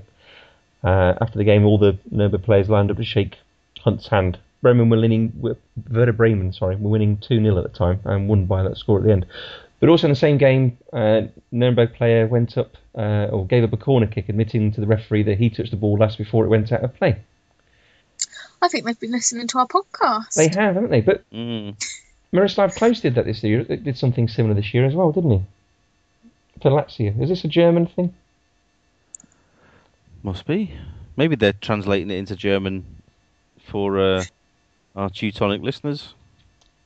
Uh, 0.82 1.14
after 1.20 1.38
the 1.38 1.44
game, 1.44 1.64
all 1.66 1.78
the 1.78 1.98
Nuremberg 2.10 2.42
players 2.42 2.70
lined 2.70 2.90
up 2.90 2.96
to 2.96 3.04
shake 3.04 3.36
Hunt's 3.80 4.08
hand 4.08 4.38
Bremen 4.62 4.88
were 4.88 5.00
winning, 5.00 5.32
Werder 5.90 6.12
Bremen, 6.12 6.52
sorry, 6.52 6.76
were 6.76 6.90
winning 6.90 7.18
2 7.18 7.42
0 7.42 7.58
at 7.58 7.64
the 7.64 7.76
time 7.76 8.00
and 8.04 8.28
won 8.28 8.46
by 8.46 8.62
that 8.62 8.78
score 8.78 8.98
at 8.98 9.04
the 9.04 9.12
end. 9.12 9.26
But 9.80 9.88
also 9.88 10.06
in 10.06 10.12
the 10.12 10.16
same 10.16 10.38
game, 10.38 10.78
uh, 10.92 11.22
Nuremberg 11.50 11.94
player 11.94 12.28
went 12.28 12.56
up 12.56 12.76
uh, 12.96 13.26
or 13.32 13.44
gave 13.44 13.64
up 13.64 13.72
a 13.72 13.76
corner 13.76 14.06
kick, 14.06 14.28
admitting 14.28 14.70
to 14.72 14.80
the 14.80 14.86
referee 14.86 15.24
that 15.24 15.38
he 15.38 15.50
touched 15.50 15.72
the 15.72 15.76
ball 15.76 15.98
last 15.98 16.16
before 16.16 16.44
it 16.44 16.48
went 16.48 16.70
out 16.70 16.84
of 16.84 16.94
play. 16.94 17.18
I 18.62 18.68
think 18.68 18.84
they've 18.86 18.98
been 18.98 19.10
listening 19.12 19.48
to 19.48 19.58
our 19.58 19.66
podcast. 19.66 20.34
They 20.34 20.48
have, 20.48 20.74
haven't 20.76 20.90
they? 20.90 21.00
But 21.02 21.28
Mm. 21.30 21.74
Miroslav 22.32 22.74
Klose 22.74 23.02
did 23.02 23.16
that 23.16 23.26
this 23.26 23.42
year. 23.42 23.66
It 23.68 23.84
did 23.84 23.98
something 23.98 24.28
similar 24.28 24.54
this 24.54 24.72
year 24.72 24.86
as 24.86 24.94
well, 24.94 25.12
didn't 25.12 25.30
he? 25.32 25.42
For 26.62 26.70
Lazio. 26.70 27.20
Is 27.20 27.28
this 27.28 27.44
a 27.44 27.48
German 27.48 27.86
thing? 27.86 28.14
Must 30.22 30.46
be. 30.46 30.72
Maybe 31.16 31.34
they're 31.36 31.52
translating 31.52 32.10
it 32.10 32.14
into 32.16 32.36
German 32.36 32.84
for 33.66 33.98
uh, 33.98 34.24
our 34.96 35.10
Teutonic 35.10 35.60
listeners. 35.62 36.14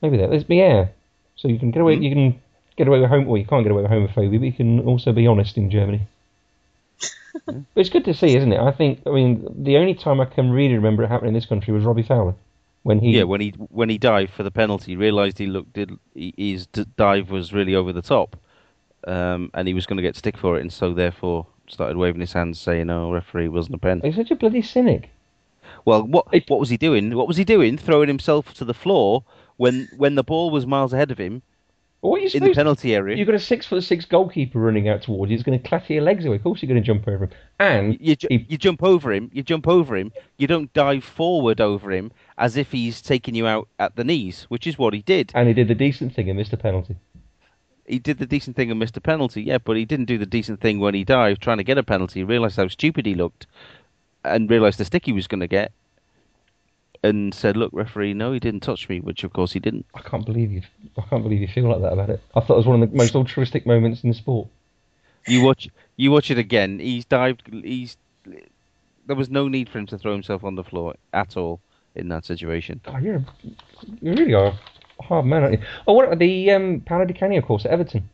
Maybe 0.03 0.17
that. 0.17 0.31
There's- 0.31 0.45
Yeah. 0.49 0.89
So 1.37 1.49
you 1.49 1.59
can 1.59 1.71
get 1.71 1.83
away. 1.83 1.97
Hmm. 1.97 2.03
You 2.03 2.11
can 2.15 2.41
get 2.77 2.89
away 2.89 3.01
with 3.01 3.11
home. 3.11 3.27
Well, 3.27 3.37
you 3.37 3.45
can't 3.45 3.63
get 3.63 3.71
away 3.73 3.83
with 3.83 3.91
homophobia, 3.91 4.39
but 4.41 4.47
you 4.47 4.53
can 4.53 4.81
also 4.81 5.13
be 5.13 5.27
honest 5.27 5.59
in 5.59 5.71
Germany. 5.71 6.01
but 7.47 7.57
it's 7.75 7.91
good 7.91 8.05
to 8.05 8.15
see, 8.15 8.37
isn't 8.37 8.53
it? 8.53 8.61
I 8.61 8.73
think. 8.73 9.01
I 9.07 9.11
mean, 9.11 9.47
the 9.57 9.77
only 9.77 9.95
time 9.95 10.21
I 10.21 10.25
can 10.25 10.51
really 10.51 10.75
remember 10.75 11.03
it 11.03 11.09
happening 11.09 11.29
in 11.29 11.35
this 11.35 11.47
country 11.47 11.73
was 11.73 11.85
Robbie 11.85 12.03
Fowler, 12.03 12.35
when 12.83 13.01
he. 13.01 13.17
Yeah, 13.17 13.25
when 13.25 13.41
he 13.41 13.51
when 13.51 13.89
he 13.89 13.99
dived 13.99 14.33
for 14.33 14.43
the 14.43 14.51
penalty, 14.51 14.93
he 14.93 14.97
realised 14.97 15.39
he 15.39 15.47
looked 15.47 15.73
did 15.73 15.91
he, 16.15 16.35
his 16.37 16.67
dive 16.67 17.31
was 17.31 17.53
really 17.53 17.75
over 17.75 17.93
the 17.93 18.03
top, 18.03 18.37
um, 19.07 19.51
and 19.55 19.69
he 19.69 19.75
was 19.75 19.87
going 19.87 19.97
to 19.97 20.03
get 20.03 20.17
stick 20.17 20.37
for 20.37 20.57
it, 20.57 20.63
and 20.63 20.73
so 20.73 20.93
therefore 20.93 21.47
started 21.69 21.97
waving 21.97 22.21
his 22.21 22.33
hands, 22.33 22.61
saying, 22.61 22.89
"Oh, 22.91 23.13
referee, 23.13 23.49
wasn't 23.49 23.77
a 23.77 23.79
pen." 23.79 24.01
He's 24.03 24.17
such 24.17 24.31
a 24.31 24.37
bloody 24.37 24.63
cynic. 24.63 25.11
Well, 25.85 26.03
what 26.07 26.27
what 26.49 26.61
was 26.61 26.69
he 26.69 26.77
doing? 26.77 27.15
What 27.15 27.29
was 27.29 27.37
he 27.37 27.45
doing? 27.45 27.77
Throwing 27.77 28.09
himself 28.09 28.55
to 28.55 28.65
the 28.65 28.75
floor 28.75 29.25
when 29.57 29.89
when 29.97 30.15
the 30.15 30.25
ball 30.25 30.51
was 30.51 30.67
miles 30.67 30.93
ahead 30.93 31.11
of 31.11 31.19
him 31.19 31.43
What 32.11 32.23
you 32.23 32.31
in 32.35 32.45
the 32.45 32.55
penalty 32.55 32.95
area. 32.95 33.17
You've 33.17 33.27
got 33.27 33.35
a 33.35 33.39
six 33.41 33.67
foot 33.67 33.83
six 33.85 34.05
goalkeeper 34.05 34.59
running 34.59 34.89
out 34.89 35.03
towards 35.03 35.31
you. 35.31 35.37
He's 35.37 35.45
going 35.45 35.61
to 35.61 35.69
clatter 35.69 35.93
your 35.95 36.03
legs 36.03 36.25
away. 36.25 36.37
Of 36.37 36.43
course, 36.43 36.63
you're 36.63 36.69
going 36.69 36.83
to 36.83 36.87
jump 36.87 37.07
over 37.09 37.25
him. 37.25 37.31
And 37.59 37.97
you, 38.01 38.17
ju- 38.17 38.29
he- 38.31 38.47
you 38.49 38.57
jump 38.59 38.83
over 38.83 39.13
him. 39.13 39.31
You 39.33 39.43
jump 39.43 39.67
over 39.69 39.97
him. 39.97 40.13
You 40.39 40.47
don't 40.47 40.73
dive 40.73 41.05
forward 41.05 41.61
over 41.61 41.91
him 41.91 42.13
as 42.39 42.57
if 42.57 42.73
he's 42.73 43.01
taking 43.03 43.35
you 43.35 43.47
out 43.47 43.69
at 43.79 43.97
the 43.97 44.05
knees, 44.05 44.45
which 44.49 44.67
is 44.67 44.79
what 44.79 44.95
he 44.95 45.03
did. 45.03 45.33
and 45.35 45.49
he 45.49 45.55
did 45.55 45.69
the 45.69 45.75
decent 45.75 46.15
thing 46.15 46.29
and 46.29 46.39
missed 46.39 46.53
a 46.53 46.57
penalty. 46.57 46.97
He 47.87 47.99
did 48.01 48.19
the 48.19 48.27
decent 48.27 48.57
thing 48.57 48.71
and 48.71 48.81
missed 48.81 48.97
a 48.97 49.01
penalty, 49.01 49.43
yeah, 49.45 49.59
but 49.59 49.77
he 49.77 49.85
didn't 49.85 50.07
do 50.07 50.19
the 50.19 50.27
decent 50.27 50.61
thing 50.61 50.81
when 50.81 50.95
he 50.95 51.05
dived 51.05 51.41
trying 51.41 51.59
to 51.59 51.65
get 51.65 51.79
a 51.79 51.85
penalty. 51.85 52.21
He 52.21 52.25
realised 52.25 52.57
how 52.57 52.67
stupid 52.69 53.07
he 53.07 53.15
looked, 53.15 53.47
and 54.25 54.51
realised 54.51 54.79
the 54.81 54.85
stick 54.85 55.07
he 55.07 55.13
was 55.13 55.29
going 55.29 55.39
to 55.41 55.47
get, 55.47 55.71
and 57.07 57.35
said, 57.35 57.57
"Look, 57.57 57.71
referee, 57.73 58.15
no, 58.15 58.33
he 58.33 58.41
didn't 58.41 58.61
touch 58.61 58.89
me," 58.89 59.01
which 59.01 59.25
of 59.25 59.33
course 59.33 59.53
he 59.53 59.61
didn't. 59.61 59.87
I 59.95 60.01
can't 60.01 60.25
believe 60.25 60.53
you. 60.53 60.63
I 60.99 61.03
can't 61.03 61.23
believe 61.23 61.41
you 61.41 61.49
feel 61.49 61.69
like 61.69 61.81
that 61.81 61.93
about 61.93 62.11
it. 62.11 62.21
I 62.35 62.41
thought 62.41 62.55
it 62.55 62.59
was 62.59 62.67
one 62.67 62.83
of 62.83 62.91
the 62.91 62.97
most 62.97 63.15
altruistic 63.15 63.67
moments 63.67 64.03
in 64.03 64.11
the 64.11 64.15
sport. 64.15 64.49
You 65.27 65.43
watch, 65.43 65.69
you 65.97 66.11
watch 66.13 66.31
it 66.31 66.39
again. 66.39 66.79
He's 66.79 67.05
dived. 67.05 67.43
He's 67.53 67.97
there 69.07 69.17
was 69.17 69.31
no 69.31 69.49
need 69.49 69.69
for 69.69 69.79
him 69.79 69.87
to 69.87 69.99
throw 69.99 70.13
himself 70.13 70.45
on 70.45 70.55
the 70.55 70.65
floor 70.65 70.95
at 71.13 71.37
all 71.37 71.61
in 71.95 72.09
that 72.09 72.25
situation. 72.25 72.81
God, 72.85 73.03
you're 73.03 73.17
a, 73.17 73.27
you 74.01 74.13
really 74.13 74.35
are 74.35 74.53
a 74.99 75.03
hard 75.03 75.27
man, 75.27 75.43
aren't 75.43 75.61
you? 75.61 75.67
Oh, 75.87 75.95
what 75.95 76.07
about 76.07 76.19
the 76.19 76.51
um, 76.51 76.83
Paolo 76.85 77.05
Di 77.05 77.15
Canio 77.15 77.39
of 77.39 77.45
course 77.45 77.65
at 77.65 77.71
Everton? 77.71 78.09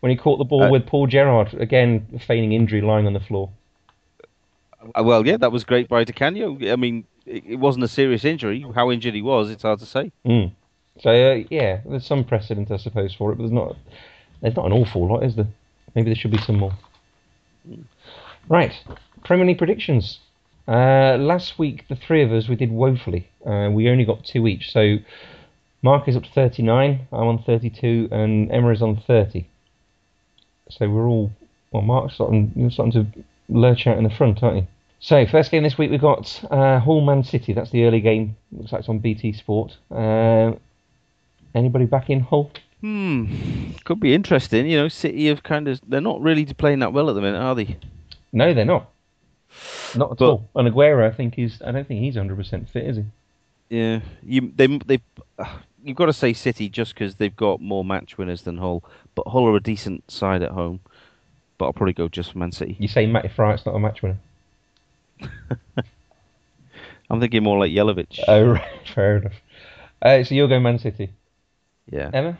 When 0.00 0.10
he 0.10 0.16
caught 0.16 0.38
the 0.38 0.44
ball 0.44 0.64
Uh, 0.64 0.70
with 0.70 0.86
Paul 0.86 1.06
Gerrard, 1.06 1.54
again 1.54 2.20
feigning 2.26 2.52
injury, 2.52 2.80
lying 2.80 3.06
on 3.06 3.12
the 3.12 3.20
floor. 3.20 3.50
Uh, 4.94 5.02
well, 5.04 5.26
yeah, 5.26 5.36
that 5.36 5.52
was 5.52 5.64
great 5.64 5.88
by 5.88 6.04
Di 6.04 6.12
Canio. 6.12 6.58
I 6.72 6.76
mean, 6.76 7.04
it, 7.26 7.44
it 7.46 7.56
wasn't 7.56 7.84
a 7.84 7.88
serious 7.88 8.24
injury. 8.24 8.64
How 8.74 8.90
injured 8.90 9.14
he 9.14 9.22
was, 9.22 9.50
it's 9.50 9.62
hard 9.62 9.80
to 9.80 9.86
say. 9.86 10.12
Mm. 10.24 10.52
So 11.00 11.10
uh, 11.10 11.44
yeah, 11.50 11.80
there's 11.86 12.06
some 12.06 12.24
precedent, 12.24 12.70
I 12.70 12.76
suppose, 12.76 13.14
for 13.14 13.32
it, 13.32 13.36
but 13.36 13.44
there's 13.44 13.52
not. 13.52 13.76
There's 14.40 14.56
not 14.56 14.66
an 14.66 14.72
awful 14.72 15.06
lot, 15.06 15.22
is 15.22 15.36
there? 15.36 15.48
Maybe 15.94 16.10
there 16.10 16.16
should 16.16 16.30
be 16.30 16.38
some 16.38 16.58
more. 16.58 16.72
Right, 18.48 18.72
Premier 19.24 19.46
League 19.46 19.58
predictions. 19.58 20.18
Uh, 20.66 21.16
last 21.18 21.58
week, 21.58 21.86
the 21.88 21.96
three 21.96 22.22
of 22.22 22.32
us 22.32 22.48
we 22.48 22.56
did 22.56 22.70
woefully. 22.70 23.28
Uh, 23.44 23.68
we 23.72 23.88
only 23.88 24.04
got 24.04 24.24
two 24.24 24.46
each. 24.46 24.72
So 24.72 24.98
Mark 25.82 26.08
is 26.08 26.16
up 26.16 26.22
to 26.24 26.30
39, 26.30 27.08
I'm 27.12 27.18
on 27.18 27.42
32, 27.42 28.08
and 28.10 28.50
Emma 28.52 28.70
is 28.70 28.82
on 28.82 29.02
30. 29.06 29.46
So 30.70 30.88
we're 30.88 31.06
all 31.06 31.32
well. 31.72 31.82
Mark's 31.82 32.14
starting, 32.14 32.52
you're 32.54 32.70
starting 32.70 32.92
to 32.92 33.24
lurch 33.48 33.86
out 33.86 33.98
in 33.98 34.04
the 34.04 34.10
front, 34.10 34.42
aren't 34.42 34.56
you? 34.56 34.66
So 35.00 35.26
first 35.26 35.50
game 35.50 35.62
this 35.62 35.78
week 35.78 35.90
we've 35.90 36.00
got 36.00 36.42
uh, 36.50 36.78
Hull 36.78 37.00
Man 37.00 37.24
City. 37.24 37.52
That's 37.54 37.70
the 37.70 37.84
early 37.84 38.00
game. 38.00 38.36
Looks 38.52 38.72
like 38.72 38.80
it's 38.80 38.88
on 38.88 38.98
BT 38.98 39.32
Sport. 39.32 39.76
Uh, 39.90 40.52
anybody 41.54 41.86
back 41.86 42.10
in 42.10 42.20
Hull? 42.20 42.50
Hmm, 42.82 43.72
could 43.84 43.98
be 44.00 44.14
interesting. 44.14 44.66
You 44.66 44.76
know, 44.78 44.88
City 44.88 45.26
have 45.28 45.42
kind 45.42 45.68
of 45.68 45.80
they're 45.86 46.00
not 46.00 46.20
really 46.20 46.44
playing 46.46 46.80
that 46.80 46.92
well 46.92 47.08
at 47.08 47.14
the 47.14 47.20
minute, 47.22 47.38
are 47.38 47.54
they? 47.54 47.76
No, 48.32 48.52
they're 48.54 48.64
not. 48.64 48.90
Not 49.96 50.12
at 50.12 50.18
But- 50.18 50.24
all. 50.30 50.48
And 50.54 50.68
Aguero, 50.72 51.10
I 51.10 51.14
think 51.14 51.38
is. 51.38 51.60
I 51.64 51.72
don't 51.72 51.86
think 51.88 52.00
he's 52.00 52.16
100 52.16 52.36
percent 52.36 52.68
fit, 52.68 52.84
is 52.86 52.96
he? 52.98 53.04
Yeah, 53.70 54.00
you 54.22 54.52
they 54.54 54.66
they 54.66 55.00
you've 55.82 55.96
got 55.96 56.06
to 56.06 56.12
say 56.12 56.32
City 56.34 56.68
just 56.68 56.94
because 56.94 57.14
they've 57.14 57.34
got 57.36 57.60
more 57.60 57.84
match 57.84 58.18
winners 58.18 58.42
than 58.42 58.58
Hull, 58.58 58.82
but 59.14 59.26
Hull 59.28 59.46
are 59.46 59.56
a 59.56 59.60
decent 59.62 60.10
side 60.10 60.42
at 60.42 60.50
home. 60.50 60.80
But 61.56 61.66
I'll 61.66 61.72
probably 61.72 61.92
go 61.94 62.08
just 62.08 62.32
for 62.32 62.38
Man 62.38 62.52
City. 62.52 62.76
You 62.78 62.88
say 62.88 63.06
Matty 63.06 63.28
Fryatt's 63.28 63.64
not 63.66 63.74
a 63.74 63.78
match 63.78 64.02
winner. 64.02 64.18
I'm 67.10 67.20
thinking 67.20 67.42
more 67.42 67.58
like 67.58 67.72
Jelavić. 67.72 68.20
Oh, 68.28 68.44
right, 68.52 68.88
fair 68.94 69.16
enough. 69.16 69.32
Uh, 70.02 70.22
so 70.24 70.34
you're 70.34 70.48
going 70.48 70.62
Man 70.62 70.78
City, 70.78 71.10
yeah. 71.90 72.10
Emma? 72.12 72.38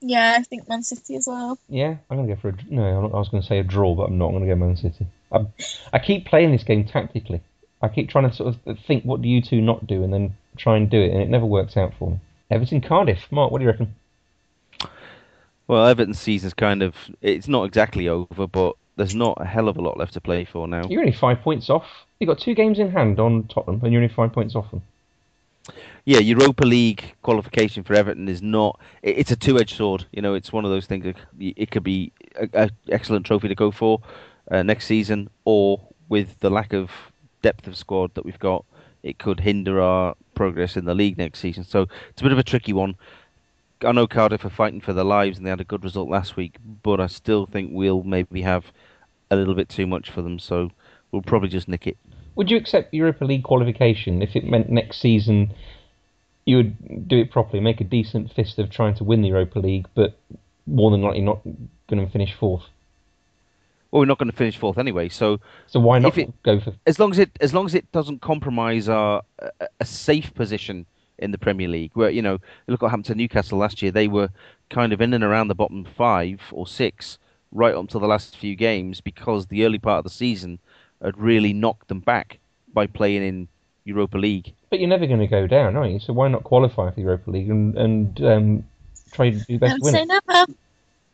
Yeah, 0.00 0.36
I 0.38 0.42
think 0.42 0.68
Man 0.68 0.82
City 0.82 1.16
as 1.16 1.26
well. 1.26 1.58
Yeah, 1.68 1.96
I'm 2.10 2.16
gonna 2.16 2.28
go 2.34 2.40
for 2.40 2.48
a. 2.50 2.54
No, 2.70 2.82
I'm 2.82 3.02
not- 3.02 3.14
I 3.14 3.18
was 3.18 3.28
going 3.28 3.42
to 3.42 3.46
say 3.46 3.58
a 3.58 3.62
draw, 3.64 3.94
but 3.94 4.04
I'm 4.04 4.18
not. 4.18 4.26
I'm 4.28 4.32
going 4.32 4.48
to 4.48 4.54
go 4.54 4.56
Man 4.56 4.76
City. 4.76 5.06
I, 5.30 5.46
I 5.92 5.98
keep 5.98 6.26
playing 6.26 6.52
this 6.52 6.64
game 6.64 6.84
tactically. 6.86 7.40
I 7.82 7.88
keep 7.88 8.08
trying 8.08 8.28
to 8.30 8.34
sort 8.36 8.56
of 8.66 8.78
think, 8.80 9.04
what 9.04 9.22
do 9.22 9.28
you 9.28 9.40
two 9.42 9.60
not 9.60 9.86
do, 9.86 10.02
and 10.04 10.12
then 10.12 10.36
try 10.56 10.76
and 10.76 10.88
do 10.90 11.00
it, 11.00 11.10
and 11.12 11.20
it 11.20 11.28
never 11.28 11.46
works 11.46 11.76
out 11.76 11.92
for 11.98 12.10
me. 12.12 12.20
Everton 12.50 12.80
Cardiff. 12.80 13.30
Mark, 13.30 13.50
what 13.50 13.58
do 13.58 13.64
you 13.64 13.70
reckon? 13.70 13.94
Well, 15.66 15.86
Everton's 15.86 16.18
season's 16.20 16.54
kind 16.54 16.82
of 16.82 16.94
it's 17.20 17.48
not 17.48 17.64
exactly 17.64 18.08
over, 18.08 18.46
but 18.46 18.76
there's 18.96 19.14
not 19.14 19.38
a 19.40 19.44
hell 19.44 19.68
of 19.68 19.76
a 19.76 19.80
lot 19.82 19.96
left 19.98 20.12
to 20.14 20.20
play 20.20 20.44
for 20.44 20.68
now. 20.68 20.82
You're 20.88 21.00
only 21.00 21.12
five 21.12 21.40
points 21.40 21.70
off. 21.70 21.86
You've 22.20 22.28
got 22.28 22.38
two 22.38 22.54
games 22.54 22.78
in 22.78 22.90
hand 22.90 23.18
on 23.18 23.44
Tottenham, 23.48 23.80
and 23.82 23.92
you're 23.92 24.02
only 24.02 24.14
five 24.14 24.32
points 24.32 24.54
off 24.54 24.70
them. 24.70 24.82
Yeah, 26.04 26.18
Europa 26.18 26.64
League 26.64 27.14
qualification 27.22 27.84
for 27.84 27.94
Everton 27.94 28.28
is 28.28 28.42
not. 28.42 28.78
it- 29.02 29.18
It's 29.18 29.30
a 29.30 29.36
two-edged 29.36 29.76
sword. 29.76 30.04
You 30.12 30.20
know, 30.20 30.34
it's 30.34 30.52
one 30.52 30.64
of 30.64 30.70
those 30.70 30.86
things. 30.86 31.04
That 31.04 31.16
it 31.38 31.70
could 31.70 31.84
be 31.84 32.10
an 32.52 32.70
excellent 32.88 33.24
trophy 33.26 33.48
to 33.48 33.54
go 33.54 33.70
for 33.70 34.00
uh, 34.50 34.62
next 34.64 34.86
season, 34.86 35.30
or 35.44 35.80
with 36.08 36.38
the 36.40 36.50
lack 36.50 36.72
of 36.72 36.90
depth 37.42 37.66
of 37.68 37.76
squad 37.76 38.12
that 38.14 38.24
we've 38.24 38.38
got, 38.40 38.64
it 39.04 39.18
could 39.18 39.38
hinder 39.40 39.80
our 39.80 40.14
progress 40.34 40.76
in 40.76 40.84
the 40.84 40.94
league 40.94 41.16
next 41.18 41.38
season. 41.38 41.62
So 41.64 41.82
it's 42.10 42.20
a 42.20 42.24
bit 42.24 42.32
of 42.32 42.38
a 42.38 42.42
tricky 42.42 42.72
one. 42.72 42.96
I 43.84 43.92
know 43.92 44.06
Cardiff 44.06 44.44
are 44.44 44.50
fighting 44.50 44.80
for 44.80 44.92
their 44.92 45.04
lives, 45.04 45.38
and 45.38 45.46
they 45.46 45.50
had 45.50 45.60
a 45.60 45.64
good 45.64 45.84
result 45.84 46.08
last 46.08 46.36
week, 46.36 46.56
but 46.82 47.00
I 47.00 47.06
still 47.06 47.46
think 47.46 47.70
we'll 47.72 48.02
maybe 48.02 48.42
have 48.42 48.72
a 49.30 49.36
little 49.36 49.54
bit 49.54 49.68
too 49.68 49.86
much 49.86 50.10
for 50.10 50.22
them. 50.22 50.38
So 50.38 50.70
we'll 51.10 51.22
probably 51.22 51.48
just 51.48 51.68
nick 51.68 51.86
it. 51.86 51.96
Would 52.34 52.50
you 52.50 52.56
accept 52.56 52.94
Europa 52.94 53.24
League 53.24 53.42
qualification 53.42 54.22
if 54.22 54.34
it 54.36 54.44
meant 54.44 54.70
next 54.70 54.98
season 55.00 55.52
you 56.44 56.56
would 56.56 57.08
do 57.08 57.18
it 57.18 57.30
properly, 57.30 57.60
make 57.60 57.80
a 57.80 57.84
decent 57.84 58.32
fist 58.32 58.58
of 58.58 58.70
trying 58.70 58.94
to 58.96 59.04
win 59.04 59.22
the 59.22 59.28
Europa 59.28 59.58
League, 59.58 59.86
but 59.94 60.18
more 60.66 60.90
than 60.90 61.02
likely 61.02 61.20
not 61.20 61.40
going 61.88 62.04
to 62.04 62.10
finish 62.10 62.32
fourth? 62.34 62.64
Well, 63.90 64.00
we're 64.00 64.06
not 64.06 64.18
going 64.18 64.30
to 64.30 64.36
finish 64.36 64.56
fourth 64.56 64.78
anyway, 64.78 65.08
so 65.10 65.38
So 65.66 65.78
why 65.78 65.98
not 65.98 66.16
it- 66.16 66.42
go 66.42 66.58
for? 66.58 66.72
as 66.86 66.98
long 66.98 67.10
as 67.12 67.18
it 67.18 67.30
as 67.40 67.52
long 67.52 67.66
as 67.66 67.74
it 67.74 67.90
doesn't 67.92 68.22
compromise 68.22 68.88
our 68.88 69.22
a, 69.38 69.50
a 69.80 69.84
safe 69.84 70.32
position 70.34 70.86
in 71.22 71.30
the 71.30 71.38
Premier 71.38 71.68
League, 71.68 71.92
where 71.94 72.10
you 72.10 72.22
know 72.22 72.38
look 72.66 72.82
what 72.82 72.90
happened 72.90 73.06
to 73.06 73.14
Newcastle 73.14 73.58
last 73.58 73.80
year. 73.82 73.90
They 73.92 74.08
were 74.08 74.28
kind 74.70 74.92
of 74.92 75.00
in 75.00 75.14
and 75.14 75.24
around 75.24 75.48
the 75.48 75.54
bottom 75.54 75.84
five 75.84 76.40
or 76.52 76.66
six 76.66 77.18
right 77.52 77.74
up 77.74 77.88
to 77.90 77.98
the 77.98 78.06
last 78.06 78.36
few 78.36 78.56
games 78.56 79.00
because 79.00 79.46
the 79.46 79.64
early 79.64 79.78
part 79.78 79.98
of 79.98 80.04
the 80.04 80.10
season 80.10 80.58
had 81.02 81.16
really 81.18 81.52
knocked 81.52 81.88
them 81.88 82.00
back 82.00 82.38
by 82.72 82.86
playing 82.86 83.22
in 83.22 83.48
Europa 83.84 84.16
League. 84.18 84.54
But 84.70 84.80
you're 84.80 84.88
never 84.88 85.06
going 85.06 85.20
to 85.20 85.26
go 85.26 85.46
down, 85.46 85.76
are 85.76 85.86
you? 85.86 85.98
So 86.00 86.12
why 86.12 86.28
not 86.28 86.44
qualify 86.44 86.88
for 86.90 86.94
the 86.96 87.02
Europa 87.02 87.30
League 87.30 87.50
and 87.50 87.76
and 87.76 88.22
um, 88.24 88.64
try 89.12 89.30
to 89.30 89.38
do 89.38 89.58
best 89.58 89.72
Never 89.72 89.84
win 89.84 89.92
say 89.92 90.02
it? 90.02 90.08
never. 90.08 90.46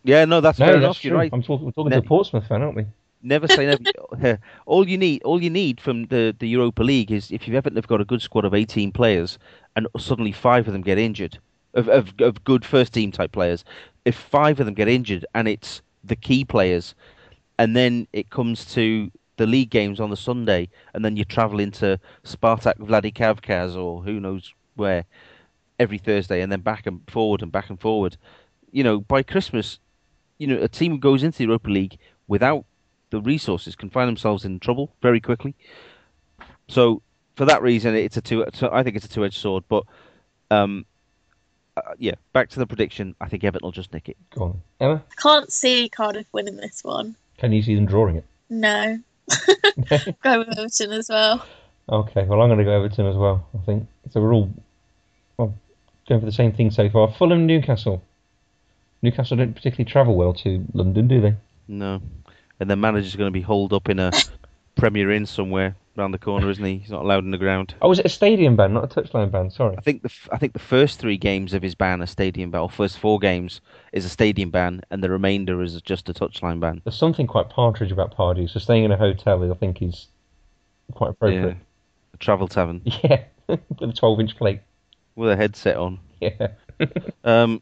Yeah, 0.04 0.24
no, 0.24 0.40
that's 0.40 0.58
No, 0.58 0.66
fair 0.66 0.74
that's 0.74 0.84
enough. 0.84 1.00
true. 1.00 1.08
You're 1.10 1.18
right. 1.18 1.30
I'm 1.32 1.42
talking, 1.42 1.66
we're 1.66 1.72
talking 1.72 1.90
Ne- 1.90 1.96
to 1.96 2.02
a 2.06 2.08
Portsmouth 2.08 2.46
fan, 2.46 2.62
aren't 2.62 2.76
we? 2.76 2.86
Never 3.20 3.48
say 3.48 3.66
never. 3.66 4.38
all 4.66 4.88
you 4.88 4.96
need, 4.96 5.22
all 5.24 5.42
you 5.42 5.50
need 5.50 5.80
from 5.80 6.06
the, 6.06 6.36
the 6.38 6.46
Europa 6.46 6.82
League 6.84 7.10
is 7.10 7.32
if 7.32 7.48
you've 7.48 7.56
ever 7.56 7.68
got 7.82 8.00
a 8.00 8.04
good 8.04 8.22
squad 8.22 8.44
of 8.44 8.54
18 8.54 8.92
players, 8.92 9.38
and 9.78 9.86
suddenly 9.96 10.32
five 10.32 10.66
of 10.66 10.72
them 10.72 10.82
get 10.82 10.98
injured, 10.98 11.38
of, 11.74 11.88
of 11.88 12.12
of 12.18 12.42
good 12.42 12.64
first 12.64 12.92
team 12.92 13.12
type 13.12 13.30
players. 13.30 13.64
If 14.04 14.16
five 14.16 14.58
of 14.58 14.66
them 14.66 14.74
get 14.74 14.88
injured, 14.88 15.24
and 15.34 15.46
it's 15.46 15.82
the 16.02 16.16
key 16.16 16.44
players, 16.44 16.96
and 17.58 17.76
then 17.76 18.08
it 18.12 18.28
comes 18.30 18.64
to 18.74 19.10
the 19.36 19.46
league 19.46 19.70
games 19.70 20.00
on 20.00 20.10
the 20.10 20.16
Sunday, 20.16 20.68
and 20.94 21.04
then 21.04 21.16
you 21.16 21.24
travel 21.24 21.60
into 21.60 22.00
Spartak 22.24 22.76
Vladikavkaz 22.78 23.76
or 23.76 24.02
who 24.02 24.18
knows 24.18 24.52
where 24.74 25.04
every 25.78 25.98
Thursday, 25.98 26.40
and 26.40 26.50
then 26.50 26.60
back 26.60 26.84
and 26.86 27.00
forward 27.08 27.40
and 27.40 27.52
back 27.52 27.70
and 27.70 27.80
forward. 27.80 28.16
You 28.72 28.82
know, 28.82 28.98
by 28.98 29.22
Christmas, 29.22 29.78
you 30.38 30.48
know, 30.48 30.60
a 30.60 30.68
team 30.68 30.98
goes 30.98 31.22
into 31.22 31.38
the 31.38 31.44
Europa 31.44 31.70
League 31.70 31.98
without 32.26 32.64
the 33.10 33.20
resources 33.20 33.76
can 33.76 33.90
find 33.90 34.08
themselves 34.08 34.44
in 34.44 34.58
trouble 34.58 34.92
very 35.02 35.20
quickly. 35.20 35.54
So 36.66 37.00
for 37.38 37.44
that 37.44 37.62
reason, 37.62 37.94
it's 37.94 38.16
a 38.16 38.20
two. 38.20 38.44
I 38.44 38.82
think 38.82 38.96
it's 38.96 39.04
a 39.04 39.08
two-edged 39.08 39.40
sword. 39.40 39.62
But 39.68 39.84
um, 40.50 40.84
uh, 41.76 41.94
yeah, 41.96 42.14
back 42.32 42.50
to 42.50 42.58
the 42.58 42.66
prediction. 42.66 43.14
I 43.20 43.28
think 43.28 43.44
Everton 43.44 43.64
will 43.64 43.70
just 43.70 43.92
nick 43.92 44.08
it. 44.08 44.16
Go 44.34 44.42
on, 44.42 44.62
Emma. 44.80 45.02
I 45.10 45.22
can't 45.22 45.50
see 45.50 45.88
Cardiff 45.88 46.26
winning 46.32 46.56
this 46.56 46.82
one. 46.82 47.14
Can 47.38 47.52
you 47.52 47.62
see 47.62 47.76
them 47.76 47.86
drawing 47.86 48.16
it? 48.16 48.24
No. 48.50 48.98
Go 50.24 50.38
with 50.40 50.58
Everton 50.58 50.90
as 50.90 51.08
well. 51.08 51.46
Okay, 51.88 52.24
well, 52.24 52.42
I'm 52.42 52.48
going 52.48 52.58
to 52.58 52.64
go 52.64 52.72
Everton 52.72 53.06
as 53.06 53.16
well. 53.16 53.46
I 53.54 53.64
think 53.64 53.86
so. 54.10 54.20
We're 54.20 54.34
all 54.34 54.50
well, 55.36 55.54
going 56.08 56.20
for 56.20 56.26
the 56.26 56.32
same 56.32 56.52
thing 56.52 56.72
so 56.72 56.90
far. 56.90 57.12
Fulham, 57.12 57.46
Newcastle. 57.46 58.02
Newcastle 59.00 59.36
don't 59.36 59.54
particularly 59.54 59.88
travel 59.88 60.16
well 60.16 60.34
to 60.34 60.66
London, 60.74 61.06
do 61.06 61.20
they? 61.20 61.34
No, 61.68 62.02
and 62.58 62.68
their 62.68 62.76
manager's 62.76 63.14
going 63.14 63.28
to 63.28 63.32
be 63.32 63.40
holed 63.40 63.72
up 63.72 63.88
in 63.88 64.00
a 64.00 64.10
Premier 64.76 65.12
Inn 65.12 65.24
somewhere 65.24 65.76
round 65.98 66.14
the 66.14 66.18
corner, 66.18 66.48
isn't 66.48 66.64
he? 66.64 66.78
He's 66.78 66.90
not 66.90 67.02
allowed 67.04 67.24
in 67.24 67.30
the 67.32 67.38
ground. 67.38 67.74
Oh, 67.82 67.88
was 67.88 67.98
it 67.98 68.06
a 68.06 68.08
stadium 68.08 68.56
ban, 68.56 68.72
not 68.72 68.84
a 68.84 69.00
touchline 69.02 69.30
ban? 69.30 69.50
Sorry. 69.50 69.76
I 69.76 69.80
think 69.80 70.02
the 70.02 70.08
f- 70.08 70.28
I 70.32 70.38
think 70.38 70.52
the 70.54 70.58
first 70.58 70.98
three 70.98 71.18
games 71.18 71.52
of 71.52 71.62
his 71.62 71.74
ban 71.74 72.00
are 72.00 72.06
stadium 72.06 72.50
ban, 72.50 72.62
or 72.62 72.70
first 72.70 72.98
four 72.98 73.18
games 73.18 73.60
is 73.92 74.04
a 74.04 74.08
stadium 74.08 74.50
ban, 74.50 74.80
and 74.90 75.02
the 75.02 75.10
remainder 75.10 75.60
is 75.62 75.80
just 75.82 76.08
a 76.08 76.14
touchline 76.14 76.60
ban. 76.60 76.80
There's 76.84 76.96
something 76.96 77.26
quite 77.26 77.50
partridge 77.50 77.92
about 77.92 78.16
Pardew, 78.16 78.48
so 78.48 78.58
staying 78.60 78.84
in 78.84 78.92
a 78.92 78.96
hotel, 78.96 79.50
I 79.50 79.54
think, 79.56 79.82
is 79.82 80.06
quite 80.94 81.10
appropriate. 81.10 81.56
A 82.14 82.16
travel 82.16 82.48
tavern 82.48 82.80
Yeah, 83.04 83.24
with 83.48 83.60
a 83.90 83.92
12 83.92 84.20
inch 84.20 84.36
plate. 84.36 84.60
with 85.16 85.30
a 85.30 85.36
headset 85.36 85.76
on. 85.76 85.98
Yeah. 86.20 86.48
Um, 87.24 87.60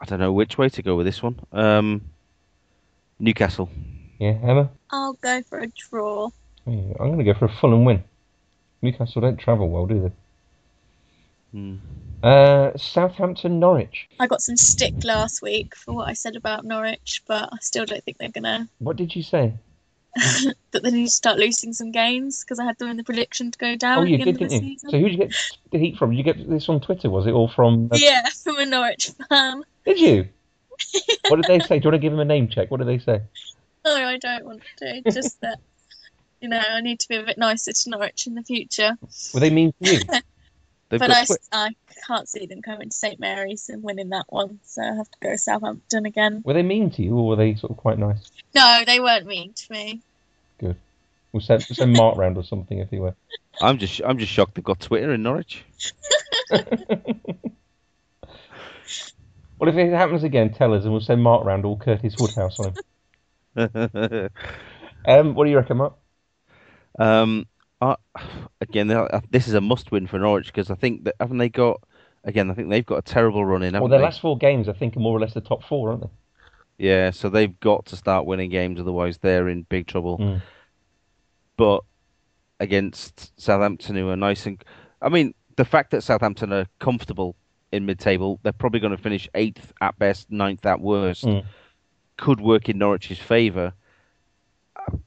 I 0.00 0.04
don't 0.06 0.20
know 0.20 0.32
which 0.32 0.56
way 0.56 0.68
to 0.68 0.82
go 0.82 0.94
with 0.94 1.04
this 1.04 1.20
one. 1.20 1.40
Um, 1.52 2.00
Newcastle. 3.18 3.68
Yeah, 4.20 4.38
Emma? 4.42 4.70
I'll 4.90 5.14
go 5.14 5.42
for 5.42 5.58
a 5.58 5.66
draw. 5.66 6.30
Yeah, 6.66 6.94
I'm 7.00 7.12
going 7.12 7.18
to 7.18 7.24
go 7.24 7.34
for 7.34 7.46
a 7.46 7.52
Fulham 7.52 7.84
win. 7.84 8.04
Newcastle 8.82 9.22
don't 9.22 9.36
travel 9.36 9.68
well, 9.68 9.86
do 9.86 10.02
they? 10.02 11.58
Hmm. 11.58 11.76
Uh, 12.22 12.76
Southampton, 12.76 13.58
Norwich. 13.60 14.08
I 14.18 14.26
got 14.26 14.42
some 14.42 14.56
stick 14.56 15.04
last 15.04 15.42
week 15.42 15.74
for 15.74 15.92
what 15.94 16.08
I 16.08 16.12
said 16.12 16.36
about 16.36 16.64
Norwich, 16.64 17.22
but 17.26 17.48
I 17.52 17.56
still 17.60 17.86
don't 17.86 18.02
think 18.04 18.18
they're 18.18 18.28
gonna. 18.28 18.68
What 18.78 18.96
did 18.96 19.16
you 19.16 19.22
say? 19.22 19.54
that 20.72 20.82
they 20.82 20.90
need 20.90 21.06
to 21.06 21.10
start 21.10 21.38
losing 21.38 21.72
some 21.72 21.92
games 21.92 22.42
because 22.42 22.58
I 22.58 22.64
had 22.64 22.76
them 22.78 22.88
in 22.88 22.96
the 22.96 23.04
prediction 23.04 23.52
to 23.52 23.58
go 23.58 23.76
down 23.76 23.98
oh, 23.98 24.02
at 24.02 24.08
you 24.08 24.18
the 24.18 24.24
did, 24.24 24.28
end 24.28 24.38
didn't 24.38 24.52
you? 24.52 24.70
season. 24.70 24.90
So 24.90 24.98
who 24.98 25.04
did 25.08 25.12
you 25.12 25.18
get 25.18 25.34
the 25.70 25.78
heat 25.78 25.96
from? 25.96 26.10
Did 26.10 26.18
you 26.18 26.24
get 26.24 26.50
this 26.50 26.68
on 26.68 26.80
Twitter? 26.80 27.08
Was 27.08 27.26
it 27.26 27.32
all 27.32 27.48
from? 27.48 27.88
uh, 27.92 27.96
Yeah, 27.96 28.26
from 28.44 28.58
a 28.58 28.66
Norwich 28.66 29.10
fan. 29.28 29.62
Did 29.84 30.00
you? 30.00 30.28
what 31.28 31.36
did 31.36 31.44
they 31.46 31.60
say? 31.60 31.78
Do 31.78 31.86
you 31.86 31.92
want 31.92 31.94
to 31.94 31.98
give 31.98 32.12
them 32.12 32.20
a 32.20 32.24
name 32.24 32.48
check? 32.48 32.70
What 32.70 32.78
did 32.78 32.88
they 32.88 32.98
say? 32.98 33.22
No, 33.84 33.94
I 33.94 34.18
don't 34.18 34.44
want 34.44 34.62
to. 34.78 35.02
Just 35.10 35.40
that, 35.40 35.58
you 36.40 36.48
know, 36.48 36.58
I 36.58 36.80
need 36.80 37.00
to 37.00 37.08
be 37.08 37.16
a 37.16 37.22
bit 37.22 37.38
nicer 37.38 37.72
to 37.72 37.90
Norwich 37.90 38.26
in 38.26 38.34
the 38.34 38.42
future. 38.42 38.96
Were 39.34 39.40
they 39.40 39.50
mean 39.50 39.72
to 39.82 39.94
you? 39.94 40.00
But 40.90 41.12
I, 41.12 41.24
I 41.52 41.70
can't 42.08 42.28
see 42.28 42.46
them 42.46 42.62
coming 42.62 42.88
to 42.88 42.96
St 42.96 43.20
Mary's 43.20 43.68
and 43.68 43.80
winning 43.80 44.08
that 44.08 44.24
one, 44.28 44.58
so 44.64 44.82
I 44.82 44.96
have 44.96 45.08
to 45.08 45.18
go 45.22 45.36
Southampton 45.36 46.04
again. 46.04 46.42
Were 46.44 46.52
they 46.52 46.64
mean 46.64 46.90
to 46.90 47.02
you, 47.02 47.16
or 47.16 47.28
were 47.28 47.36
they 47.36 47.54
sort 47.54 47.70
of 47.70 47.76
quite 47.76 47.96
nice? 47.96 48.32
No, 48.56 48.82
they 48.84 48.98
weren't 48.98 49.24
mean 49.24 49.52
to 49.52 49.72
me. 49.72 50.00
We'll 50.60 51.42
send, 51.42 51.64
we'll 51.68 51.76
send 51.76 51.92
Mark 51.92 52.16
round 52.16 52.36
or 52.36 52.42
something 52.42 52.80
if 52.80 52.90
he 52.90 52.98
were. 52.98 53.14
I'm 53.62 53.78
just 53.78 54.00
I'm 54.04 54.18
just 54.18 54.32
shocked 54.32 54.56
they've 54.56 54.64
got 54.64 54.80
Twitter 54.80 55.12
in 55.12 55.22
Norwich. 55.22 55.64
Well, 59.60 59.68
if 59.68 59.76
it 59.76 59.92
happens 59.92 60.22
again, 60.22 60.54
tell 60.54 60.72
us, 60.72 60.84
and 60.84 60.92
we'll 60.92 61.02
send 61.02 61.22
Mark 61.22 61.44
round 61.44 61.66
all 61.66 61.76
Curtis 61.76 62.14
Woodhouse 62.18 62.58
on 62.58 62.72
him. 63.54 64.30
Um, 65.04 65.34
what 65.34 65.44
do 65.44 65.50
you 65.50 65.56
reckon, 65.58 65.76
Mark? 65.76 65.94
Um, 66.98 67.46
I, 67.80 67.96
again, 68.60 68.88
this 69.30 69.48
is 69.48 69.54
a 69.54 69.60
must-win 69.60 70.06
for 70.06 70.18
Norwich 70.18 70.46
because 70.46 70.70
I 70.70 70.74
think 70.74 71.04
that 71.04 71.14
haven't 71.20 71.38
they 71.38 71.48
got 71.48 71.80
again? 72.24 72.50
I 72.50 72.54
think 72.54 72.68
they've 72.68 72.84
got 72.84 72.98
a 72.98 73.02
terrible 73.02 73.44
run 73.44 73.62
in. 73.62 73.74
Well, 73.74 73.88
their 73.88 73.98
they? 73.98 74.04
last 74.04 74.20
four 74.20 74.36
games, 74.36 74.68
I 74.68 74.72
think, 74.72 74.96
are 74.96 75.00
more 75.00 75.16
or 75.16 75.20
less 75.20 75.34
the 75.34 75.40
top 75.40 75.64
four, 75.64 75.90
aren't 75.90 76.02
they? 76.02 76.08
Yeah, 76.78 77.10
so 77.10 77.28
they've 77.28 77.58
got 77.60 77.86
to 77.86 77.96
start 77.96 78.26
winning 78.26 78.50
games, 78.50 78.80
otherwise 78.80 79.18
they're 79.18 79.48
in 79.48 79.62
big 79.62 79.86
trouble. 79.86 80.18
Mm. 80.18 80.42
But 81.56 81.82
against 82.58 83.38
Southampton, 83.40 83.96
who 83.96 84.08
are 84.08 84.16
nice 84.16 84.46
and, 84.46 84.62
I 85.02 85.10
mean, 85.10 85.34
the 85.56 85.64
fact 85.64 85.90
that 85.90 86.02
Southampton 86.02 86.52
are 86.52 86.66
comfortable 86.78 87.36
in 87.72 87.84
mid-table, 87.84 88.40
they're 88.42 88.52
probably 88.52 88.80
going 88.80 88.96
to 88.96 89.02
finish 89.02 89.28
eighth 89.34 89.72
at 89.82 89.98
best, 89.98 90.30
ninth 90.30 90.64
at 90.64 90.80
worst. 90.80 91.24
Mm. 91.24 91.44
Could 92.16 92.40
work 92.40 92.68
in 92.68 92.78
Norwich's 92.78 93.18
favour, 93.18 93.74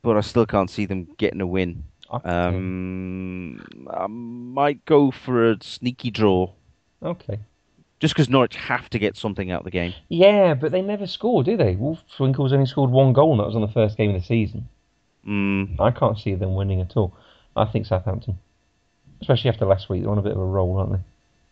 but 0.01 0.17
I 0.17 0.21
still 0.21 0.45
can't 0.45 0.69
see 0.69 0.85
them 0.85 1.07
getting 1.17 1.41
a 1.41 1.47
win. 1.47 1.83
I- 2.11 2.47
Um, 2.47 3.65
I 3.89 4.07
might 4.07 4.83
go 4.85 5.11
for 5.11 5.51
a 5.51 5.57
sneaky 5.61 6.11
draw, 6.11 6.49
Okay. 7.01 7.39
just 7.99 8.13
because 8.13 8.29
Norwich 8.29 8.55
have 8.55 8.89
to 8.91 8.99
get 8.99 9.17
something 9.17 9.49
out 9.51 9.59
of 9.61 9.65
the 9.65 9.71
game. 9.71 9.93
Yeah, 10.09 10.53
but 10.53 10.71
they 10.71 10.81
never 10.81 11.07
score, 11.07 11.43
do 11.43 11.57
they? 11.57 11.75
Wolfswinkel's 11.75 12.53
only 12.53 12.65
scored 12.67 12.91
one 12.91 13.13
goal, 13.13 13.31
and 13.31 13.39
that 13.39 13.47
was 13.47 13.55
on 13.55 13.61
the 13.61 13.67
first 13.67 13.97
game 13.97 14.13
of 14.13 14.21
the 14.21 14.25
season. 14.27 14.67
Mm, 15.27 15.79
I 15.79 15.89
can't 15.91 16.17
see 16.19 16.35
them 16.35 16.55
winning 16.55 16.81
at 16.81 16.95
all. 16.97 17.13
I 17.55 17.65
think 17.65 17.85
Southampton, 17.85 18.37
especially 19.21 19.49
after 19.49 19.65
last 19.65 19.89
week, 19.89 20.01
they're 20.01 20.11
on 20.11 20.17
a 20.17 20.21
bit 20.23 20.33
of 20.33 20.39
a 20.39 20.45
roll, 20.45 20.77
aren't 20.77 20.91
they? 20.91 20.99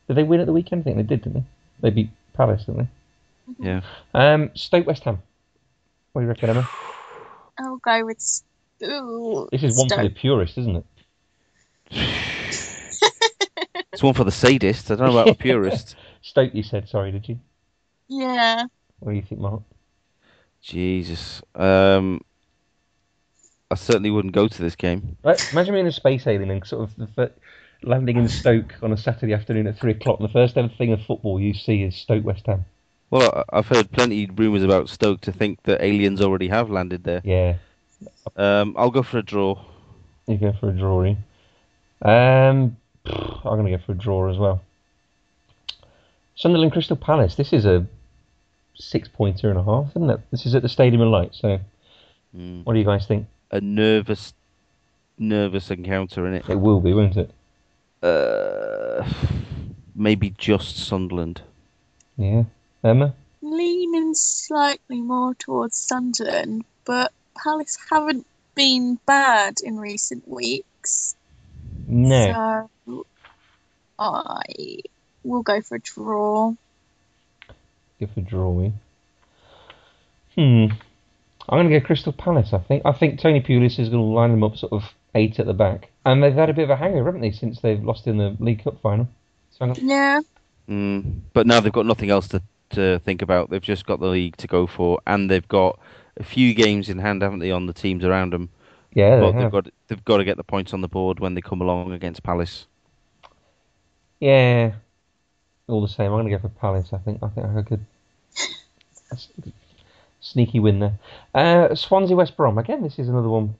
Did 0.07 0.17
they 0.17 0.23
win 0.23 0.41
at 0.41 0.45
the 0.45 0.53
weekend? 0.53 0.81
I 0.81 0.83
think 0.83 0.97
they 0.97 1.03
did, 1.03 1.21
didn't 1.23 1.33
they? 1.81 1.89
They 1.89 1.89
beat 1.95 2.09
Palace, 2.33 2.65
didn't 2.65 2.87
they? 3.59 3.65
yeah. 3.67 3.81
Um, 4.13 4.51
Stoke 4.55 4.85
West 4.87 5.03
Ham. 5.05 5.21
What 6.11 6.21
do 6.21 6.25
you 6.25 6.29
reckon, 6.29 6.49
Emma? 6.51 6.67
I'll 7.61 7.77
go 7.77 8.05
with. 8.05 8.17
S- 8.17 8.43
Ooh, 8.83 9.47
This 9.51 9.63
is 9.63 9.77
one 9.77 9.89
for 9.89 9.97
the 9.97 10.09
Stoke. 10.09 10.15
purists, 10.17 10.57
isn't 10.57 10.75
it? 10.77 10.85
It's 13.93 14.01
one 14.03 14.13
for 14.13 14.23
the 14.23 14.31
sadists. 14.31 14.89
I 14.89 14.95
don't 14.95 15.07
know 15.07 15.19
about 15.19 15.27
the 15.37 15.43
purists. 15.43 15.95
Stoke, 16.21 16.53
you 16.55 16.63
said. 16.63 16.87
Sorry, 16.87 17.11
did 17.11 17.27
you? 17.27 17.39
Yeah, 18.07 18.63
What 18.99 19.11
do 19.11 19.15
you 19.17 19.21
think, 19.21 19.41
Mark? 19.41 19.61
Jesus. 20.61 21.41
Um, 21.55 22.21
I 23.69 23.75
certainly 23.75 24.09
wouldn't 24.09 24.33
go 24.33 24.47
to 24.47 24.61
this 24.61 24.75
game. 24.75 25.17
Right, 25.23 25.51
imagine 25.51 25.73
being 25.73 25.87
a 25.87 25.91
space 25.91 26.25
alien 26.25 26.49
and 26.51 26.65
sort 26.65 26.83
of 26.83 26.95
the 26.95 27.07
fir- 27.07 27.31
landing 27.83 28.17
in 28.17 28.27
Stoke 28.29 28.73
on 28.81 28.91
a 28.93 28.97
Saturday 28.97 29.33
afternoon 29.33 29.67
at 29.67 29.77
three 29.77 29.91
o'clock, 29.91 30.19
and 30.19 30.27
the 30.29 30.33
first 30.33 30.57
ever 30.57 30.69
thing 30.77 30.93
of 30.93 31.01
football 31.05 31.39
you 31.39 31.53
see 31.53 31.83
is 31.83 31.95
Stoke 31.95 32.23
West 32.23 32.45
Ham. 32.47 32.65
Well, 33.11 33.43
I've 33.51 33.67
heard 33.67 33.91
plenty 33.91 34.23
of 34.23 34.39
rumours 34.39 34.63
about 34.63 34.87
Stoke 34.89 35.21
to 35.21 35.31
think 35.33 35.61
that 35.63 35.83
aliens 35.83 36.21
already 36.21 36.47
have 36.47 36.69
landed 36.69 37.03
there. 37.03 37.21
Yeah, 37.23 37.55
Um, 38.37 38.73
I'll 38.77 38.89
go 38.89 39.03
for 39.03 39.17
a 39.19 39.23
draw. 39.23 39.59
you 40.27 40.37
go 40.37 40.53
for 40.53 40.69
a 40.69 40.71
drawing. 40.71 41.17
Um, 42.01 42.77
I'm 43.05 43.41
going 43.43 43.65
to 43.65 43.77
go 43.77 43.83
for 43.85 43.91
a 43.91 43.95
draw 43.95 44.29
as 44.31 44.37
well. 44.37 44.61
Sunderland 46.35 46.71
Crystal 46.71 46.95
Palace. 46.95 47.35
This 47.35 47.51
is 47.53 47.65
a 47.65 47.85
six 48.75 49.07
pointer 49.09 49.49
and 49.49 49.59
a 49.59 49.63
half, 49.63 49.89
isn't 49.95 50.09
it? 50.09 50.21
This 50.31 50.45
is 50.45 50.55
at 50.55 50.61
the 50.61 50.69
Stadium 50.69 51.01
of 51.01 51.09
Light. 51.09 51.35
So, 51.35 51.59
Mm. 52.35 52.63
what 52.65 52.73
do 52.73 52.79
you 52.79 52.85
guys 52.85 53.05
think? 53.05 53.27
A 53.51 53.59
nervous, 53.59 54.33
nervous 55.19 55.69
encounter 55.69 56.25
in 56.27 56.33
it. 56.35 56.49
It 56.49 56.55
will 56.55 56.79
be, 56.79 56.93
won't 56.93 57.17
it? 57.17 57.29
Uh, 58.01 59.05
maybe 59.93 60.29
just 60.37 60.77
Sunderland. 60.77 61.41
Yeah, 62.17 62.43
Emma. 62.83 63.13
leaning 63.41 64.13
slightly 64.13 65.01
more 65.01 65.33
towards 65.35 65.77
Sunderland, 65.77 66.63
but 66.85 67.11
Palace 67.41 67.77
haven't 67.89 68.25
been 68.55 68.99
bad 69.05 69.55
in 69.63 69.77
recent 69.77 70.27
weeks. 70.27 71.15
No. 71.87 72.69
So 72.85 73.05
I 73.99 74.79
will 75.23 75.43
go 75.43 75.61
for 75.61 75.75
a 75.75 75.79
draw. 75.79 76.53
Go 77.99 78.07
for 78.13 78.21
drawing. 78.21 78.79
Hmm. 80.35 80.67
I'm 81.49 81.57
going 81.57 81.69
to 81.69 81.79
go 81.79 81.85
Crystal 81.85 82.13
Palace. 82.13 82.53
I 82.53 82.59
think. 82.59 82.83
I 82.85 82.91
think 82.93 83.19
Tony 83.19 83.41
Pulis 83.41 83.79
is 83.79 83.89
going 83.89 84.01
to 84.01 84.13
line 84.13 84.31
them 84.31 84.43
up 84.43 84.57
sort 84.57 84.71
of 84.71 84.83
eight 85.13 85.39
at 85.39 85.45
the 85.45 85.53
back, 85.53 85.89
and 86.05 86.23
they've 86.23 86.33
had 86.33 86.49
a 86.49 86.53
bit 86.53 86.63
of 86.63 86.69
a 86.69 86.75
hangover, 86.75 87.05
haven't 87.05 87.21
they, 87.21 87.31
since 87.31 87.59
they've 87.59 87.83
lost 87.83 88.07
in 88.07 88.17
the 88.17 88.35
League 88.39 88.63
Cup 88.63 88.79
final? 88.81 89.07
So 89.51 89.73
Yeah, 89.77 90.21
Mm. 90.69 91.19
But 91.33 91.47
now 91.47 91.59
they've 91.59 91.71
got 91.73 91.85
nothing 91.85 92.09
else 92.09 92.29
to, 92.29 92.41
to 92.71 92.99
think 92.99 93.21
about. 93.21 93.49
They've 93.49 93.61
just 93.61 93.85
got 93.85 93.99
the 93.99 94.07
league 94.07 94.37
to 94.37 94.47
go 94.47 94.67
for, 94.67 94.99
and 95.07 95.29
they've 95.29 95.47
got 95.47 95.79
a 96.17 96.23
few 96.23 96.53
games 96.53 96.89
in 96.89 96.99
hand, 96.99 97.21
haven't 97.21 97.39
they, 97.39 97.51
on 97.51 97.65
the 97.65 97.73
teams 97.73 98.03
around 98.03 98.33
them? 98.33 98.49
yeah, 98.93 99.15
they 99.15 99.21
but 99.21 99.31
they've 99.33 99.41
have. 99.43 99.51
got 99.51 99.67
they've 99.87 100.05
got 100.05 100.17
to 100.17 100.23
get 100.23 100.37
the 100.37 100.43
points 100.43 100.73
on 100.73 100.81
the 100.81 100.87
board 100.87 101.19
when 101.19 101.33
they 101.33 101.41
come 101.41 101.61
along 101.61 101.93
against 101.93 102.23
Palace. 102.23 102.67
Yeah. 104.19 104.73
All 105.67 105.81
the 105.81 105.87
same, 105.87 106.07
I'm 106.07 106.19
going 106.19 106.25
to 106.25 106.31
go 106.31 106.39
for 106.41 106.49
Palace. 106.49 106.89
I 106.93 106.97
think. 106.97 107.23
I 107.23 107.29
think 107.29 107.47
I 107.47 107.61
could. 107.61 107.85
Sneaky 110.21 110.59
win 110.59 110.79
there. 110.79 110.99
Uh, 111.33 111.73
Swansea 111.75 112.15
West 112.15 112.37
Brom. 112.37 112.57
Again, 112.57 112.83
this 112.83 112.99
is 112.99 113.09
another 113.09 113.29
one 113.29 113.55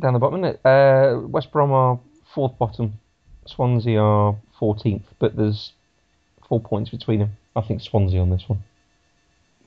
down 0.00 0.14
the 0.14 0.18
bottom, 0.18 0.42
isn't 0.44 0.56
it? 0.56 0.66
Uh, 0.66 1.20
West 1.28 1.52
Brom 1.52 1.70
are 1.72 2.00
fourth 2.34 2.58
bottom. 2.58 2.94
Swansea 3.46 4.00
are 4.00 4.36
14th, 4.60 5.02
but 5.18 5.36
there's 5.36 5.72
four 6.48 6.60
points 6.60 6.90
between 6.90 7.20
them. 7.20 7.36
I 7.56 7.60
think 7.60 7.80
Swansea 7.80 8.20
on 8.20 8.30
this 8.30 8.48
one. 8.48 8.62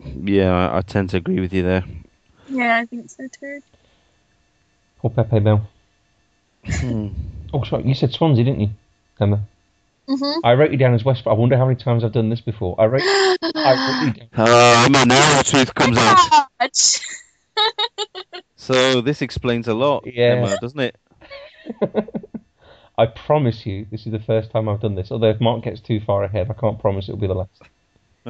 Yeah, 0.03 0.51
I, 0.53 0.77
I 0.77 0.81
tend 0.81 1.09
to 1.11 1.17
agree 1.17 1.39
with 1.39 1.53
you 1.53 1.63
there. 1.63 1.83
Yeah, 2.49 2.77
I 2.77 2.85
think 2.85 3.09
so 3.09 3.27
too. 3.27 3.61
Poor 4.99 5.11
Pepe 5.11 5.39
Mel. 5.39 5.67
Hmm. 6.65 7.07
Oh, 7.53 7.63
sorry, 7.63 7.87
you 7.87 7.95
said 7.95 8.11
Swansea, 8.11 8.43
didn't 8.43 8.59
you, 8.59 8.69
Emma? 9.21 9.39
hmm 10.05 10.39
I 10.43 10.53
wrote 10.53 10.71
you 10.71 10.77
down 10.77 10.93
as 10.93 11.05
West. 11.05 11.23
but 11.23 11.31
I 11.31 11.33
wonder 11.33 11.55
how 11.57 11.65
many 11.65 11.77
times 11.79 12.03
I've 12.03 12.11
done 12.11 12.29
this 12.29 12.41
before. 12.41 12.75
I 12.77 12.87
wrote. 12.87 13.01
I 13.03 13.39
wrote 13.87 14.07
you 14.07 14.13
down. 14.13 14.27
Oh, 14.37 14.83
Emma, 14.85 15.05
now 15.05 15.37
the 15.37 15.43
truth 15.49 15.73
comes 15.73 15.97
out. 15.97 16.21
So 18.57 18.99
this 18.99 19.21
explains 19.21 19.69
a 19.69 19.73
lot, 19.73 20.03
Yeah. 20.05 20.33
Emma, 20.35 20.57
doesn't 20.59 20.79
it? 20.79 20.97
I 22.97 23.05
promise 23.05 23.65
you, 23.65 23.85
this 23.89 24.05
is 24.05 24.11
the 24.11 24.19
first 24.19 24.51
time 24.51 24.67
I've 24.67 24.81
done 24.81 24.95
this. 24.95 25.09
Although 25.09 25.29
if 25.29 25.39
Mark 25.39 25.63
gets 25.63 25.79
too 25.79 26.01
far 26.01 26.23
ahead, 26.25 26.47
I 26.49 26.53
can't 26.53 26.77
promise 26.79 27.07
it'll 27.07 27.19
be 27.21 27.27
the 27.27 27.33
last. 27.33 27.61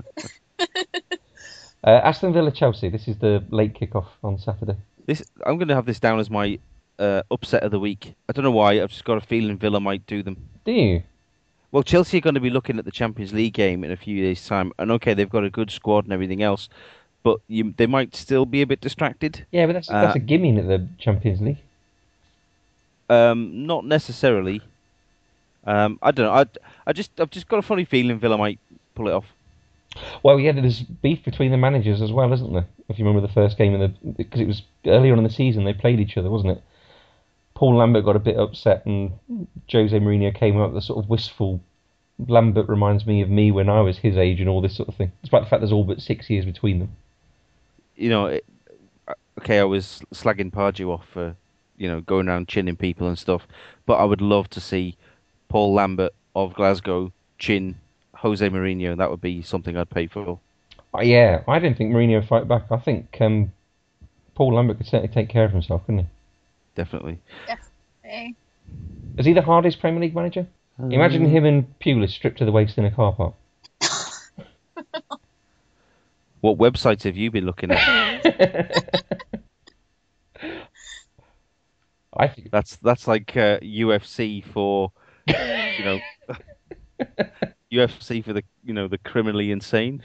uh, 0.60 1.90
Aston 1.90 2.34
Villa 2.34 2.52
Chelsea. 2.52 2.90
This 2.90 3.08
is 3.08 3.18
the 3.18 3.44
late 3.50 3.74
kickoff 3.74 4.08
on 4.24 4.38
Saturday. 4.38 4.76
This 5.06 5.24
I'm 5.46 5.58
going 5.58 5.68
to 5.70 5.76
have 5.76 5.86
this 5.86 6.00
down 6.00 6.20
as 6.20 6.30
my 6.30 6.60
uh, 7.00 7.22
upset 7.32 7.64
of 7.64 7.72
the 7.72 7.80
week. 7.80 8.14
I 8.28 8.34
don't 8.34 8.44
know 8.44 8.52
why. 8.52 8.82
I've 8.82 8.90
just 8.90 9.06
got 9.06 9.18
a 9.18 9.22
feeling 9.22 9.58
Villa 9.58 9.80
might 9.80 10.06
do 10.08 10.24
them. 10.24 10.38
Do 10.66 10.72
you? 10.72 11.04
Well, 11.72 11.84
Chelsea 11.84 12.18
are 12.18 12.22
going 12.22 12.36
to 12.36 12.42
be 12.42 12.50
looking 12.50 12.80
at 12.80 12.86
the 12.86 12.92
Champions 12.92 13.34
League 13.34 13.54
game 13.54 13.84
in 13.84 13.92
a 13.92 13.98
few 13.98 14.22
days' 14.24 14.46
time, 14.48 14.72
and 14.80 14.90
okay, 14.92 15.14
they've 15.14 15.30
got 15.30 15.44
a 15.44 15.50
good 15.50 15.70
squad 15.70 16.06
and 16.06 16.14
everything 16.14 16.42
else, 16.42 16.70
but 17.24 17.40
you, 17.50 17.74
they 17.76 17.88
might 17.88 18.16
still 18.16 18.46
be 18.46 18.62
a 18.62 18.68
bit 18.68 18.80
distracted. 18.82 19.46
Yeah, 19.52 19.66
but 19.66 19.74
that's 19.74 19.88
that's 19.88 20.16
Uh, 20.16 20.18
a 20.18 20.20
gimme 20.20 20.58
at 20.58 20.68
the 20.68 20.88
Champions 20.98 21.42
League. 21.42 21.58
Um, 23.10 23.66
not 23.66 23.86
necessarily. 23.86 24.62
Um, 25.66 26.00
I 26.02 26.12
don't 26.12 26.26
know. 26.26 26.34
I, 26.34 26.46
I 26.88 26.94
just 26.94 27.12
I've 27.20 27.30
just 27.30 27.48
got 27.48 27.60
a 27.60 27.62
funny 27.62 27.84
feeling 27.86 28.18
Villa 28.20 28.38
might 28.38 28.60
pull 28.96 29.10
it 29.10 29.14
off. 29.14 29.26
Well, 30.24 30.40
yeah, 30.40 30.52
there's 30.52 30.82
beef 30.82 31.24
between 31.24 31.52
the 31.52 31.58
managers 31.58 32.02
as 32.02 32.12
well, 32.12 32.32
isn't 32.34 32.54
there? 32.54 32.68
If 32.90 33.00
you 33.00 33.06
remember 33.06 33.26
the 33.26 33.34
first 33.34 33.58
game 33.58 33.74
in 33.74 33.80
the 33.80 33.88
because 34.12 34.42
it 34.42 34.48
was 34.48 34.62
earlier 34.86 35.14
on 35.14 35.20
in 35.20 35.24
the 35.24 35.30
season 35.30 35.66
they 35.66 35.74
played 35.74 36.00
each 36.00 36.18
other, 36.18 36.30
wasn't 36.30 36.58
it? 36.58 36.64
Paul 37.54 37.78
Lambert 37.78 38.06
got 38.06 38.16
a 38.16 38.20
bit 38.20 38.38
upset, 38.38 38.86
and 38.86 39.12
Jose 39.72 39.98
Mourinho 39.98 40.34
came 40.34 40.58
out 40.58 40.74
with 40.74 40.76
the 40.76 40.86
sort 40.86 41.04
of 41.04 41.10
wistful. 41.10 41.60
Lambert 42.28 42.70
reminds 42.70 43.06
me 43.06 43.22
of 43.22 43.30
me 43.30 43.52
when 43.52 43.70
I 43.70 43.82
was 43.82 43.98
his 43.98 44.18
age 44.18 44.40
and 44.40 44.50
all 44.50 44.62
this 44.62 44.76
sort 44.76 44.90
of 44.90 44.96
thing. 44.96 45.12
Despite 45.22 45.44
the 45.44 45.50
fact 45.50 45.62
there's 45.62 45.72
all 45.72 45.84
but 45.84 46.02
six 46.02 46.30
years 46.30 46.46
between 46.46 46.80
them. 46.80 46.96
You 47.96 48.10
know, 48.10 48.26
it, 48.28 48.46
uh, 49.08 49.14
okay, 49.40 49.60
I 49.60 49.64
was 49.64 50.02
slagging 50.14 50.52
Pardew 50.52 50.90
off 50.90 51.08
for 51.12 51.36
you 51.78 51.88
know 51.88 52.02
going 52.02 52.28
around 52.28 52.48
chinning 52.48 52.76
people 52.76 53.08
and 53.08 53.18
stuff, 53.18 53.48
but 53.86 53.96
I 53.96 54.04
would 54.04 54.22
love 54.22 54.50
to 54.52 54.62
see 54.62 54.96
Paul 55.50 55.74
Lambert 55.74 56.14
of 56.36 56.54
Glasgow 56.54 57.12
chin 57.40 57.76
Jose 58.18 58.48
Mourinho. 58.50 58.92
and 58.92 59.00
That 59.00 59.10
would 59.10 59.22
be 59.22 59.42
something 59.42 59.78
I'd 59.78 59.90
pay 59.90 60.08
for. 60.08 60.40
Oh, 60.94 61.02
yeah, 61.02 61.44
I 61.48 61.60
didn't 61.60 61.78
think 61.78 61.92
Mourinho 61.92 62.20
would 62.20 62.28
fight 62.28 62.48
back. 62.48 62.66
I 62.72 62.78
think 62.78 63.18
um, 63.22 63.52
Paul 64.36 64.56
Lambert 64.56 64.78
could 64.78 64.88
certainly 64.88 65.14
take 65.14 65.30
care 65.30 65.46
of 65.46 65.52
himself, 65.52 65.86
couldn't 65.86 66.02
he? 66.02 66.08
Definitely. 66.76 67.20
Okay. 68.06 68.34
Is 69.18 69.26
he 69.26 69.34
the 69.34 69.42
hardest 69.42 69.80
Premier 69.80 70.02
League 70.02 70.16
manager? 70.16 70.48
Imagine 70.80 71.28
him 71.28 71.46
and 71.46 71.80
Pulis 71.80 72.12
stripped 72.12 72.38
to 72.38 72.46
the 72.46 72.52
waist 72.52 72.78
in 72.78 72.86
a 72.86 72.92
car 72.92 73.12
park. 73.14 73.34
What 76.42 76.58
websites 76.60 77.04
have 77.04 77.18
you 77.18 77.32
been 77.32 77.46
looking 77.46 77.72
at? 77.72 78.24
I 82.16 82.28
think 82.28 82.52
That's 82.52 82.78
that's 82.78 83.08
like 83.08 83.36
uh, 83.36 83.60
UFC 83.60 84.44
for 84.46 84.92
you 85.28 85.84
know 85.84 86.00
UFC 87.72 88.24
for 88.24 88.34
the 88.34 88.44
you 88.64 88.74
know 88.74 88.88
the 88.88 88.98
criminally 88.98 89.52
insane. 89.52 90.02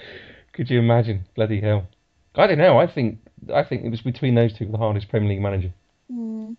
Could 0.52 0.70
you 0.70 0.78
imagine? 0.78 1.24
Bloody 1.34 1.60
hell! 1.60 1.86
I 2.34 2.46
don't 2.46 2.58
know. 2.58 2.78
I 2.78 2.86
think 2.86 3.18
I 3.52 3.62
think 3.62 3.84
it 3.84 3.90
was 3.90 4.00
between 4.00 4.34
those 4.34 4.52
two 4.52 4.66
the 4.66 4.78
hardest 4.78 5.08
Premier 5.08 5.30
League 5.30 5.40
manager. 5.40 5.72
Hmm. 6.10 6.52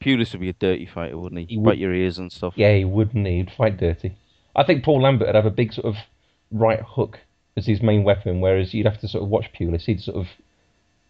Pulis 0.00 0.32
would 0.32 0.40
be 0.40 0.48
a 0.48 0.54
dirty 0.54 0.86
fighter, 0.86 1.18
wouldn't 1.18 1.40
he? 1.40 1.46
He 1.46 1.58
would. 1.58 1.72
Bite 1.72 1.78
your 1.78 1.94
ears 1.94 2.18
and 2.18 2.32
stuff. 2.32 2.54
Yeah, 2.56 2.74
he 2.74 2.84
wouldn't. 2.84 3.26
he? 3.26 3.36
He'd 3.36 3.50
fight 3.50 3.76
dirty. 3.76 4.16
I 4.56 4.64
think 4.64 4.82
Paul 4.82 5.02
Lambert 5.02 5.28
would 5.28 5.34
have 5.34 5.46
a 5.46 5.50
big 5.50 5.72
sort 5.72 5.86
of 5.86 5.96
right 6.50 6.80
hook 6.80 7.20
as 7.56 7.66
his 7.66 7.82
main 7.82 8.02
weapon, 8.02 8.40
whereas 8.40 8.72
you'd 8.72 8.86
have 8.86 9.00
to 9.00 9.08
sort 9.08 9.22
of 9.22 9.28
watch 9.28 9.52
Pulis. 9.52 9.84
He'd 9.84 10.00
sort 10.00 10.16
of 10.16 10.28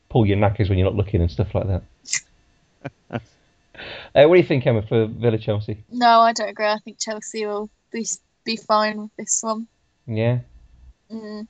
pull 0.09 0.27
your 0.27 0.37
knackers 0.37 0.69
when 0.69 0.79
you're 0.79 0.89
not 0.89 0.97
looking 0.97 1.21
and 1.21 1.31
stuff 1.31 1.55
like 1.55 1.67
that. 1.69 1.83
uh, 3.13 3.21
what 4.29 4.35
do 4.35 4.41
you 4.41 4.47
think, 4.47 4.67
Emma, 4.67 4.83
for 4.83 5.07
Villa 5.07 5.39
Chelsea? 5.39 5.85
No, 5.91 6.21
I 6.21 6.33
don't 6.33 6.49
agree. 6.49 6.67
I 6.67 6.79
think 6.85 6.99
Chelsea 6.99 7.47
will 7.47 7.71
be 7.93 8.05
be 8.51 8.57
fine 8.57 8.99
with 9.03 9.11
this 9.17 9.41
one. 9.43 9.67
Yeah, 10.07 10.41
Mm. 11.11 11.47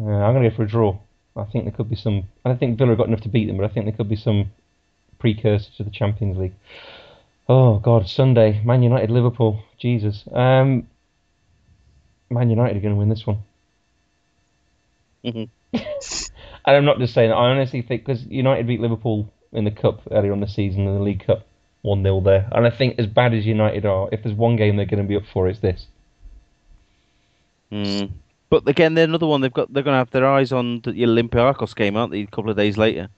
uh, 0.00 0.02
I'm 0.04 0.34
going 0.34 0.44
to 0.44 0.50
go 0.50 0.56
for 0.56 0.62
a 0.64 0.68
draw. 0.68 0.98
I 1.36 1.44
think 1.44 1.64
there 1.64 1.72
could 1.72 1.90
be 1.90 1.96
some. 1.96 2.24
I 2.44 2.48
don't 2.48 2.58
think 2.58 2.78
Villa 2.78 2.90
have 2.90 2.98
got 2.98 3.08
enough 3.08 3.22
to 3.22 3.28
beat 3.28 3.46
them, 3.46 3.56
but 3.56 3.64
I 3.64 3.68
think 3.68 3.86
there 3.86 3.94
could 3.96 4.08
be 4.08 4.16
some 4.16 4.50
precursor 5.18 5.70
to 5.78 5.82
the 5.84 5.90
Champions 5.90 6.36
League. 6.38 6.54
Oh 7.48 7.78
God, 7.78 8.08
Sunday, 8.08 8.62
Man 8.64 8.82
United, 8.82 9.10
Liverpool. 9.10 9.62
Jesus, 9.78 10.24
um, 10.32 10.86
Man 12.30 12.50
United 12.50 12.76
are 12.76 12.80
going 12.80 12.94
to 12.94 12.98
win 12.98 13.08
this 13.08 13.26
one. 13.26 13.38
Mhm. 15.24 15.48
And 16.66 16.76
I'm 16.76 16.86
not 16.86 16.98
just 16.98 17.12
saying 17.12 17.28
that. 17.28 17.36
I 17.36 17.50
honestly 17.50 17.82
think 17.82 18.06
because 18.06 18.24
United 18.24 18.66
beat 18.66 18.80
Liverpool 18.80 19.30
in 19.52 19.64
the 19.64 19.70
cup 19.70 20.00
earlier 20.10 20.32
on 20.32 20.40
the 20.40 20.48
season 20.48 20.86
in 20.86 20.94
the 20.94 21.02
League 21.02 21.26
Cup, 21.26 21.46
one 21.84 22.02
0 22.02 22.20
there. 22.20 22.48
And 22.52 22.66
I 22.66 22.70
think 22.70 22.98
as 22.98 23.06
bad 23.06 23.34
as 23.34 23.46
United 23.46 23.84
are, 23.84 24.08
if 24.10 24.22
there's 24.22 24.34
one 24.34 24.56
game 24.56 24.76
they're 24.76 24.86
going 24.86 25.02
to 25.02 25.08
be 25.08 25.16
up 25.16 25.24
for, 25.32 25.48
it's 25.48 25.60
this. 25.60 25.86
Mm. 27.70 28.10
But 28.48 28.66
again, 28.66 28.94
they're 28.94 29.04
another 29.04 29.26
one. 29.26 29.42
They've 29.42 29.52
got 29.52 29.72
they're 29.72 29.82
going 29.82 29.94
to 29.94 29.98
have 29.98 30.10
their 30.10 30.26
eyes 30.26 30.50
on 30.50 30.80
the 30.80 30.92
Olympiacos 30.92 31.76
game, 31.76 31.96
aren't 31.96 32.12
they? 32.12 32.22
A 32.22 32.26
couple 32.26 32.50
of 32.50 32.56
days 32.56 32.78
later, 32.78 33.08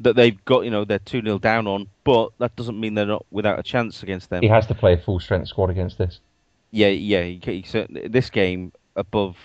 that 0.00 0.14
they've 0.14 0.42
got 0.44 0.64
you 0.64 0.70
know 0.70 0.84
they're 0.84 1.00
two 1.00 1.20
0 1.20 1.38
down 1.38 1.66
on, 1.66 1.88
but 2.04 2.30
that 2.38 2.54
doesn't 2.54 2.78
mean 2.78 2.94
they're 2.94 3.06
not 3.06 3.26
without 3.32 3.58
a 3.58 3.62
chance 3.62 4.02
against 4.02 4.30
them. 4.30 4.42
He 4.42 4.48
has 4.48 4.66
to 4.68 4.74
play 4.74 4.92
a 4.92 4.96
full 4.96 5.18
strength 5.18 5.48
squad 5.48 5.70
against 5.70 5.98
this. 5.98 6.20
Yeah, 6.70 6.88
yeah. 6.88 7.22
He, 7.22 7.40
he 7.44 7.62
certainly, 7.62 8.06
this 8.06 8.30
game 8.30 8.72
above 8.94 9.36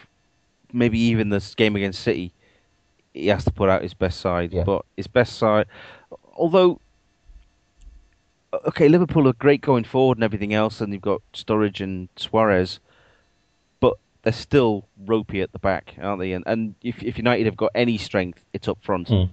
maybe 0.71 0.99
even 0.99 1.29
this 1.29 1.55
game 1.55 1.75
against 1.75 2.01
City, 2.01 2.31
he 3.13 3.27
has 3.27 3.43
to 3.45 3.51
put 3.51 3.69
out 3.69 3.81
his 3.81 3.95
best 3.95 4.19
side. 4.19 4.53
Yeah. 4.53 4.63
But 4.65 4.85
his 4.97 5.07
best 5.07 5.37
side, 5.37 5.65
although 6.35 6.79
okay, 8.53 8.87
Liverpool 8.87 9.27
are 9.27 9.33
great 9.33 9.61
going 9.61 9.83
forward 9.83 10.17
and 10.17 10.23
everything 10.23 10.53
else, 10.53 10.81
and 10.81 10.91
you've 10.93 11.01
got 11.01 11.21
Sturridge 11.33 11.81
and 11.81 12.09
Suarez, 12.15 12.79
but 13.79 13.97
they're 14.23 14.33
still 14.33 14.85
ropey 15.05 15.41
at 15.41 15.51
the 15.51 15.59
back, 15.59 15.95
aren't 16.01 16.19
they? 16.19 16.33
And 16.33 16.43
and 16.47 16.75
if 16.81 17.01
if 17.03 17.17
United 17.17 17.45
have 17.45 17.57
got 17.57 17.71
any 17.75 17.97
strength, 17.97 18.41
it's 18.53 18.67
up 18.67 18.77
front. 18.81 19.07
Hmm. 19.09 19.23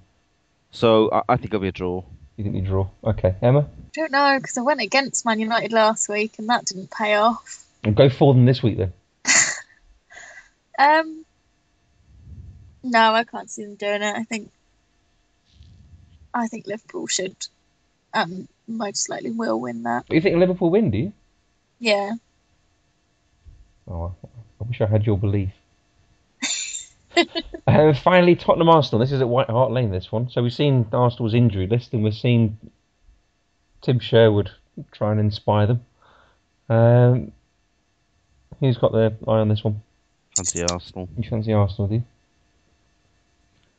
So 0.70 1.10
I, 1.12 1.22
I 1.30 1.36
think 1.36 1.46
it'll 1.46 1.60
be 1.60 1.68
a 1.68 1.72
draw. 1.72 2.02
You 2.36 2.44
think 2.44 2.56
you 2.56 2.62
draw? 2.62 2.88
Okay, 3.02 3.34
Emma, 3.40 3.60
I 3.60 3.64
Don't 3.94 4.12
know 4.12 4.38
because 4.38 4.58
I 4.58 4.62
went 4.62 4.80
against 4.82 5.24
Man 5.24 5.40
United 5.40 5.72
last 5.72 6.08
week 6.08 6.34
and 6.38 6.48
that 6.50 6.66
didn't 6.66 6.90
pay 6.90 7.14
off. 7.14 7.64
and 7.82 7.96
go 7.96 8.10
for 8.10 8.34
them 8.34 8.44
this 8.44 8.62
week 8.62 8.76
then. 8.76 8.92
Um, 10.78 11.24
no, 12.82 13.12
I 13.14 13.24
can't 13.24 13.50
see 13.50 13.64
them 13.64 13.76
doing 13.76 14.02
it. 14.02 14.14
I 14.14 14.24
think, 14.24 14.50
I 16.34 16.48
think 16.48 16.66
Liverpool 16.66 17.06
should, 17.06 17.34
um, 18.12 18.46
most 18.68 19.08
likely 19.08 19.30
will 19.30 19.60
win 19.60 19.82
that. 19.84 20.04
But 20.08 20.14
you 20.14 20.20
think 20.20 20.36
Liverpool 20.36 20.70
win? 20.70 20.90
Do 20.90 20.98
you? 20.98 21.12
Yeah. 21.78 22.12
Oh, 23.88 24.14
I 24.60 24.64
wish 24.66 24.80
I 24.80 24.86
had 24.86 25.06
your 25.06 25.18
belief. 25.18 25.50
uh, 27.66 27.92
finally, 27.94 28.34
Tottenham 28.34 28.68
Arsenal. 28.68 29.00
This 29.00 29.12
is 29.12 29.20
at 29.20 29.28
White 29.28 29.48
Hart 29.48 29.70
Lane. 29.70 29.90
This 29.90 30.10
one. 30.10 30.28
So 30.30 30.42
we've 30.42 30.52
seen 30.52 30.86
Arsenal's 30.92 31.34
injury 31.34 31.66
list, 31.66 31.92
and 31.92 32.02
we've 32.02 32.14
seen 32.14 32.58
Tim 33.82 34.00
Sherwood 34.00 34.50
try 34.92 35.12
and 35.12 35.20
inspire 35.20 35.66
them. 35.66 35.84
Um, 36.68 37.32
who's 38.60 38.76
got 38.78 38.92
their 38.92 39.10
eye 39.28 39.38
on 39.38 39.48
this 39.48 39.62
one? 39.62 39.82
Fancy 40.36 40.62
Arsenal. 40.62 41.08
You 41.16 41.28
fancy 41.28 41.52
Arsenal, 41.52 41.88
do 41.88 41.94
you? 41.96 42.04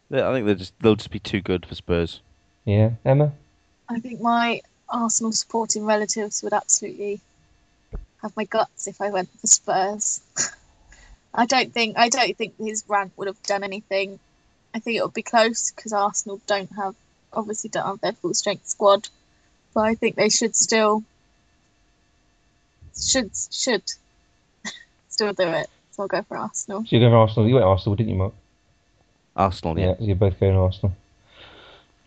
They- 0.09 0.23
I 0.23 0.31
think 0.33 0.45
they'll 0.45 0.55
just 0.55 0.73
they'll 0.79 0.95
just 0.95 1.11
be 1.11 1.19
too 1.19 1.41
good 1.41 1.65
for 1.65 1.75
Spurs. 1.75 2.21
Yeah, 2.65 2.91
Emma. 3.03 3.33
I 3.89 3.99
think 3.99 4.21
my 4.21 4.61
Arsenal 4.89 5.31
supporting 5.31 5.85
relatives 5.85 6.43
would 6.43 6.53
absolutely 6.53 7.19
have 8.21 8.35
my 8.35 8.45
guts 8.45 8.88
if 8.88 9.01
I 9.01 9.09
went 9.09 9.29
for 9.39 9.47
Spurs. 9.47 10.21
I 11.33 11.45
don't 11.45 11.71
think 11.73 11.97
I 11.97 12.09
don't 12.09 12.35
think 12.35 12.55
his 12.57 12.83
rant 12.88 13.11
would 13.17 13.27
have 13.27 13.41
done 13.43 13.63
anything. 13.63 14.19
I 14.73 14.79
think 14.79 14.97
it 14.97 15.03
would 15.03 15.13
be 15.13 15.23
close 15.23 15.71
because 15.71 15.93
Arsenal 15.93 16.41
don't 16.47 16.71
have 16.75 16.95
obviously 17.33 17.69
don't 17.69 17.85
have 17.85 18.01
their 18.01 18.13
full 18.13 18.33
strength 18.33 18.67
squad, 18.67 19.07
but 19.73 19.81
I 19.81 19.95
think 19.95 20.15
they 20.15 20.29
should 20.29 20.55
still 20.55 21.03
should 22.99 23.31
should 23.51 23.83
still 25.09 25.33
do 25.33 25.47
it. 25.47 25.69
So 25.91 26.03
I'll 26.03 26.07
go 26.07 26.21
for 26.23 26.38
Arsenal. 26.38 26.81
So 26.81 26.95
you 26.95 26.99
go 26.99 27.09
for 27.09 27.17
Arsenal. 27.17 27.47
You 27.47 27.55
went 27.55 27.65
Arsenal, 27.65 27.95
didn't 27.95 28.09
you, 28.09 28.17
Mark? 28.17 28.33
Arsenal, 29.35 29.77
Yeah, 29.77 29.85
yeah. 29.85 29.95
so 29.97 30.03
you're 30.05 30.15
both 30.15 30.39
going 30.39 30.55
Arsenal. 30.55 30.95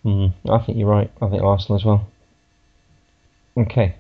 Hmm, 0.02 0.26
I 0.50 0.58
think 0.58 0.78
you're 0.78 0.88
right. 0.88 1.10
I 1.20 1.28
think 1.28 1.42
Arsenal 1.42 1.76
as 1.78 1.84
well. 1.84 2.08
Okay. 3.61 3.94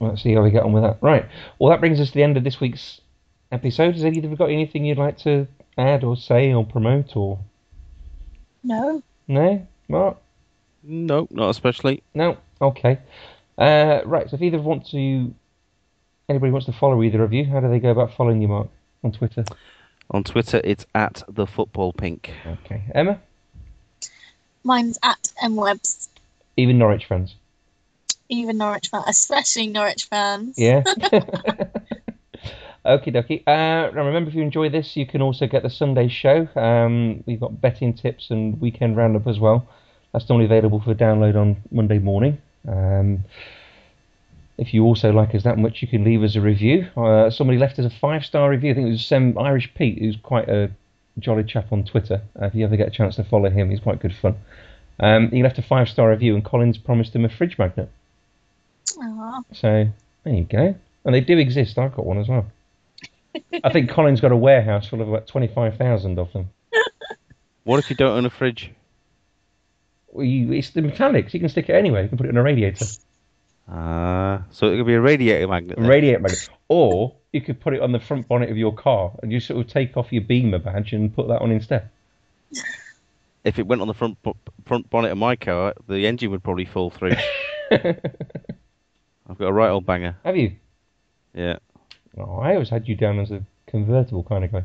Let's 0.00 0.22
see 0.22 0.34
how 0.34 0.42
we 0.42 0.50
get 0.50 0.62
on 0.62 0.72
with 0.72 0.82
that. 0.84 0.98
Right. 1.00 1.26
Well, 1.58 1.70
that 1.70 1.80
brings 1.80 2.00
us 2.00 2.08
to 2.08 2.14
the 2.14 2.22
end 2.22 2.36
of 2.36 2.44
this 2.44 2.60
week's 2.60 3.00
episode. 3.50 3.94
Has 3.94 4.04
either 4.04 4.26
of 4.26 4.30
you 4.30 4.36
got 4.36 4.50
anything 4.50 4.84
you'd 4.84 4.98
like 4.98 5.18
to 5.18 5.46
add 5.76 6.04
or 6.04 6.16
say 6.16 6.52
or 6.52 6.64
promote 6.64 7.16
or 7.16 7.38
No. 8.62 9.02
no? 9.26 9.66
Mark? 9.88 10.18
No, 10.84 11.26
not 11.30 11.50
especially. 11.50 12.02
No. 12.14 12.36
Okay. 12.60 12.98
Uh, 13.56 14.00
right. 14.04 14.30
So 14.30 14.36
if 14.36 14.42
either 14.42 14.60
want 14.60 14.86
to, 14.90 15.34
anybody 16.28 16.52
wants 16.52 16.66
to 16.66 16.72
follow 16.72 17.02
either 17.02 17.22
of 17.24 17.32
you, 17.32 17.44
how 17.44 17.60
do 17.60 17.68
they 17.68 17.80
go 17.80 17.90
about 17.90 18.14
following 18.14 18.40
you, 18.40 18.48
Mark, 18.48 18.68
on 19.02 19.10
Twitter? 19.12 19.44
On 20.10 20.22
Twitter, 20.22 20.60
it's 20.62 20.86
at 20.94 21.22
the 21.28 21.46
football 21.46 21.92
pink. 21.92 22.30
Okay. 22.46 22.82
Emma. 22.94 23.18
Mine's 24.64 24.98
at 25.02 25.32
mwebs. 25.42 26.08
Even 26.56 26.78
Norwich 26.78 27.06
fans. 27.06 27.34
Even 28.28 28.58
Norwich 28.58 28.88
fans, 28.88 29.04
especially 29.08 29.68
Norwich 29.68 30.04
fans. 30.04 30.54
Yeah. 30.58 30.82
Okie 32.86 33.12
dokie. 33.12 33.42
Uh, 33.46 33.92
remember, 33.92 34.30
if 34.30 34.34
you 34.34 34.42
enjoy 34.42 34.68
this, 34.68 34.96
you 34.96 35.06
can 35.06 35.20
also 35.20 35.46
get 35.46 35.62
the 35.62 35.70
Sunday 35.70 36.08
show. 36.08 36.48
Um, 36.56 37.22
we've 37.26 37.40
got 37.40 37.60
betting 37.60 37.92
tips 37.92 38.30
and 38.30 38.60
weekend 38.60 38.96
roundup 38.96 39.26
as 39.26 39.38
well. 39.38 39.68
That's 40.12 40.28
normally 40.28 40.46
available 40.46 40.80
for 40.80 40.94
download 40.94 41.36
on 41.36 41.56
Monday 41.70 41.98
morning. 41.98 42.38
Um, 42.66 43.24
if 44.56 44.72
you 44.72 44.84
also 44.84 45.12
like 45.12 45.34
us 45.34 45.42
that 45.44 45.58
much, 45.58 45.82
you 45.82 45.88
can 45.88 46.02
leave 46.04 46.22
us 46.22 46.34
a 46.34 46.40
review. 46.40 46.88
Uh, 46.96 47.30
somebody 47.30 47.58
left 47.58 47.78
us 47.78 47.84
a 47.84 47.90
five 47.90 48.24
star 48.24 48.48
review. 48.50 48.72
I 48.72 48.74
think 48.74 48.86
it 48.88 48.90
was 48.90 49.12
um, 49.12 49.36
Irish 49.38 49.72
Pete, 49.74 49.98
who's 49.98 50.16
quite 50.16 50.48
a 50.48 50.70
jolly 51.18 51.44
chap 51.44 51.72
on 51.72 51.84
Twitter. 51.84 52.22
Uh, 52.40 52.46
if 52.46 52.54
you 52.54 52.64
ever 52.64 52.76
get 52.76 52.88
a 52.88 52.90
chance 52.90 53.16
to 53.16 53.24
follow 53.24 53.50
him, 53.50 53.70
he's 53.70 53.80
quite 53.80 54.00
good 54.00 54.14
fun. 54.14 54.36
Um, 55.00 55.30
he 55.30 55.42
left 55.42 55.58
a 55.58 55.62
five 55.62 55.88
star 55.88 56.10
review, 56.10 56.34
and 56.34 56.44
Collins 56.44 56.78
promised 56.78 57.14
him 57.14 57.24
a 57.24 57.28
fridge 57.28 57.58
magnet. 57.58 57.90
Aw. 59.00 59.42
So 59.52 59.88
there 60.24 60.34
you 60.34 60.44
go. 60.44 60.74
And 61.04 61.14
they 61.14 61.20
do 61.20 61.38
exist. 61.38 61.78
I've 61.78 61.94
got 61.94 62.06
one 62.06 62.18
as 62.18 62.28
well. 62.28 62.46
I 63.64 63.72
think 63.72 63.90
Colin's 63.90 64.20
got 64.20 64.32
a 64.32 64.36
warehouse 64.36 64.88
full 64.88 65.00
of 65.00 65.08
about 65.08 65.26
25,000 65.26 66.18
of 66.18 66.32
them. 66.32 66.50
What 67.64 67.78
if 67.78 67.90
you 67.90 67.96
don't 67.96 68.16
own 68.16 68.24
a 68.24 68.30
fridge? 68.30 68.72
Well, 70.10 70.24
you, 70.24 70.52
it's 70.52 70.70
the 70.70 70.80
metallics. 70.80 71.34
You 71.34 71.40
can 71.40 71.50
stick 71.50 71.68
it 71.68 71.74
anywhere. 71.74 72.02
You 72.02 72.08
can 72.08 72.16
put 72.16 72.24
it 72.24 72.30
in 72.30 72.38
a 72.38 72.42
radiator. 72.42 72.86
Ah, 73.70 74.44
so 74.50 74.68
it 74.68 74.78
could 74.78 74.86
be 74.86 74.94
a 74.94 75.00
radiator 75.02 75.46
magnet. 75.46 75.76
Then. 75.76 75.86
radiator 75.86 76.20
magnet. 76.20 76.48
Or 76.68 77.14
you 77.32 77.42
could 77.42 77.60
put 77.60 77.74
it 77.74 77.82
on 77.82 77.92
the 77.92 78.00
front 78.00 78.26
bonnet 78.26 78.48
of 78.48 78.56
your 78.56 78.74
car 78.74 79.12
and 79.22 79.30
you 79.30 79.38
sort 79.38 79.60
of 79.60 79.70
take 79.70 79.98
off 79.98 80.10
your 80.12 80.22
Beamer 80.22 80.58
badge 80.58 80.94
and 80.94 81.14
put 81.14 81.28
that 81.28 81.42
on 81.42 81.50
instead. 81.50 81.90
if 83.44 83.58
it 83.58 83.66
went 83.66 83.82
on 83.82 83.88
the 83.88 83.92
front 83.92 84.16
front 84.64 84.88
bonnet 84.88 85.12
of 85.12 85.18
my 85.18 85.36
car, 85.36 85.74
the 85.88 86.06
engine 86.06 86.30
would 86.30 86.42
probably 86.42 86.64
fall 86.64 86.88
through. 86.88 87.16
I've 89.28 89.38
got 89.38 89.48
a 89.48 89.52
right 89.52 89.70
old 89.70 89.84
banger. 89.86 90.16
Have 90.24 90.36
you? 90.36 90.52
Yeah, 91.34 91.58
Oh, 92.16 92.38
I 92.38 92.54
always 92.54 92.70
had 92.70 92.88
you 92.88 92.96
down 92.96 93.18
as 93.20 93.30
a 93.30 93.42
convertible 93.66 94.24
kind 94.24 94.44
of 94.44 94.50
guy. 94.52 94.64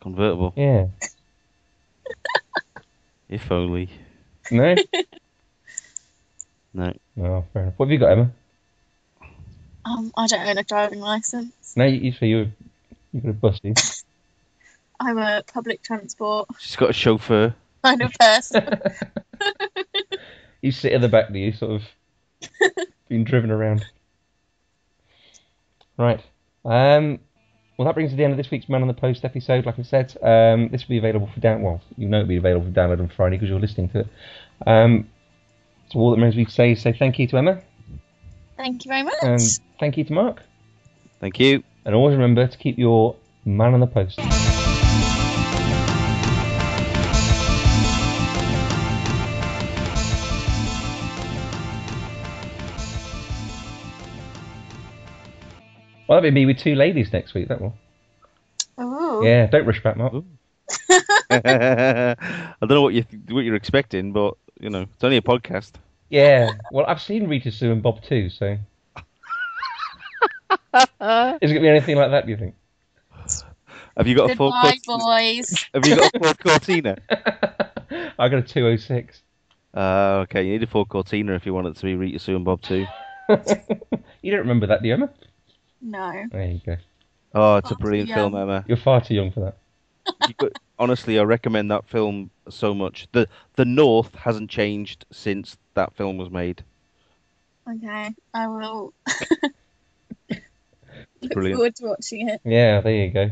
convertible. 0.00 0.52
Yeah. 0.56 0.86
If 3.28 3.50
only. 3.50 3.88
No? 4.50 4.76
No. 6.72 6.92
Oh, 7.18 7.42
fair 7.54 7.62
enough. 7.62 7.74
What 7.78 7.86
have 7.86 7.92
you 7.92 7.98
got, 7.98 8.12
Emma? 8.12 8.30
Um, 9.86 10.12
I 10.14 10.26
don't 10.26 10.46
own 10.46 10.58
a 10.58 10.62
driving 10.62 11.00
license. 11.00 11.72
No, 11.74 11.86
you, 11.86 12.00
you 12.00 12.12
say 12.12 12.26
you're, 12.26 12.48
you've 13.14 13.22
got 13.22 13.30
a 13.30 13.32
bus, 13.32 13.60
do 13.60 13.68
you? 13.68 13.74
I'm 15.00 15.16
a 15.16 15.42
public 15.50 15.82
transport 15.82 16.48
She's 16.58 16.76
got 16.76 16.90
a 16.90 16.92
chauffeur. 16.92 17.54
kind 17.82 18.02
of 18.02 18.12
person. 18.12 18.68
You 20.62 20.70
sit 20.72 20.92
in 20.92 21.00
the 21.00 21.08
back, 21.08 21.32
do 21.32 21.38
you? 21.38 21.52
Sort 21.52 21.72
of 21.72 21.82
being 23.08 23.24
driven 23.24 23.50
around. 23.50 23.84
Right. 25.98 26.22
Um, 26.64 27.20
well, 27.76 27.86
that 27.86 27.94
brings 27.94 28.08
us 28.08 28.12
to 28.12 28.16
the 28.16 28.24
end 28.24 28.32
of 28.32 28.36
this 28.36 28.50
week's 28.50 28.68
Man 28.68 28.82
on 28.82 28.88
the 28.88 28.94
Post 28.94 29.24
episode. 29.24 29.66
Like 29.66 29.78
I 29.78 29.82
said, 29.82 30.16
um, 30.22 30.68
this 30.68 30.82
will 30.82 30.94
be 30.94 30.98
available 30.98 31.28
for 31.32 31.40
down. 31.40 31.62
Well, 31.62 31.80
you 31.96 32.08
know 32.08 32.18
it'll 32.18 32.28
be 32.28 32.36
available 32.36 32.66
for 32.66 32.72
download 32.72 33.00
on 33.00 33.08
Friday 33.08 33.36
because 33.36 33.48
you're 33.48 33.60
listening 33.60 33.90
to 33.90 34.00
it. 34.00 34.08
Um, 34.66 35.08
so 35.90 35.98
all 36.00 36.10
that 36.10 36.16
remains 36.16 36.36
we 36.36 36.44
say 36.46 36.72
is 36.72 36.82
say 36.82 36.92
thank 36.92 37.18
you 37.18 37.26
to 37.28 37.36
Emma 37.36 37.60
Thank 38.56 38.84
you 38.84 38.88
very 38.88 39.02
much. 39.02 39.14
and 39.22 39.40
thank 39.78 39.98
you 39.98 40.04
to 40.04 40.12
Mark. 40.12 40.42
Thank 41.20 41.38
you. 41.38 41.62
And 41.84 41.94
always 41.94 42.14
remember 42.16 42.46
to 42.46 42.58
keep 42.58 42.78
your 42.78 43.16
Man 43.44 43.74
on 43.74 43.80
the 43.80 43.86
Post. 43.86 44.18
Well, 56.06 56.16
that'll 56.16 56.30
be 56.30 56.34
me 56.34 56.46
with 56.46 56.58
two 56.58 56.74
ladies 56.74 57.12
next 57.12 57.34
week. 57.34 57.48
That 57.48 57.60
will. 57.60 57.74
Ooh. 58.80 59.24
Yeah, 59.24 59.46
don't 59.46 59.66
rush 59.66 59.82
back, 59.82 59.96
Mark. 59.96 60.12
I 61.30 62.14
don't 62.60 62.70
know 62.70 62.82
what 62.82 62.94
you 62.94 63.04
what 63.28 63.40
you're 63.40 63.54
expecting, 63.54 64.12
but 64.12 64.34
you 64.60 64.70
know, 64.70 64.82
it's 64.82 65.04
only 65.04 65.16
a 65.16 65.22
podcast. 65.22 65.72
Yeah. 66.08 66.50
Well, 66.70 66.86
I've 66.86 67.00
seen 67.00 67.28
Rita 67.28 67.50
Sue 67.50 67.72
and 67.72 67.82
Bob 67.82 68.02
too, 68.02 68.30
so. 68.30 68.46
Is 70.76 71.50
it 71.50 71.54
going 71.54 71.54
to 71.54 71.60
be 71.60 71.68
anything 71.68 71.96
like 71.96 72.10
that, 72.10 72.26
do 72.26 72.32
you 72.32 72.36
think? 72.36 72.54
Have 73.96 74.06
you 74.06 74.14
got 74.14 74.30
a 74.30 74.36
Ford? 74.36 74.52
Goodbye, 74.62 74.78
boys. 74.86 75.66
Have 75.74 75.86
you 75.86 75.96
got 75.96 76.14
a 76.14 76.18
Ford 76.18 76.38
Cortina? 76.38 76.98
I 78.18 78.28
got 78.28 78.38
a 78.38 78.42
206. 78.42 79.22
Uh, 79.74 80.24
okay, 80.24 80.44
you 80.44 80.52
need 80.52 80.62
a 80.62 80.66
Ford 80.66 80.88
Cortina 80.88 81.34
if 81.34 81.46
you 81.46 81.54
want 81.54 81.66
it 81.66 81.76
to 81.76 81.82
be 81.82 81.94
Rita 81.96 82.18
Sue 82.18 82.36
and 82.36 82.44
Bob 82.44 82.62
too. 82.62 82.86
you 84.22 84.30
don't 84.30 84.40
remember 84.40 84.66
that, 84.66 84.82
do 84.82 84.88
you, 84.88 84.94
Emma? 84.94 85.10
No. 85.86 86.24
There 86.32 86.44
you 86.46 86.60
go. 86.66 86.76
Oh, 87.34 87.56
it's 87.56 87.70
a 87.70 87.76
brilliant 87.76 88.10
film, 88.10 88.34
Emma. 88.34 88.64
You're 88.66 88.76
far 88.76 89.00
too 89.00 89.14
young 89.14 89.30
for 89.30 89.40
that. 89.40 89.56
You 90.28 90.34
could- 90.34 90.56
honestly, 90.78 91.18
I 91.18 91.22
recommend 91.22 91.70
that 91.70 91.86
film 91.88 92.30
so 92.48 92.74
much. 92.74 93.06
the 93.12 93.28
The 93.54 93.64
North 93.64 94.14
hasn't 94.16 94.50
changed 94.50 95.04
since 95.12 95.56
that 95.74 95.94
film 95.94 96.16
was 96.18 96.30
made. 96.30 96.64
Okay. 97.68 98.14
I 98.34 98.46
will 98.48 98.92
look 100.30 101.32
brilliant. 101.32 101.56
forward 101.56 101.76
to 101.76 101.84
watching 101.86 102.28
it. 102.28 102.40
Yeah, 102.44 102.80
there 102.80 102.94
you 102.94 103.10
go. 103.10 103.30